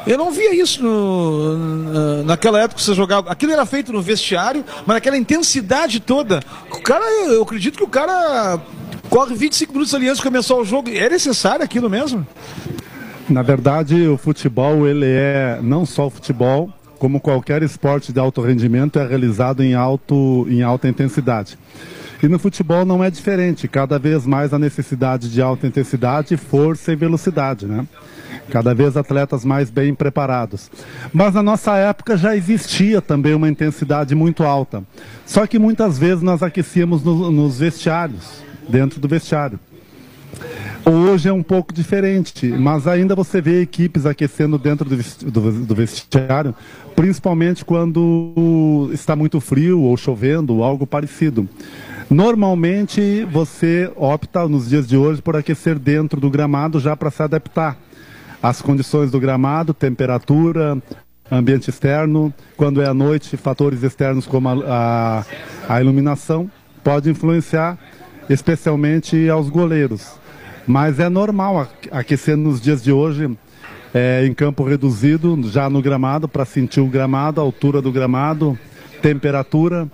[0.06, 1.56] Eu não via isso no-
[2.18, 3.30] na- naquela época que você jogava.
[3.30, 6.40] Aquilo era feito no vestiário, mas naquela intensidade toda.
[6.70, 8.60] O cara, eu acredito que o cara
[9.10, 10.90] corre 25 minutos ali antes de começar o jogo.
[10.90, 12.26] É necessário aquilo mesmo?
[13.28, 18.40] Na verdade, o futebol, ele é não só o futebol, como qualquer esporte de alto
[18.40, 21.58] rendimento, é realizado em, alto, em alta intensidade.
[22.27, 26.93] E no futebol não é diferente, cada vez mais a necessidade de alta intensidade, força
[26.93, 27.86] e velocidade, né?
[28.51, 30.69] Cada vez atletas mais bem preparados.
[31.12, 34.82] Mas na nossa época já existia também uma intensidade muito alta.
[35.24, 39.61] Só que muitas vezes nós aquecíamos no- nos vestiários, dentro do vestiário.
[40.85, 45.53] Hoje é um pouco diferente, mas ainda você vê equipes aquecendo dentro do ves- do,
[45.65, 46.53] do vestiário,
[46.97, 51.48] principalmente quando está muito frio ou chovendo ou algo parecido.
[52.08, 57.20] Normalmente você opta nos dias de hoje por aquecer dentro do gramado já para se
[57.20, 57.76] adaptar
[58.40, 60.80] às condições do gramado, temperatura,
[61.30, 62.32] ambiente externo.
[62.56, 65.24] Quando é à noite, fatores externos como a,
[65.68, 66.48] a, a iluminação
[66.84, 67.76] pode influenciar
[68.30, 70.12] especialmente aos goleiros.
[70.64, 73.36] Mas é normal aquecer nos dias de hoje
[73.92, 78.56] é, em campo reduzido, já no gramado, para sentir o gramado, a altura do gramado,
[79.02, 79.88] temperatura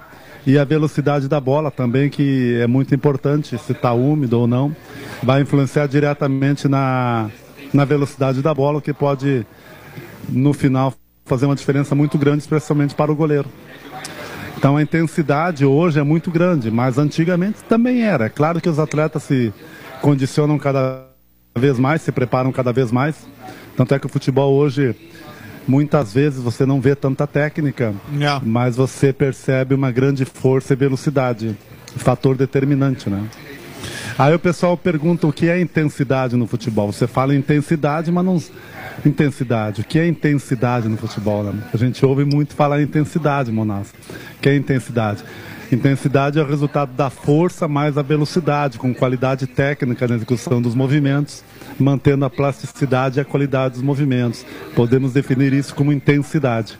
[0.46, 4.74] e a velocidade da bola também, que é muito importante, se está úmido ou não,
[5.22, 7.30] vai influenciar diretamente na,
[7.72, 9.46] na velocidade da bola, o que pode,
[10.28, 10.92] no final,
[11.24, 13.48] fazer uma diferença muito grande, especialmente para o goleiro.
[14.56, 18.26] Então a intensidade hoje é muito grande, mas antigamente também era.
[18.26, 19.52] É claro que os atletas se
[20.00, 21.04] condicionam cada
[21.56, 23.26] vez mais, se preparam cada vez mais.
[23.76, 24.94] Tanto é que o futebol hoje,
[25.66, 28.40] muitas vezes você não vê tanta técnica, É.
[28.44, 31.56] mas você percebe uma grande força e velocidade,
[31.96, 33.24] fator determinante, né?
[34.18, 36.92] Aí o pessoal pergunta o que é intensidade no futebol.
[36.92, 38.42] Você fala intensidade, mas não.
[39.06, 39.80] Intensidade.
[39.80, 41.42] O que é intensidade no futebol?
[41.44, 41.54] Né?
[41.72, 43.88] A gente ouve muito falar em intensidade, Monas.
[44.36, 45.24] O que é intensidade?
[45.72, 50.74] Intensidade é o resultado da força mais a velocidade, com qualidade técnica na execução dos
[50.74, 51.42] movimentos,
[51.78, 54.44] mantendo a plasticidade e a qualidade dos movimentos.
[54.76, 56.78] Podemos definir isso como intensidade.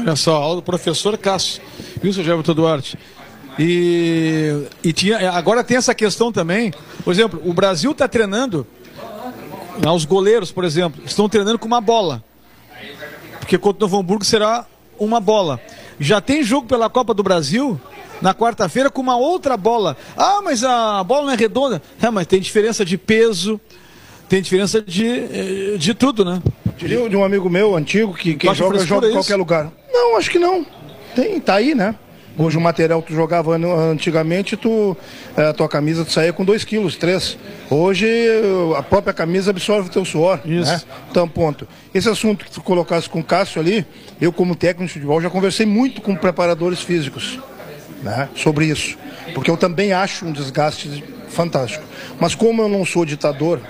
[0.00, 1.62] Olha só, aula do professor Cássio.
[2.02, 2.98] Viu, seu Everton Duarte?
[3.58, 6.72] E, e tinha, agora tem essa questão também.
[7.04, 8.66] Por exemplo, o Brasil está treinando,
[9.94, 12.24] os goleiros, por exemplo, estão treinando com uma bola.
[13.40, 14.64] Porque contra o Novo Hamburgo será
[14.98, 15.60] uma bola.
[15.98, 17.80] Já tem jogo pela Copa do Brasil
[18.20, 19.96] na quarta-feira com uma outra bola.
[20.16, 21.82] Ah, mas a bola não é redonda.
[22.00, 23.60] É, mas tem diferença de peso,
[24.28, 26.42] tem diferença de, eh, de tudo, né?
[26.76, 29.18] Diria de um amigo meu antigo que quem joga, joga em isso?
[29.18, 29.70] qualquer lugar.
[29.92, 30.66] Não, acho que não.
[31.14, 31.94] Tem, tá aí, né?
[32.36, 34.96] Hoje o material que tu jogava antigamente, tu,
[35.36, 37.38] eh, a tua camisa tu saía com 2 quilos, 3.
[37.70, 38.08] Hoje
[38.76, 40.40] a própria camisa absorve o teu suor.
[40.44, 40.70] Isso.
[40.72, 40.82] Né?
[41.10, 41.68] Então, ponto.
[41.94, 43.86] Esse assunto que tu colocasse com o Cássio ali,
[44.20, 47.38] eu como técnico de futebol já conversei muito com preparadores físicos
[48.02, 48.98] né, sobre isso.
[49.32, 51.84] Porque eu também acho um desgaste fantástico.
[52.18, 53.60] Mas como eu não sou ditador,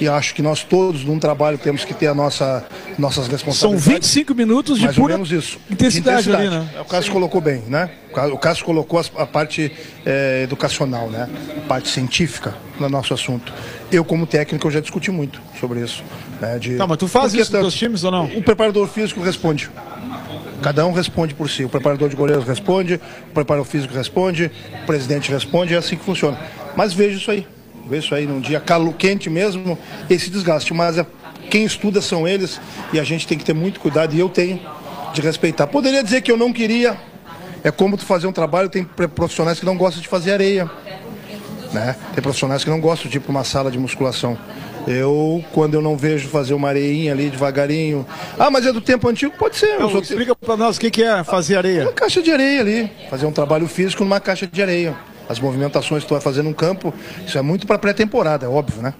[0.00, 2.64] e acho que nós todos num trabalho temos que ter a nossa,
[2.98, 3.86] nossas São responsabilidades.
[4.14, 5.58] 25 minutos de Mais ou pura menos isso.
[5.70, 6.68] intensidade, De ali, né?
[6.80, 7.90] O Cássio colocou bem, né?
[8.10, 9.72] O Cá- O Cássio colocou a parte
[10.06, 11.28] eh, educacional, né?
[11.56, 13.52] A parte científica no nosso assunto.
[13.90, 16.02] Eu, como técnico, eu já discuti muito sobre isso.
[16.40, 16.58] Né?
[16.58, 16.76] De...
[16.76, 18.26] Tá, mas tu faz Porque isso nos teus times ou não?
[18.26, 19.68] O preparador físico responde.
[20.62, 21.64] Cada um responde por si.
[21.64, 22.94] O preparador de goleiros responde,
[23.30, 24.50] o preparador físico responde,
[24.82, 26.36] o presidente responde, é assim que funciona.
[26.76, 27.46] Mas vejo isso aí.
[27.96, 29.78] Isso aí num dia calo quente mesmo,
[30.08, 30.72] esse desgaste.
[30.74, 31.06] Mas é-
[31.50, 32.60] quem estuda são eles
[32.92, 34.60] e a gente tem que ter muito cuidado e eu tenho
[35.14, 35.66] de respeitar.
[35.66, 36.96] Poderia dizer que eu não queria.
[37.64, 40.70] É como tu fazer um trabalho, tem profissionais que não gostam de fazer areia.
[41.72, 41.96] Né?
[42.14, 44.38] Tem profissionais que não gostam de ir para uma sala de musculação.
[44.86, 48.06] Eu, quando eu não vejo fazer uma areinha ali devagarinho.
[48.38, 49.34] Ah, mas é do tempo antigo?
[49.36, 49.78] Pode ser.
[49.78, 51.82] Não, sou- explica para nós o que, que é fazer areia.
[51.82, 52.90] uma caixa de areia ali.
[53.10, 54.96] Fazer um trabalho físico numa caixa de areia.
[55.28, 56.92] As movimentações que tu vai fazer num campo,
[57.26, 58.94] isso é muito para pré-temporada, é óbvio, né?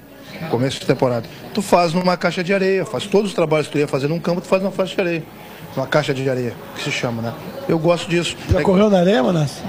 [0.50, 1.26] Começo de temporada.
[1.54, 4.18] Tu faz numa caixa de areia, faz todos os trabalhos que tu ia fazer num
[4.20, 5.22] campo, tu faz numa faixa de areia.
[5.76, 7.32] Uma caixa de areia, que se chama, né?
[7.68, 8.36] Eu gosto disso.
[8.50, 9.62] Já É- correu na areia, Manas?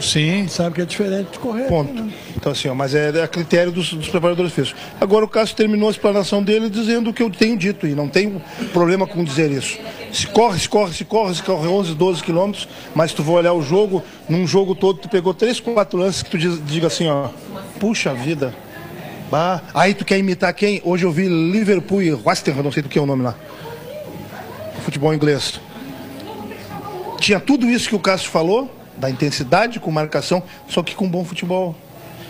[0.00, 0.46] Sim.
[0.48, 1.64] Sabe que é diferente de correr.
[1.64, 1.92] Ponto.
[2.36, 4.80] Então, assim, ó, mas é, é a critério dos, dos preparadores físicos.
[5.00, 8.08] Agora, o Cássio terminou a explanação dele dizendo o que eu tenho dito, e não
[8.08, 8.42] tenho
[8.72, 9.78] problema com dizer isso.
[10.12, 13.52] Se corre, se corre, se corre, se corre 11, 12 quilômetros, mas tu vai olhar
[13.52, 17.08] o jogo, num jogo todo, tu pegou três, quatro lances que tu diz, diga assim,
[17.08, 17.28] ó,
[17.80, 18.54] puxa vida.
[19.30, 19.62] Bah.
[19.72, 20.80] Aí tu quer imitar quem?
[20.84, 23.34] Hoje eu vi Liverpool e West Ham, não sei do que é o nome lá.
[24.84, 25.60] Futebol inglês.
[27.18, 31.24] Tinha tudo isso que o Cássio falou, da intensidade com marcação, só que com bom
[31.24, 31.74] futebol.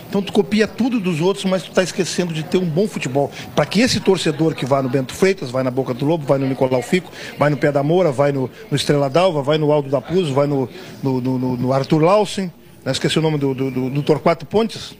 [0.07, 3.29] Então tu copia tudo dos outros, mas tu está esquecendo de ter um bom futebol.
[3.55, 6.37] Para que esse torcedor que vai no Bento Freitas, vai na Boca do Lobo, vai
[6.37, 9.71] no Nicolau Fico, vai no Pé da Moura, vai no, no Estrela d'Alva, vai no
[9.71, 10.69] Aldo da Puz, vai no,
[11.01, 12.51] no, no- no- no Arthur Lausen,
[12.85, 12.91] né?
[12.91, 14.95] esqueci o nome do, do, do, do Torquato Pontes,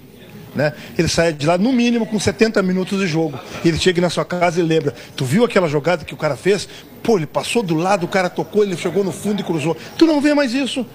[0.56, 0.74] né?
[0.98, 3.38] Ele sai de lá no mínimo com 70 minutos de jogo.
[3.64, 4.94] Ele chega na sua casa e lembra.
[5.16, 6.68] Tu viu aquela jogada que o cara fez?
[7.04, 9.78] Pô, ele passou do lado, o cara tocou, ele chegou no fundo e cruzou.
[9.98, 10.86] Tu não vê mais isso.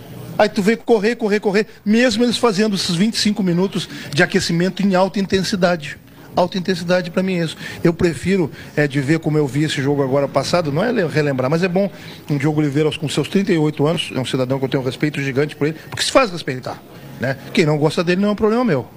[0.40, 4.94] Aí tu vê correr, correr, correr, mesmo eles fazendo esses 25 minutos de aquecimento em
[4.94, 5.98] alta intensidade.
[6.34, 7.58] Alta intensidade para mim é isso.
[7.84, 11.06] Eu prefiro é, de ver como eu vi esse jogo agora passado, não é le-
[11.06, 11.90] relembrar, mas é bom
[12.30, 15.20] um Diogo Oliveira com seus 38 anos, é um cidadão que eu tenho um respeito
[15.20, 16.82] gigante por ele, porque se faz respeitar.
[17.20, 17.36] Né?
[17.52, 18.88] Quem não gosta dele não é um problema meu.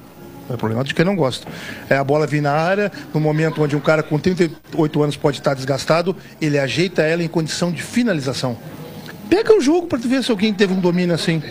[0.50, 1.46] É problema de quem não gosta.
[1.90, 5.40] É a bola vir na área, no momento onde um cara com 38 anos pode
[5.40, 8.58] estar desgastado, ele ajeita ela em condição de finalização.
[9.30, 11.42] Pega o jogo para ver se alguém teve um domínio assim.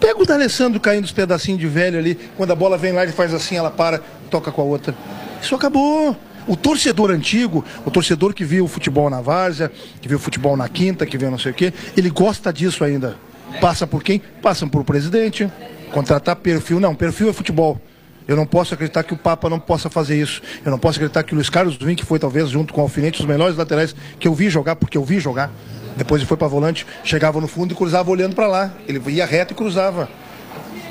[0.00, 3.12] Pega o D'Alessandro caindo os pedacinhos de velho ali, quando a bola vem lá, ele
[3.12, 4.00] faz assim, ela para,
[4.30, 4.94] toca com a outra.
[5.40, 6.16] Isso acabou.
[6.46, 10.56] O torcedor antigo, o torcedor que viu o futebol na várzea, que viu o futebol
[10.56, 13.16] na quinta, que viu não sei o quê, ele gosta disso ainda.
[13.60, 14.20] Passa por quem?
[14.40, 15.48] Passam por presidente,
[15.92, 16.80] contratar perfil.
[16.80, 17.80] Não, perfil é futebol.
[18.26, 20.42] Eu não posso acreditar que o Papa não possa fazer isso.
[20.64, 22.84] Eu não posso acreditar que o Luiz Carlos Vim, que foi talvez junto com o
[22.84, 25.50] Alfinete, os melhores laterais que eu vi jogar, porque eu vi jogar.
[25.96, 28.72] Depois ele foi para volante, chegava no fundo e cruzava olhando para lá.
[28.88, 30.08] Ele ia reto e cruzava.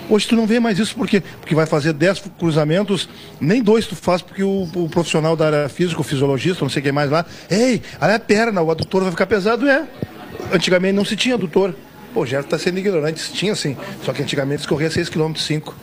[0.10, 1.24] Hoje tu não vê mais isso, por quê?
[1.40, 3.08] Porque vai fazer 10 cruzamentos,
[3.40, 6.82] nem dois tu faz, porque o, o profissional da área física, o fisiologista, não sei
[6.82, 9.88] quem mais lá, ei, olha a perna, o adutor vai ficar pesado, é.
[10.52, 11.74] Antigamente não se tinha adutor.
[12.14, 13.78] Pô, já está sendo ignorante, se tinha sim.
[14.04, 15.74] Só que antigamente se corria 6 km 5.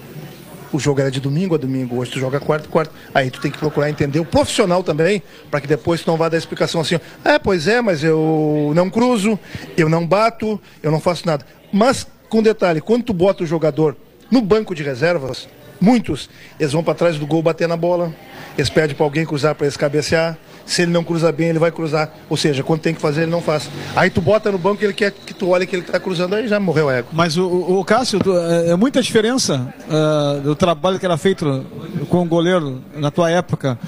[0.73, 2.93] O jogo era de domingo a domingo, hoje tu joga quarto, quarto.
[3.15, 6.29] Aí tu tem que procurar entender o profissional também, para que depois tu não vá
[6.29, 9.39] dar explicação assim, é, pois é, mas eu não cruzo,
[9.77, 11.45] eu não bato, eu não faço nada.
[11.73, 13.97] Mas, com detalhe, quando tu bota o jogador
[14.31, 15.49] no banco de reservas,
[15.81, 16.29] muitos,
[16.61, 18.13] eles vão para trás do gol bater na bola,
[18.57, 20.37] eles pedem para alguém cruzar para eles cabecear.
[20.69, 22.13] Se ele não cruza bem, ele vai cruzar.
[22.29, 23.71] Ou seja, quando tem que fazer, ele não faz.
[23.97, 26.47] Aí tu bota no banco, ele quer que tu olhe que ele está cruzando, aí
[26.47, 27.09] já morreu o ego.
[27.11, 31.65] Mas o, o, Cássio, tu- é é muita diferença ah, do trabalho que era feito
[32.11, 33.79] com o goleiro na tua época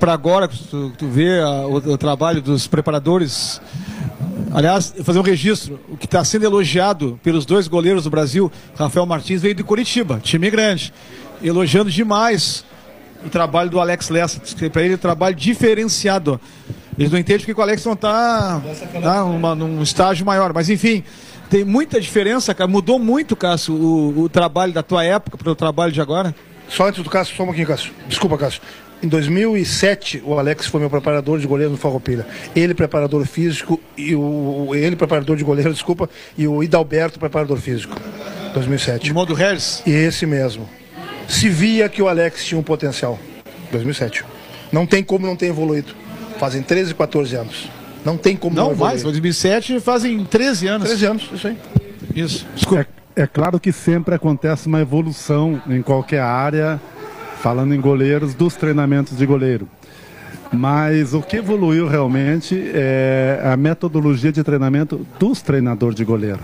[0.00, 3.60] para agora, que tu, tu vê o, o trabalho dos preparadores.
[4.52, 9.04] Aliás, fazer um registro, o que está sendo elogiado pelos dois goleiros do Brasil, Rafael
[9.04, 10.92] Martins veio de Curitiba, time grande,
[11.42, 12.64] elogiando demais
[13.24, 14.40] o trabalho do Alex Lessa,
[14.70, 16.40] para ele é um trabalho diferenciado.
[16.98, 18.60] Eles não entendem porque o Alex não está
[19.02, 21.02] tá, numa- num estágio maior, mas enfim,
[21.50, 22.68] tem muita diferença, cara.
[22.68, 26.34] Mudou muito, Cássio, o, o trabalho da tua época para o trabalho de agora.
[26.68, 27.92] Só antes do Cássio, só um pouquinho, Cássio.
[28.08, 28.60] Desculpa, Cássio.
[29.02, 32.26] Em 2007, o Alex foi meu preparador de goleiro no Farroupilha.
[32.56, 37.94] Ele, preparador físico, e o, ele, preparador de goleiro, desculpa, e o Idalberto, preparador físico.
[38.54, 39.06] 2007.
[39.08, 39.82] Irmão do Harris.
[39.84, 40.68] E esse mesmo.
[41.28, 43.18] Se via que o Alex tinha um potencial.
[43.72, 44.24] 2007.
[44.72, 45.94] Não tem como não ter evoluído.
[46.38, 47.68] Fazem 13, 14 anos.
[48.04, 48.90] Não tem como não, Não, evoluir.
[48.92, 50.88] mais, 2007 fazem 13 anos.
[50.88, 51.56] 13 anos, isso aí.
[52.14, 52.86] Isso, desculpa.
[53.16, 56.80] É, é claro que sempre acontece uma evolução em qualquer área,
[57.40, 59.68] falando em goleiros, dos treinamentos de goleiro.
[60.52, 66.40] Mas o que evoluiu realmente é a metodologia de treinamento dos treinadores de goleiro.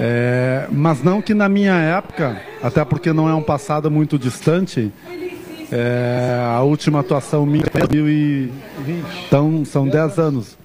[0.00, 4.92] É, mas não que na minha época, até porque não é um passado muito distante,
[5.70, 8.52] é, a última atuação minha foi em 2020,
[9.26, 10.58] então são 10 anos.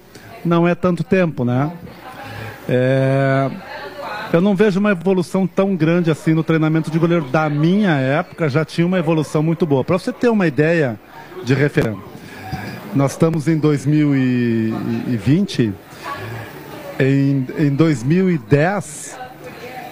[0.44, 1.70] Não é tanto tempo, né?
[2.68, 3.50] É,
[4.32, 8.48] eu não vejo uma evolução tão grande assim no treinamento de goleiro da minha época,
[8.48, 9.84] já tinha uma evolução muito boa.
[9.84, 10.98] Para você ter uma ideia
[11.44, 11.98] de referência,
[12.94, 15.72] nós estamos em 2020,
[17.00, 19.18] em, em 2010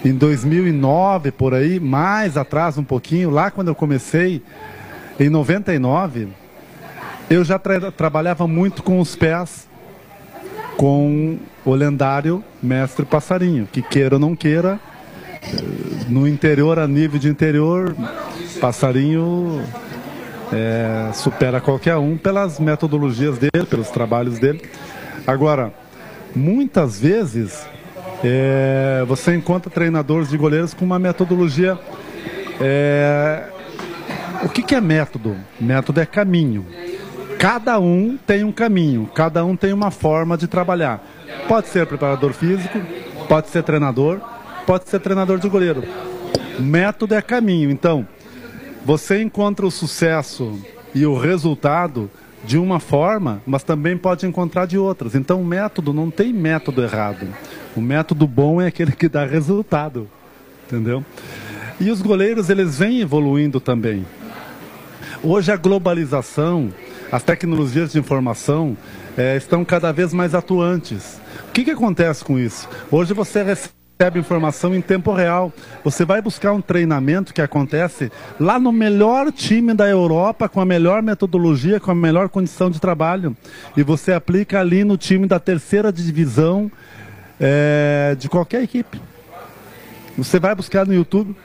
[0.03, 4.41] em 2009 por aí, mais atrás um pouquinho, lá quando eu comecei,
[5.19, 6.29] em 99,
[7.29, 9.67] eu já tra trabalhava muito com os pés,
[10.77, 14.79] com o lendário mestre passarinho, que queira ou não queira,
[16.07, 17.93] no interior, a nível de interior,
[18.61, 19.61] passarinho
[20.53, 24.61] é, supera qualquer um pelas metodologias dele, pelos trabalhos dele.
[25.27, 25.73] Agora,
[26.35, 27.67] muitas vezes
[28.23, 31.77] é, você encontra treinadores de goleiros com uma metodologia.
[32.59, 33.49] É,
[34.43, 35.35] o que, que é método?
[35.59, 36.65] Método é caminho.
[37.37, 41.01] Cada um tem um caminho, cada um tem uma forma de trabalhar.
[41.47, 42.79] Pode ser preparador físico,
[43.29, 44.19] pode ser treinador,
[44.65, 45.83] pode ser treinador de goleiro.
[46.59, 47.71] Método é caminho.
[47.71, 48.05] Então,
[48.85, 50.59] você encontra o sucesso
[50.93, 52.09] e o resultado
[52.43, 55.15] de uma forma, mas também pode encontrar de outras.
[55.15, 57.27] Então, o método não tem método errado.
[57.75, 60.07] O método bom é aquele que dá resultado,
[60.65, 61.03] entendeu?
[61.79, 64.05] E os goleiros, eles vêm evoluindo também.
[65.23, 66.73] Hoje a globalização,
[67.11, 68.77] as tecnologias de informação
[69.17, 71.19] é, estão cada vez mais atuantes.
[71.49, 72.69] O que, que acontece com isso?
[72.91, 73.78] Hoje você recebe
[74.17, 75.51] informação em tempo real.
[75.83, 78.09] Você vai buscar um treinamento que acontece
[78.39, 82.79] lá no melhor time da Europa, com a melhor metodologia, com a melhor condição de
[82.79, 83.35] trabalho.
[83.75, 86.71] E você aplica ali no time da terceira divisão
[87.37, 89.01] é, de qualquer equipe.
[90.17, 91.35] Você vai buscar no YouTube.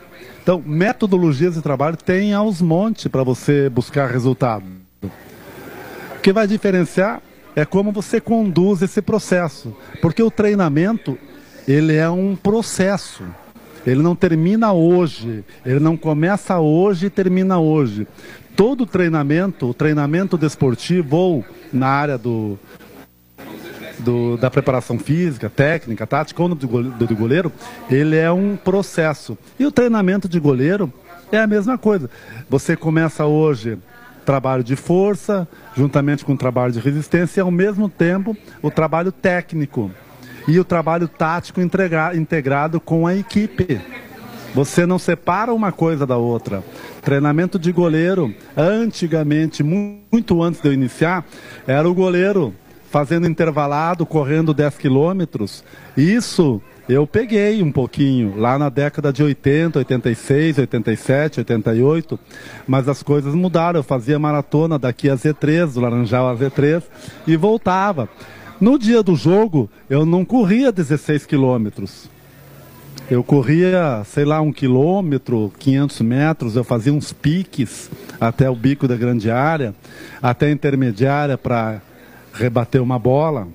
[0.41, 4.65] Então, metodologias de trabalho tem aos montes para você buscar resultado.
[5.03, 7.21] O que vai diferenciar
[7.57, 9.77] é como você conduz esse processo.
[10.01, 11.19] Porque o treinamento,
[11.67, 13.25] ele é um processo.
[13.87, 18.07] Ele não termina hoje, ele não começa hoje e termina hoje.
[18.57, 22.59] Todo treinamento, o treinamento desportivo ou na área do,
[23.99, 27.53] do, da preparação física, técnica, tática ou do do goleiro,
[27.91, 29.37] ele é um processo.
[29.59, 30.91] E o treinamento de goleiro
[31.31, 32.09] é a mesma coisa.
[32.49, 33.79] Você começa hoje
[34.25, 35.47] trabalho de força,
[35.77, 39.91] juntamente com o trabalho de resistência, e ao mesmo tempo o trabalho técnico
[40.47, 43.81] e o trabalho tático integra integrado com a equipe.
[44.55, 46.63] Você não separa uma coisa da outra.
[47.03, 51.25] Treinamento de goleiro, antigamente, muito antes de eu iniciar,
[51.67, 52.55] era o goleiro
[52.89, 55.65] fazendo intervalado, correndo 10 quilômetros.
[55.97, 62.21] Isso eu peguei um pouquinho lá na década de 80, 86, 87, 88,
[62.67, 63.81] mas as coisas mudaram.
[63.81, 66.83] Eu fazia maratona daqui a Z3, do Laranjal a Z3,
[67.27, 68.09] e voltava.
[68.61, 72.09] No dia do jogo, eu não corria 16 quilômetros.
[73.11, 78.89] Eu corria, sei lá, um quilômetro, 500 metros, eu fazia uns piques até o bico
[78.89, 79.75] da grande área,
[80.23, 81.83] até a intermediária para
[82.33, 83.47] rebater uma bola,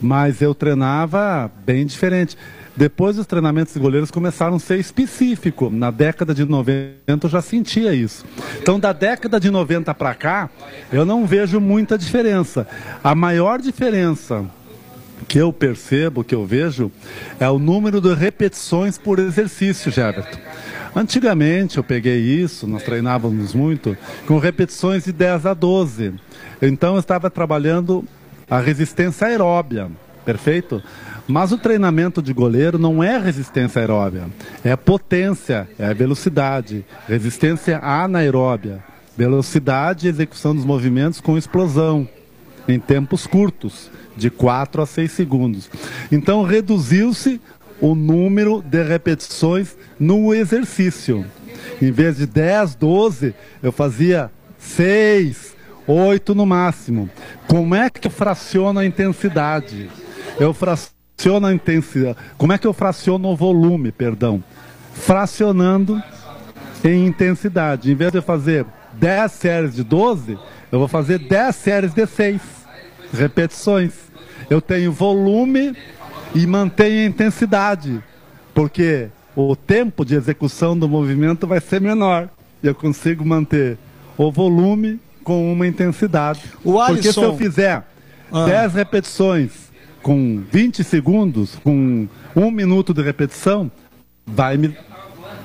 [0.00, 2.38] mas eu treinava bem diferente.
[2.78, 5.72] Depois os treinamentos de goleiros começaram a ser específicos.
[5.72, 8.24] Na década de 90 eu já sentia isso.
[8.62, 10.48] Então, da década de 90 para cá,
[10.92, 12.68] eu não vejo muita diferença.
[13.02, 14.46] A maior diferença
[15.26, 16.92] que eu percebo, que eu vejo,
[17.40, 20.38] é o número de repetições por exercício, Gerberto.
[20.94, 26.14] Antigamente eu peguei isso, nós treinávamos muito, com repetições de 10 a 12.
[26.62, 28.04] Então eu estava trabalhando
[28.48, 29.90] a resistência aeróbia,
[30.28, 30.82] perfeito?
[31.26, 34.26] Mas o treinamento de goleiro não é resistência aeróbia,
[34.62, 38.84] é potência, é velocidade, resistência anaeróbia,
[39.16, 42.06] velocidade e execução dos movimentos com explosão,
[42.68, 45.70] em tempos curtos, de 4 a 6 segundos.
[46.12, 47.40] Então reduziu-se
[47.80, 51.24] o número de repetições no exercício.
[51.80, 55.56] Em vez de 10, 12, eu fazia 6,
[55.86, 57.08] 8 no máximo.
[57.46, 59.88] Como é que eu fraciono a intensidade?
[60.40, 62.16] Eu fraciono a intensidade.
[62.36, 64.42] Como é que eu fraciono o volume, perdão?
[64.94, 66.02] Fracionando
[66.84, 67.90] em intensidade.
[67.90, 70.38] Em vez de eu fazer 10 séries de 12,
[70.70, 72.40] eu vou fazer 10 séries de 6
[73.12, 73.92] repetições.
[74.48, 75.76] Eu tenho volume
[76.34, 78.02] e mantenho a intensidade,
[78.54, 82.28] porque o tempo de execução do movimento vai ser menor.
[82.62, 83.78] E eu consigo manter
[84.16, 86.42] o volume com uma intensidade.
[86.64, 86.94] O Alisson...
[86.94, 87.84] Porque se eu fizer
[88.32, 88.46] ah.
[88.46, 89.67] 10 repetições
[90.08, 93.70] com 20 segundos, com um minuto de repetição,
[94.26, 94.74] vai me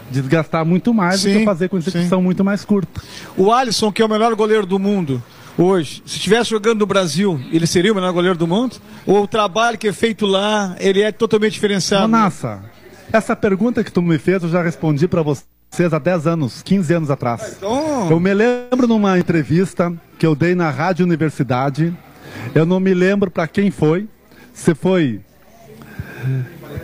[0.10, 2.24] desgastar muito mais sim, do que fazer com execução sim.
[2.24, 3.02] muito mais curta.
[3.36, 5.22] O Alisson, que é o melhor goleiro do mundo,
[5.58, 8.78] hoje, se estivesse jogando no Brasil, ele seria o melhor goleiro do mundo?
[9.06, 12.08] Ou o trabalho que é feito lá, ele é totalmente diferenciado?
[12.08, 12.64] Manassa,
[13.12, 16.94] essa pergunta que tu me fez, eu já respondi para vocês há 10 anos, 15
[16.94, 17.56] anos atrás.
[17.58, 18.10] Então...
[18.10, 21.94] Eu me lembro numa entrevista que eu dei na Rádio Universidade,
[22.56, 24.08] eu não me lembro para quem foi,
[24.54, 25.20] se foi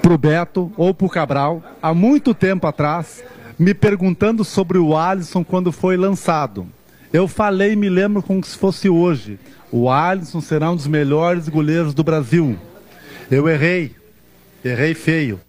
[0.02, 3.24] para o Beto ou para o Cabral, há muito tempo atrás,
[3.58, 6.68] me perguntando sobre o Alisson quando foi lançado.
[7.12, 9.40] Eu falei, me lembro como se fosse hoje.
[9.72, 12.58] O Alisson será um dos melhores goleiros do Brasil.
[13.30, 13.96] Eu errei.
[14.64, 15.40] Errei feio.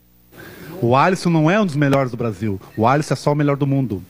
[0.80, 2.60] O Alisson não é um dos melhores do Brasil.
[2.76, 4.02] O Alisson é só o melhor do mundo.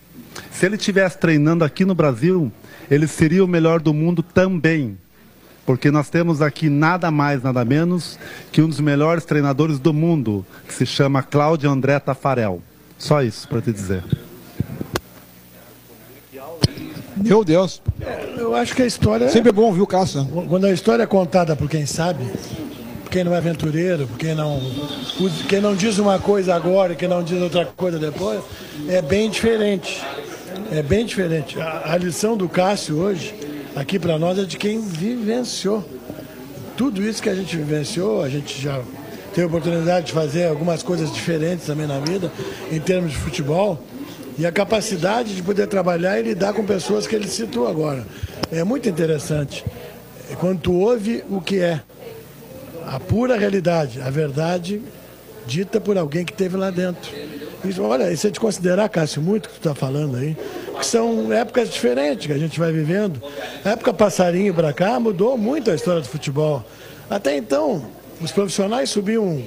[0.51, 2.53] Se ele estivesse treinando aqui no Brasil,
[2.91, 4.97] ele seria o melhor do mundo também.
[5.71, 8.19] Porque nós temos aqui nada mais, nada menos
[8.51, 12.61] que um dos melhores treinadores do mundo, que se chama Cláudio André Tafarel.
[12.99, 14.03] Só isso para te dizer.
[17.17, 17.81] Meu Deus.
[18.37, 19.29] Eu acho que a história.
[19.29, 20.25] Sempre é bom, viu, Cássio?
[20.49, 22.25] Quando a história é contada por quem sabe,
[23.05, 24.61] por quem não é aventureiro, por quem não,
[25.49, 28.41] quem não diz uma coisa agora e quem não diz outra coisa depois,
[28.89, 30.05] é bem diferente.
[30.73, 31.61] É bem diferente.
[31.61, 33.33] A, a lição do Cássio hoje,
[33.75, 35.85] aqui para nós, é de quem vivenciou.
[36.77, 38.81] Tudo isso que a gente vivenciou, a gente já
[39.35, 42.33] teve oportunidade de fazer algumas coisas diferentes também na vida,
[42.71, 43.83] em termos de futebol
[44.39, 48.07] e a capacidade de poder trabalhar e lidar com pessoas que ele citou agora.
[48.51, 49.65] É muito interessante.
[50.39, 51.81] Quando tu ouve o que é
[52.87, 54.81] a pura realidade, a verdade
[55.47, 57.13] dita por alguém que esteve lá dentro.
[57.65, 60.37] Isso, olha, isso é de considerar, Cássio, muito que tu está falando aí,
[60.81, 63.23] que são épocas diferentes que a gente vai vivendo.
[63.65, 66.65] A época passarinho para cá mudou muito a história do futebol.
[67.09, 67.87] Até então,
[68.21, 69.43] os profissionais subiam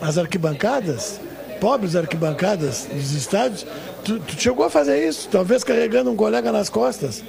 [0.00, 1.20] as arquibancadas
[1.56, 3.66] pobres arquibancadas dos estádios,
[4.04, 7.24] tu, tu, chegou a fazer isso, talvez carregando um colega nas costas.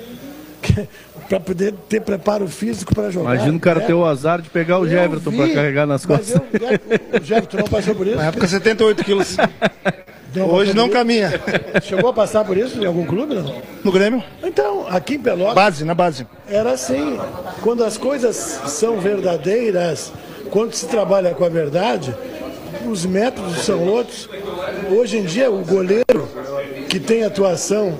[1.27, 3.35] para poder ter preparo físico para jogar.
[3.35, 3.85] Imagina o cara é.
[3.85, 6.29] ter o azar de pegar o Jefferson para carregar nas costas.
[6.31, 8.15] Eu, o Jefferson não passou por isso?
[8.15, 9.35] Na época, 78 quilos.
[10.43, 11.39] Hoje não caminha.
[11.81, 13.61] Chegou a passar por isso em algum clube, não?
[13.83, 14.23] No Grêmio?
[14.43, 15.55] Então, aqui em Pelotas.
[15.55, 16.27] Base, na base.
[16.49, 17.19] Era assim.
[17.61, 18.35] Quando as coisas
[18.67, 20.11] são verdadeiras,
[20.49, 22.15] quando se trabalha com a verdade,
[22.89, 24.29] os métodos são outros.
[24.91, 26.27] Hoje em dia, o goleiro
[26.89, 27.97] que tem atuação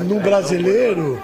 [0.00, 1.20] no brasileiro,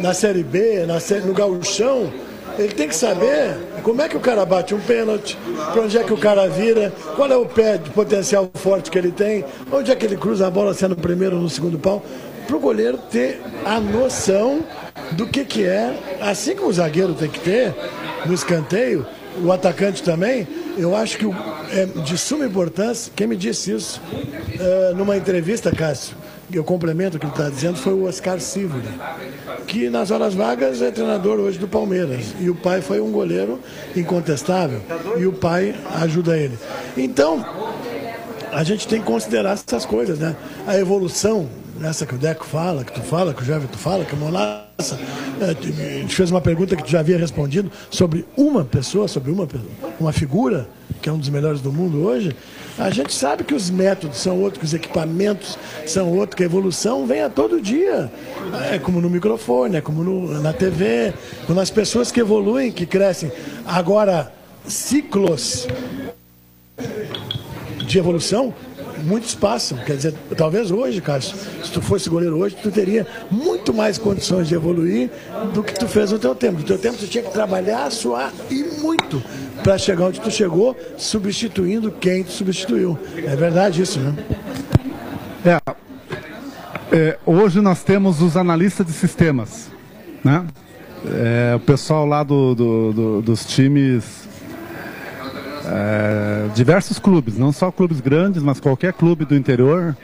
[0.00, 2.12] na Série B, na série, no gauchão,
[2.58, 3.56] ele tem que saber
[3.86, 5.38] como é que o cara bate um pênalti,
[5.72, 8.98] para onde é que o cara vira, qual é o pé de potencial forte que
[8.98, 11.78] ele tem, onde é que ele cruza a bola sendo o primeiro ou no segundo
[11.78, 12.04] pau,
[12.48, 14.64] para o goleiro ter a noção
[15.12, 17.72] do que, que é, assim como o zagueiro tem que ter
[18.26, 19.06] no escanteio,
[19.40, 21.26] o atacante também, eu acho que
[21.70, 24.02] é de suma importância, quem me disse isso
[24.58, 26.16] é, numa entrevista, Cássio,
[26.52, 28.88] eu complemento o que ele está dizendo, foi o Oscar Sivoli,
[29.66, 32.34] que nas horas vagas é treinador hoje do Palmeiras.
[32.40, 33.58] E o pai foi um goleiro
[33.96, 34.80] incontestável.
[35.18, 36.56] E o pai ajuda ele.
[36.96, 37.44] Então,
[38.52, 40.36] a gente tem que considerar essas coisas, né?
[40.66, 41.48] A evolução,
[41.82, 44.98] essa que o Deco fala, que tu fala, que o Jovem fala, que o Monassa
[45.40, 49.46] é, fez uma pergunta que tu já havia respondido sobre uma pessoa, sobre uma,
[49.98, 50.68] uma figura,
[51.06, 52.34] que é um dos melhores do mundo hoje.
[52.76, 55.56] A gente sabe que os métodos são outros, que os equipamentos
[55.86, 58.10] são outros, que a evolução vem a todo dia.
[58.72, 61.14] É como no microfone, é como no, na TV,
[61.46, 63.30] quando as pessoas que evoluem, que crescem.
[63.64, 64.32] Agora,
[64.66, 65.68] ciclos
[67.86, 68.52] de evolução
[69.04, 69.78] muitos passam.
[69.78, 74.48] Quer dizer, talvez hoje, Cássio, se tu fosse goleiro hoje, tu teria muito mais condições
[74.48, 75.08] de evoluir
[75.54, 76.58] do que tu fez no teu tempo.
[76.58, 79.22] No teu tempo tu tinha que trabalhar, suar e muito
[79.66, 82.96] para chegar onde tu chegou, substituindo quem tu substituiu.
[83.16, 84.14] É verdade isso, né?
[85.44, 85.60] É,
[86.92, 89.68] é hoje nós temos os analistas de sistemas,
[90.22, 90.46] né?
[91.04, 94.28] É, o pessoal lá do, do, do, dos times
[95.64, 99.96] é, diversos clubes, não só clubes grandes, mas qualquer clube do interior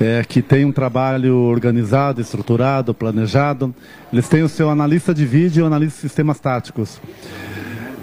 [0.00, 3.74] é, que tem um trabalho organizado, estruturado, planejado.
[4.10, 6.98] Eles têm o seu analista de vídeo e analista de sistemas táticos.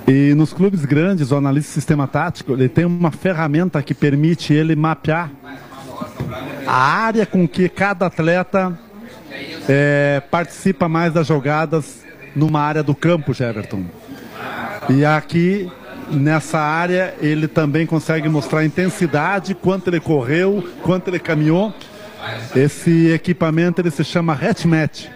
[0.08, 4.54] E nos clubes grandes, o analista de sistema tático, ele tem uma ferramenta que permite
[4.54, 5.32] ele mapear
[6.68, 8.78] a área com que cada atleta
[9.68, 12.04] é, participa mais das jogadas
[12.36, 13.86] numa área do campo, Everton.
[14.90, 15.72] E aqui
[16.12, 21.74] nessa área ele também consegue mostrar a intensidade, quanto ele correu, quanto ele caminhou.
[22.56, 25.08] Esse equipamento ele se chama HatMatch.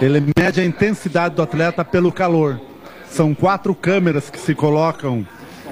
[0.00, 2.60] Ele mede a intensidade do atleta pelo calor.
[3.10, 5.26] São quatro câmeras que se colocam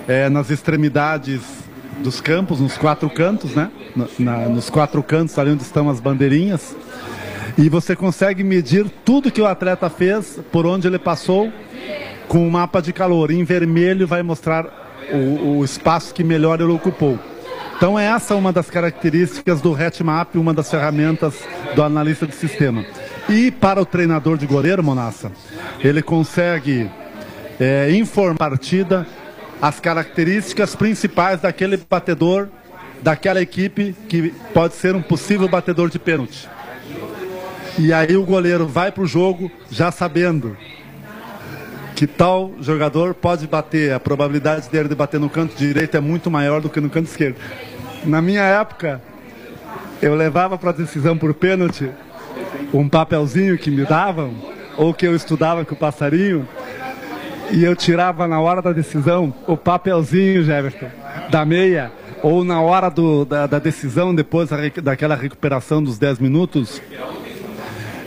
[0.07, 1.41] é, nas extremidades
[2.03, 3.71] dos campos, nos quatro cantos, né?
[4.19, 6.77] Na, nos quatro cantos ali onde estão as bandeirinhas.
[7.57, 11.53] E você consegue medir tudo que o atleta fez, por onde ele passou
[12.29, 13.31] com o mapa de calor.
[13.31, 14.67] Em vermelho vai mostrar
[15.11, 17.19] o, o espaço que melhor ele ocupou.
[17.77, 21.35] Então essa é uma das características do HatMap, uma das ferramentas
[21.77, 22.85] do analista de sistema.
[23.29, 25.31] E para o treinador de goleiro, Monassa,
[25.81, 26.91] ele consegue
[27.59, 29.07] é, informar partida
[29.61, 32.49] as características principais daquele batedor,
[33.03, 36.49] daquela equipe que pode ser um possível batedor de pênalti.
[37.79, 40.57] E aí o goleiro vai para o jogo já sabendo
[41.95, 46.31] que tal jogador pode bater, a probabilidade dele de bater no canto direito é muito
[46.31, 47.37] maior do que no canto esquerdo.
[48.05, 49.03] Na minha época,
[50.01, 51.91] eu levava para a decisão por pênalti
[52.73, 54.33] um papelzinho que me davam,
[54.77, 56.47] ou que eu estudava com o passarinho,
[57.51, 60.91] e eu tirava na hora da decisão o papelzinho, Jefferson,
[61.31, 61.91] da meia,
[62.23, 64.51] ou na hora do, da, da, decisão, depois
[64.83, 66.83] daquela recuperação dos 10 minutos,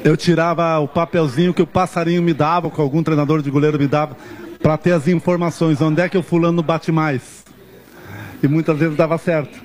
[0.04, 3.88] eu tirava o papelzinho que o passarinho me dava, que algum treinador de goleiro me
[3.88, 4.16] dava,
[4.62, 7.44] para ter as informações, onde é que o fulano bate mais.
[8.44, 9.60] E muitas vezes dava certo.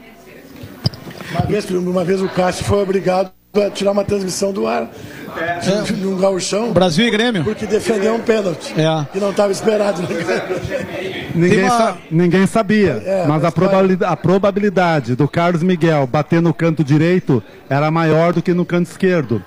[1.32, 3.36] Uma vez, uma vez o Cássio foi obrigado
[3.73, 4.91] tirar uma transmissão do ar
[5.37, 5.83] é.
[5.83, 6.73] de um gauchão.
[6.73, 7.45] Brasil e Grêmio.
[7.45, 8.74] Porque defendeu um pênalti.
[8.78, 9.07] É.
[9.12, 10.03] Que não estava esperado.
[10.03, 10.09] Né?
[11.35, 11.70] Ninguém, uma...
[11.70, 13.03] sa ninguém sabia.
[13.05, 17.91] É, mas, mas a, probabilidade, a probabilidade do Carlos Miguel bater no canto direito era
[17.91, 19.43] maior do que no canto esquerdo.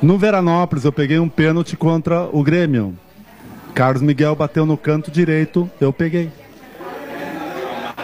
[0.00, 2.94] No Veranópolis eu peguei um pênalti contra o Grêmio.
[3.74, 6.30] Carlos Miguel bateu no canto direito, eu peguei.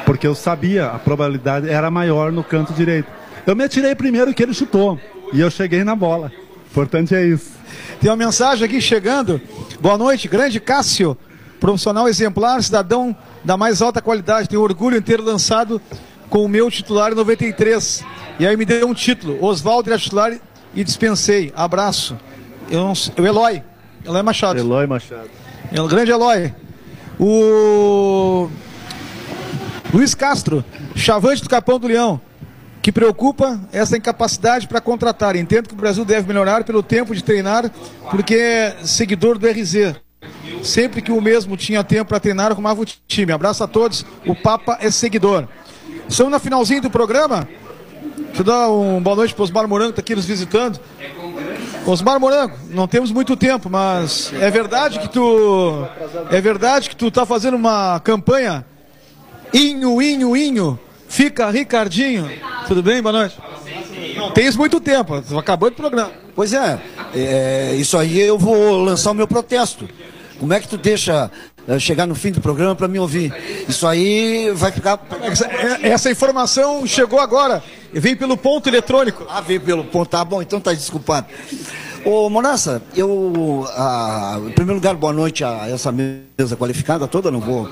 [0.05, 3.09] Porque eu sabia, a probabilidade era maior no canto direito.
[3.47, 4.99] Eu me atirei primeiro que ele chutou.
[5.33, 6.31] E eu cheguei na bola.
[6.71, 7.53] Importante é isso.
[8.01, 9.41] Tem uma mensagem aqui chegando.
[9.81, 11.17] Boa noite, grande Cássio,
[11.59, 14.49] profissional exemplar, cidadão da mais alta qualidade.
[14.49, 15.81] Tenho orgulho em ter lançado
[16.29, 18.05] com o meu titular em 93.
[18.39, 19.43] E aí me deu um título.
[19.43, 20.39] Oswaldo era titular
[20.75, 21.51] e dispensei.
[21.57, 22.17] Abraço.
[22.71, 23.63] Eu não o Eloy.
[24.05, 24.59] Eloy Machado.
[24.59, 25.31] Eloy Machado.
[25.73, 26.55] É o grande Eloy.
[27.19, 28.51] O
[29.95, 30.65] Luiz Castro,
[30.95, 32.21] chavante do Capão do Leão
[32.83, 35.37] que preocupa essa incapacidade para contratar.
[35.37, 37.71] Entendo que o Brasil deve melhorar pelo tempo de treinar,
[38.11, 39.95] porque é seguidor do RZ.
[40.65, 43.33] Sempre que o mesmo tinha tempo para treinar, arrumava o time.
[43.33, 44.05] Abraço a todos.
[44.27, 45.47] O Papa é seguidor.
[46.09, 47.49] Estamos na finalzinho do programa.
[48.17, 50.81] Deixa eu dar uma boa noite para Osmar Morango, que está aqui nos visitando.
[51.87, 55.87] Osmar Morango, não temos muito tempo, mas é verdade que tu.
[56.31, 58.67] É verdade que tu está fazendo uma campanha.
[59.55, 60.79] Inho, inho, inho
[61.13, 62.27] Fica Ricardinho.
[62.67, 63.03] Tudo bem?
[63.03, 63.37] Boa noite.
[64.17, 66.11] Não tens muito tempo, acabando o programa.
[66.35, 66.81] Pois é,
[67.15, 69.87] é, isso aí eu vou lançar o meu protesto.
[70.41, 71.31] Como é que tu deixa
[71.69, 73.31] é, chegar no fim do programa para me ouvir?
[73.69, 74.99] Isso aí vai ficar.
[75.21, 77.63] Essa, é, essa informação chegou agora.
[77.93, 79.27] Vem pelo ponto eletrônico.
[79.29, 80.09] Ah, veio pelo ponto.
[80.09, 81.27] Tá bom, então tá desculpado.
[82.07, 87.39] Ô, Monassa, eu, ah, em primeiro lugar, boa noite a essa mesa qualificada toda, não
[87.39, 87.69] vou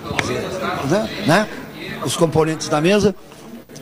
[0.90, 1.08] né?
[1.26, 1.48] né?
[2.04, 3.14] Os componentes da mesa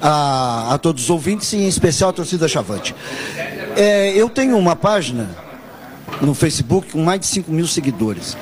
[0.01, 2.95] a, a todos os ouvintes e em especial a torcida Chavante.
[3.77, 5.29] É, eu tenho uma página
[6.21, 8.37] no Facebook com mais de 5 mil seguidores.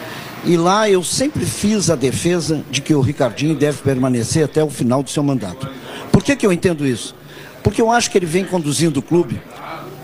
[0.44, 4.70] E lá eu sempre fiz a defesa de que o Ricardinho deve permanecer até o
[4.70, 5.68] final do seu mandato.
[6.12, 7.14] Por que, que eu entendo isso?
[7.62, 9.40] Porque eu acho que ele vem conduzindo o clube.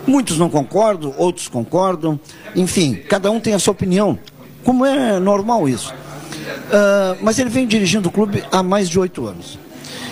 [0.04, 2.18] Muitos não concordam, outros concordam.
[2.56, 4.18] Enfim, cada um tem a sua opinião.
[4.64, 5.94] Como é normal isso.
[6.42, 9.58] Uh, mas ele vem dirigindo o clube há mais de oito anos.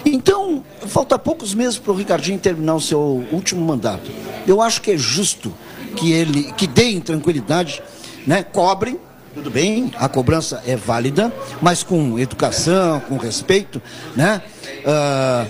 [0.05, 2.99] Então, falta poucos meses para o Ricardinho terminar o seu
[3.31, 4.11] último mandato.
[4.47, 5.53] Eu acho que é justo
[5.97, 7.83] que ele, que deem tranquilidade,
[8.27, 8.43] né?
[8.43, 8.99] Cobrem,
[9.35, 11.33] tudo bem, a cobrança é válida,
[11.63, 13.81] mas com educação, com respeito,
[14.17, 14.43] né?
[14.81, 15.47] Uh,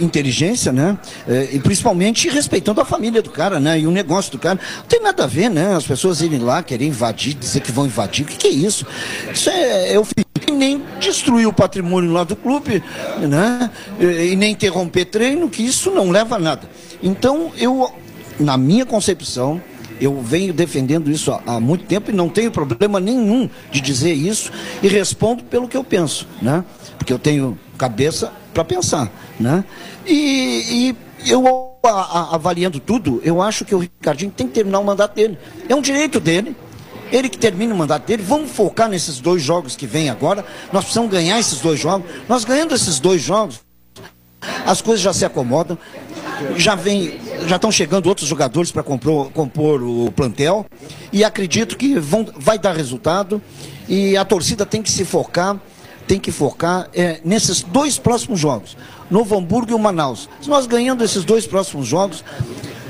[0.00, 0.96] uh, inteligência, né?
[1.26, 3.78] Uh, e principalmente respeitando a família do cara, né?
[3.78, 4.58] E o negócio do cara.
[4.78, 5.74] Não tem nada a ver, né?
[5.74, 8.24] As pessoas irem lá querer invadir, dizer que vão invadir.
[8.24, 8.86] O que, que é isso?
[9.32, 10.06] Isso é, é o
[10.52, 12.82] nem destruir o patrimônio lá do clube,
[13.20, 13.70] né?
[13.98, 16.68] E nem interromper treino, que isso não leva a nada.
[17.02, 17.92] Então, eu,
[18.38, 19.60] na minha concepção,
[20.00, 24.12] eu venho defendendo isso há, há, muito tempo e não tenho problema nenhum de dizer
[24.12, 24.50] isso
[24.82, 26.64] e respondo pelo que eu penso, né?
[26.98, 29.64] Porque eu tenho cabeça para pensar, né?
[30.06, 30.94] E,
[31.24, 31.46] e eu
[31.82, 35.38] a, a, avaliando tudo, eu acho que o Ricardinho tem que terminar o mandato dele.
[35.68, 36.56] É um direito dele.
[37.12, 40.44] Ele que termina o mandato dele, vamos focar nesses dois jogos que vem agora.
[40.72, 42.10] Nós precisamos ganhar esses dois jogos.
[42.28, 43.60] Nós ganhando esses dois jogos,
[44.66, 45.78] as coisas já se acomodam.
[46.56, 50.66] Já vem, já estão chegando outros jogadores para compor, o plantel
[51.12, 53.40] e acredito que vão, vai dar resultado
[53.88, 55.56] e a torcida tem que se focar,
[56.08, 58.76] tem que focar é, nesses dois próximos jogos,
[59.10, 60.28] Novo Hamburgo e o Manaus.
[60.40, 62.24] Se nós ganhando esses dois próximos jogos,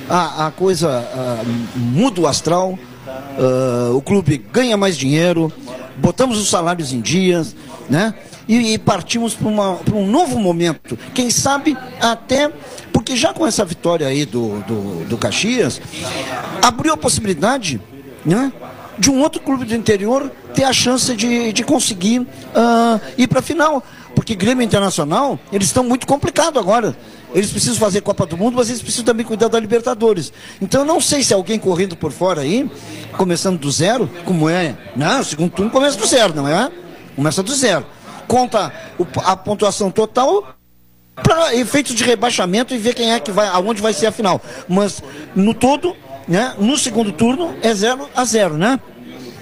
[0.09, 1.44] a, a coisa a,
[1.76, 2.78] muda o astral,
[3.39, 5.52] uh, o clube ganha mais dinheiro,
[5.98, 7.55] botamos os salários em dias,
[7.89, 8.14] né?
[8.49, 10.99] E, e partimos para um novo momento.
[11.15, 12.51] Quem sabe até,
[12.93, 15.81] porque já com essa vitória aí do, do, do Caxias,
[16.62, 17.81] abriu a possibilidade,
[18.25, 18.53] né?
[18.99, 23.41] De um outro clube do interior ter a chance de, de conseguir uh, ir para
[23.41, 23.83] a final.
[24.15, 26.97] Porque Grêmio Internacional, eles estão muito complicados agora.
[27.35, 30.33] Eles precisam fazer Copa do Mundo, mas eles precisam também cuidar da Libertadores.
[30.62, 32.71] Então eu não sei se alguém correndo por fora aí,
[33.16, 34.77] começando do zero, como é.
[34.95, 36.71] Não, o segundo turno começa do zero, não é?
[37.16, 37.85] Começa do zero.
[38.26, 38.72] Conta
[39.24, 40.56] a pontuação total
[41.14, 44.40] para efeitos de rebaixamento e ver quem é que vai, aonde vai ser a final.
[44.68, 45.02] Mas
[45.34, 45.94] no todo,
[46.26, 48.80] né, no segundo turno é 0 a 0, né?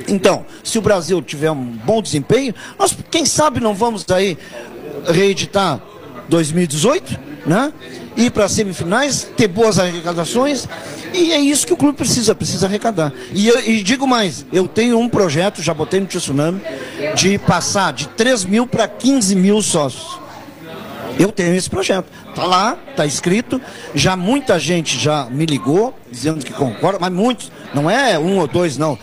[0.09, 4.36] Então, se o Brasil tiver um bom desempenho, nós quem sabe não vamos aí
[5.06, 5.80] reeditar
[6.28, 7.72] 2018, né?
[8.16, 10.68] Ir para semifinais, ter boas arrecadações,
[11.14, 13.12] e é isso que o clube precisa, precisa arrecadar.
[13.32, 16.60] E, eu- e digo mais, eu tenho um projeto, já botei no Tsunami,
[17.14, 20.20] de passar de 3 mil para 15 mil sócios.
[21.18, 22.06] Eu tenho esse projeto.
[22.34, 23.60] Tá lá, tá escrito.
[23.94, 28.47] Já muita gente já me ligou dizendo que concorda, mas muitos, não é um ou
[28.47, 28.98] dois não.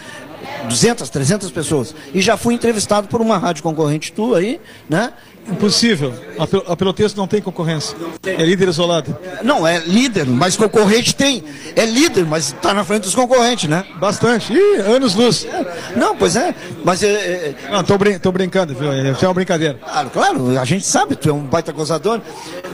[0.68, 1.94] 200, 300 pessoas.
[2.14, 4.60] E já fui entrevistado por uma rádio concorrente tua aí,
[4.90, 5.14] né?
[5.52, 6.14] Impossível.
[6.38, 7.96] A, Pel- a Pelotense não tem concorrência.
[8.26, 9.18] É líder isolado.
[9.44, 11.44] Não, é líder, mas concorrente tem.
[11.76, 13.84] É líder, mas tá na frente dos concorrentes, né?
[14.00, 14.54] Bastante.
[14.54, 15.48] Ih, anos luz.
[15.96, 16.54] Não, pois é.
[16.84, 18.94] Mas é, é, Não, tô, brin tô brincando, viu?
[19.12, 19.80] Isso é uma brincadeira.
[19.84, 22.22] Claro, claro, a gente sabe, tu é um baita gozador,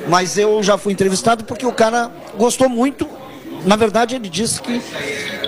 [0.08, 3.08] mas eu já fui entrevistado porque o cara gostou muito.
[3.66, 4.82] Na verdade, ele disse que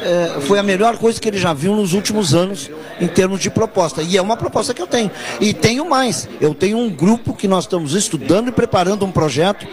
[0.02, 2.70] eh, foi a melhor coisa que ele já viu nos últimos anos
[3.00, 4.02] em termos de proposta.
[4.02, 5.12] E é uma proposta que eu tenho.
[5.40, 6.28] E tenho mais.
[6.42, 9.68] Eu tenho um grupo que nós estamos estudando e preparando um projeto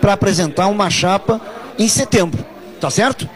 [0.00, 1.40] para apresentar uma chapa
[1.78, 2.44] em setembro.
[2.80, 3.28] Tá certo?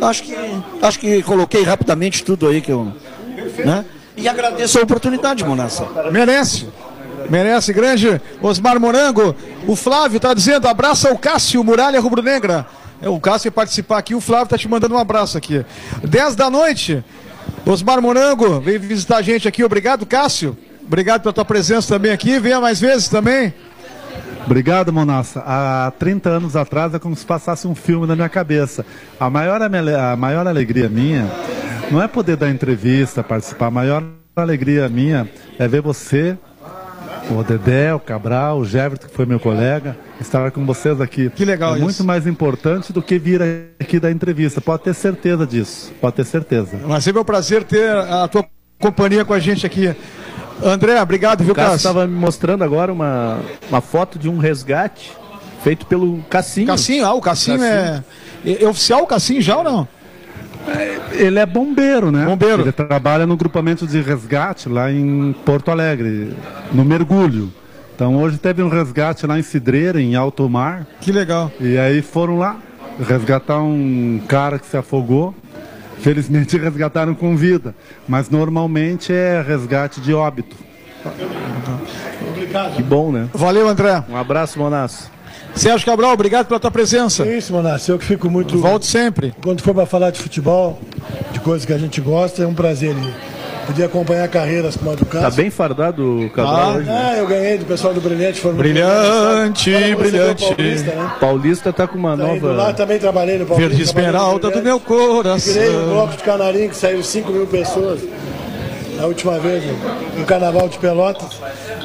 [0.00, 0.36] Acho que,
[0.80, 2.92] acho que coloquei rapidamente tudo aí que eu.
[3.64, 3.84] Né?
[4.16, 5.86] E agradeço a oportunidade, Monassa.
[6.10, 6.68] Merece.
[7.28, 9.34] Merece, grande Osmar Morango.
[9.66, 12.66] O Flávio está dizendo, abraça o Cássio, Muralha Rubro-Negra.
[13.00, 15.64] É, O Cássio participar aqui, o Flávio está te mandando um abraço aqui.
[16.02, 17.04] 10 da noite,
[17.66, 19.62] Osmar Morango veio visitar a gente aqui.
[19.62, 20.56] Obrigado, Cássio.
[20.86, 22.38] Obrigado pela tua presença também aqui.
[22.38, 23.52] Venha mais vezes também.
[24.46, 25.42] Obrigado, Monassa.
[25.44, 28.84] Há 30 anos atrás é como se passasse um filme na minha cabeça.
[29.20, 31.30] A maior, a maior alegria minha
[31.90, 33.66] não é poder dar entrevista, participar.
[33.66, 34.02] A maior
[34.34, 36.38] alegria minha é ver você,
[37.30, 41.30] o Dedé, o Cabral, o Jefferson, que foi meu colega, estar com vocês aqui.
[41.30, 41.84] Que legal É isso.
[41.84, 43.42] muito mais importante do que vir
[43.78, 44.60] aqui dar entrevista.
[44.60, 45.92] Pode ter certeza disso.
[46.00, 46.78] Pode ter certeza.
[46.86, 48.44] Mas sempre é um prazer ter a tua
[48.78, 49.94] companhia com a gente aqui.
[50.62, 53.38] André, obrigado, viu, Cássio estava me mostrando agora uma,
[53.68, 55.12] uma foto de um resgate
[55.62, 56.66] feito pelo Cassinho.
[56.66, 58.02] Cassinho, ah, o Cassinho, é...
[58.44, 58.66] é.
[58.66, 59.88] oficial o Cassinho já ou não?
[61.12, 62.24] Ele é bombeiro, né?
[62.24, 62.62] Bombeiro.
[62.62, 66.32] Ele trabalha no grupamento de resgate lá em Porto Alegre,
[66.72, 67.52] no mergulho.
[67.94, 70.86] Então hoje teve um resgate lá em Cidreira, em alto mar.
[71.00, 71.50] Que legal.
[71.60, 72.56] E aí foram lá
[73.06, 75.34] resgatar um cara que se afogou.
[75.98, 77.74] Felizmente resgataram com vida,
[78.06, 80.56] mas normalmente é resgate de óbito.
[82.76, 83.28] Que bom, né?
[83.32, 84.04] Valeu, André.
[84.08, 85.10] Um abraço, Monasso.
[85.54, 87.24] Sérgio Cabral, obrigado pela tua presença.
[87.24, 87.90] É isso, Monassi.
[87.90, 88.58] Eu que fico muito.
[88.58, 89.34] Volte sempre.
[89.42, 90.78] Quando for para falar de futebol,
[91.32, 93.12] de coisas que a gente gosta, é um prazer ali.
[93.66, 95.42] Poder acompanhar carreiras como a do Tá Cássio.
[95.42, 96.86] bem fardado o Cabral Ah, hoje.
[96.86, 97.10] né?
[97.12, 98.40] Ah, eu ganhei do pessoal do Brilhante.
[98.40, 100.44] Foram Brilhante, você brilhante.
[100.54, 101.12] Paulista, né?
[101.20, 102.72] Paulista tá com uma Tá indo lá, nova.
[102.72, 103.68] também trabalhei no Paulista.
[103.68, 105.88] Verde esmeralda do meu Tirei um coração.
[105.90, 108.00] bloco de canarinho que saiu 5 mil pessoas
[108.96, 111.28] na última vez no, no Carnaval de Pelotas.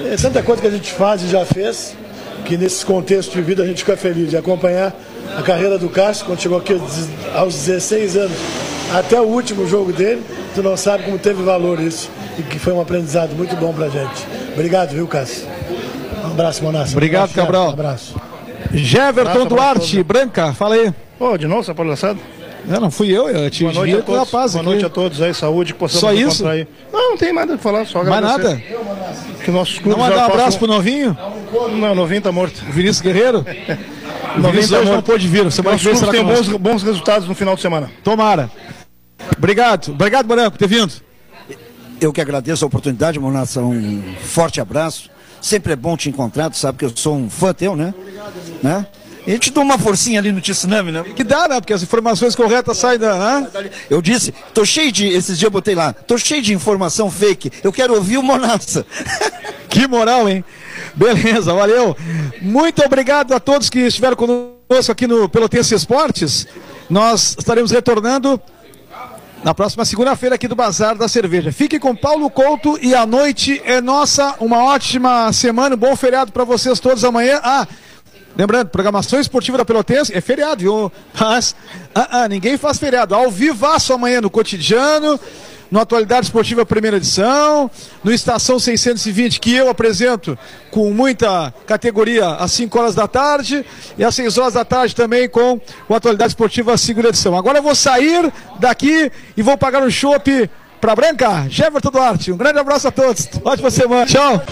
[0.09, 1.97] É tanta coisa que a gente faz e já fez,
[2.45, 4.93] que nesses contextos de vida a gente fica feliz de acompanhar
[5.37, 8.37] a carreira do Cássio, quando chegou aqui aos- aos 16 anos,
[8.93, 10.21] até o último jogo dele,
[10.53, 13.89] tu não sabe como teve valor isso, e que foi um aprendizado muito bom pra
[13.89, 14.25] gente.
[14.53, 15.47] Obrigado, viu, Cássio?
[16.25, 16.91] Um abraço, Monassa.
[16.93, 17.67] Obrigado, Um abraço, Cabral.
[17.67, 18.15] Um abraço.
[18.73, 20.93] Jeverton Abraço, Duarte, Branca, fala aí.
[21.19, 22.19] Ô, de novo essa palhaçada?
[22.65, 24.19] Não, não fui eu, eu te Boa noite a o todos.
[24.31, 24.69] rapaz Boa aqui.
[24.71, 26.25] noite a todos aí, saúde, que possamos Só isso?
[26.43, 26.67] encontrar aí.
[26.91, 28.43] Não, não tem nada a falar, só Mais agradecer.
[28.71, 29.43] nada?
[29.43, 31.17] Que nossos clubes Não mandar já um abraço possam- pro novinho?
[31.79, 32.63] Não, novinho tá morto.
[32.69, 33.45] Vinícius Guerreiro?
[34.33, 35.05] O Novinho Vinícius tá hoje não morto.
[35.05, 36.57] pôde vir, semana que vem clubes será têm conosco.
[36.57, 37.91] bons, bons resultados no final de semana.
[38.03, 38.49] Tomara.
[39.37, 40.91] Obrigado, obrigado, Branco, por ter vindo.
[42.01, 43.61] Eu que agradeço a oportunidade, Monassa.
[43.61, 45.07] Um forte abraço.
[45.39, 47.93] Sempre é bom te encontrar, tu sabe que eu sou um fã teu, né?
[48.63, 48.87] né?
[49.25, 51.03] A gente dá uma forcinha ali no Tsunami, né?
[51.15, 51.59] Que dá, né?
[51.61, 53.41] Porque as informações corretas saem da.
[53.41, 53.69] Né?
[53.89, 55.07] Eu disse, tô cheio de.
[55.07, 57.51] Esses dias eu botei lá, tô cheio de informação fake.
[57.63, 58.85] Eu quero ouvir o Monassa.
[59.69, 60.45] Que moral, hein?
[60.93, 61.97] Beleza, valeu.
[62.39, 66.45] Muito obrigado a todos que estiveram conosco aqui no Pelotense Esportes.
[66.87, 68.39] Nós estaremos retornando
[69.43, 71.51] na próxima segunda-feira aqui do Bazar da Cerveja.
[71.51, 74.35] Fique com Paulo Couto e a noite é nossa.
[74.39, 77.41] Uma ótima semana, um bom feriado para vocês todos amanhã.
[77.43, 77.67] Ah,
[78.35, 80.91] lembrando, programação esportiva da Pelotense é feriado, viu?
[81.19, 81.55] Mas
[81.93, 83.15] ah, ah, ninguém faz feriado.
[83.15, 85.19] Ao vivaço amanhã no cotidiano.
[85.71, 87.71] no Atualidade Esportiva Primeira Edição,
[88.03, 90.37] no Estação 620, que eu apresento
[90.69, 93.65] com muita categoria às 5 horas da tarde,
[93.97, 97.35] e às 6 horas da tarde também com o Atualidade Esportiva Segunda Edição.
[97.35, 100.47] Agora eu vou sair daqui e vou pagar um chopp
[100.79, 102.31] para Branca, Jefferson Duarte.
[102.31, 103.27] Um grande abraço a todos.
[103.43, 104.05] Ótima semana.
[104.05, 104.43] Tchau.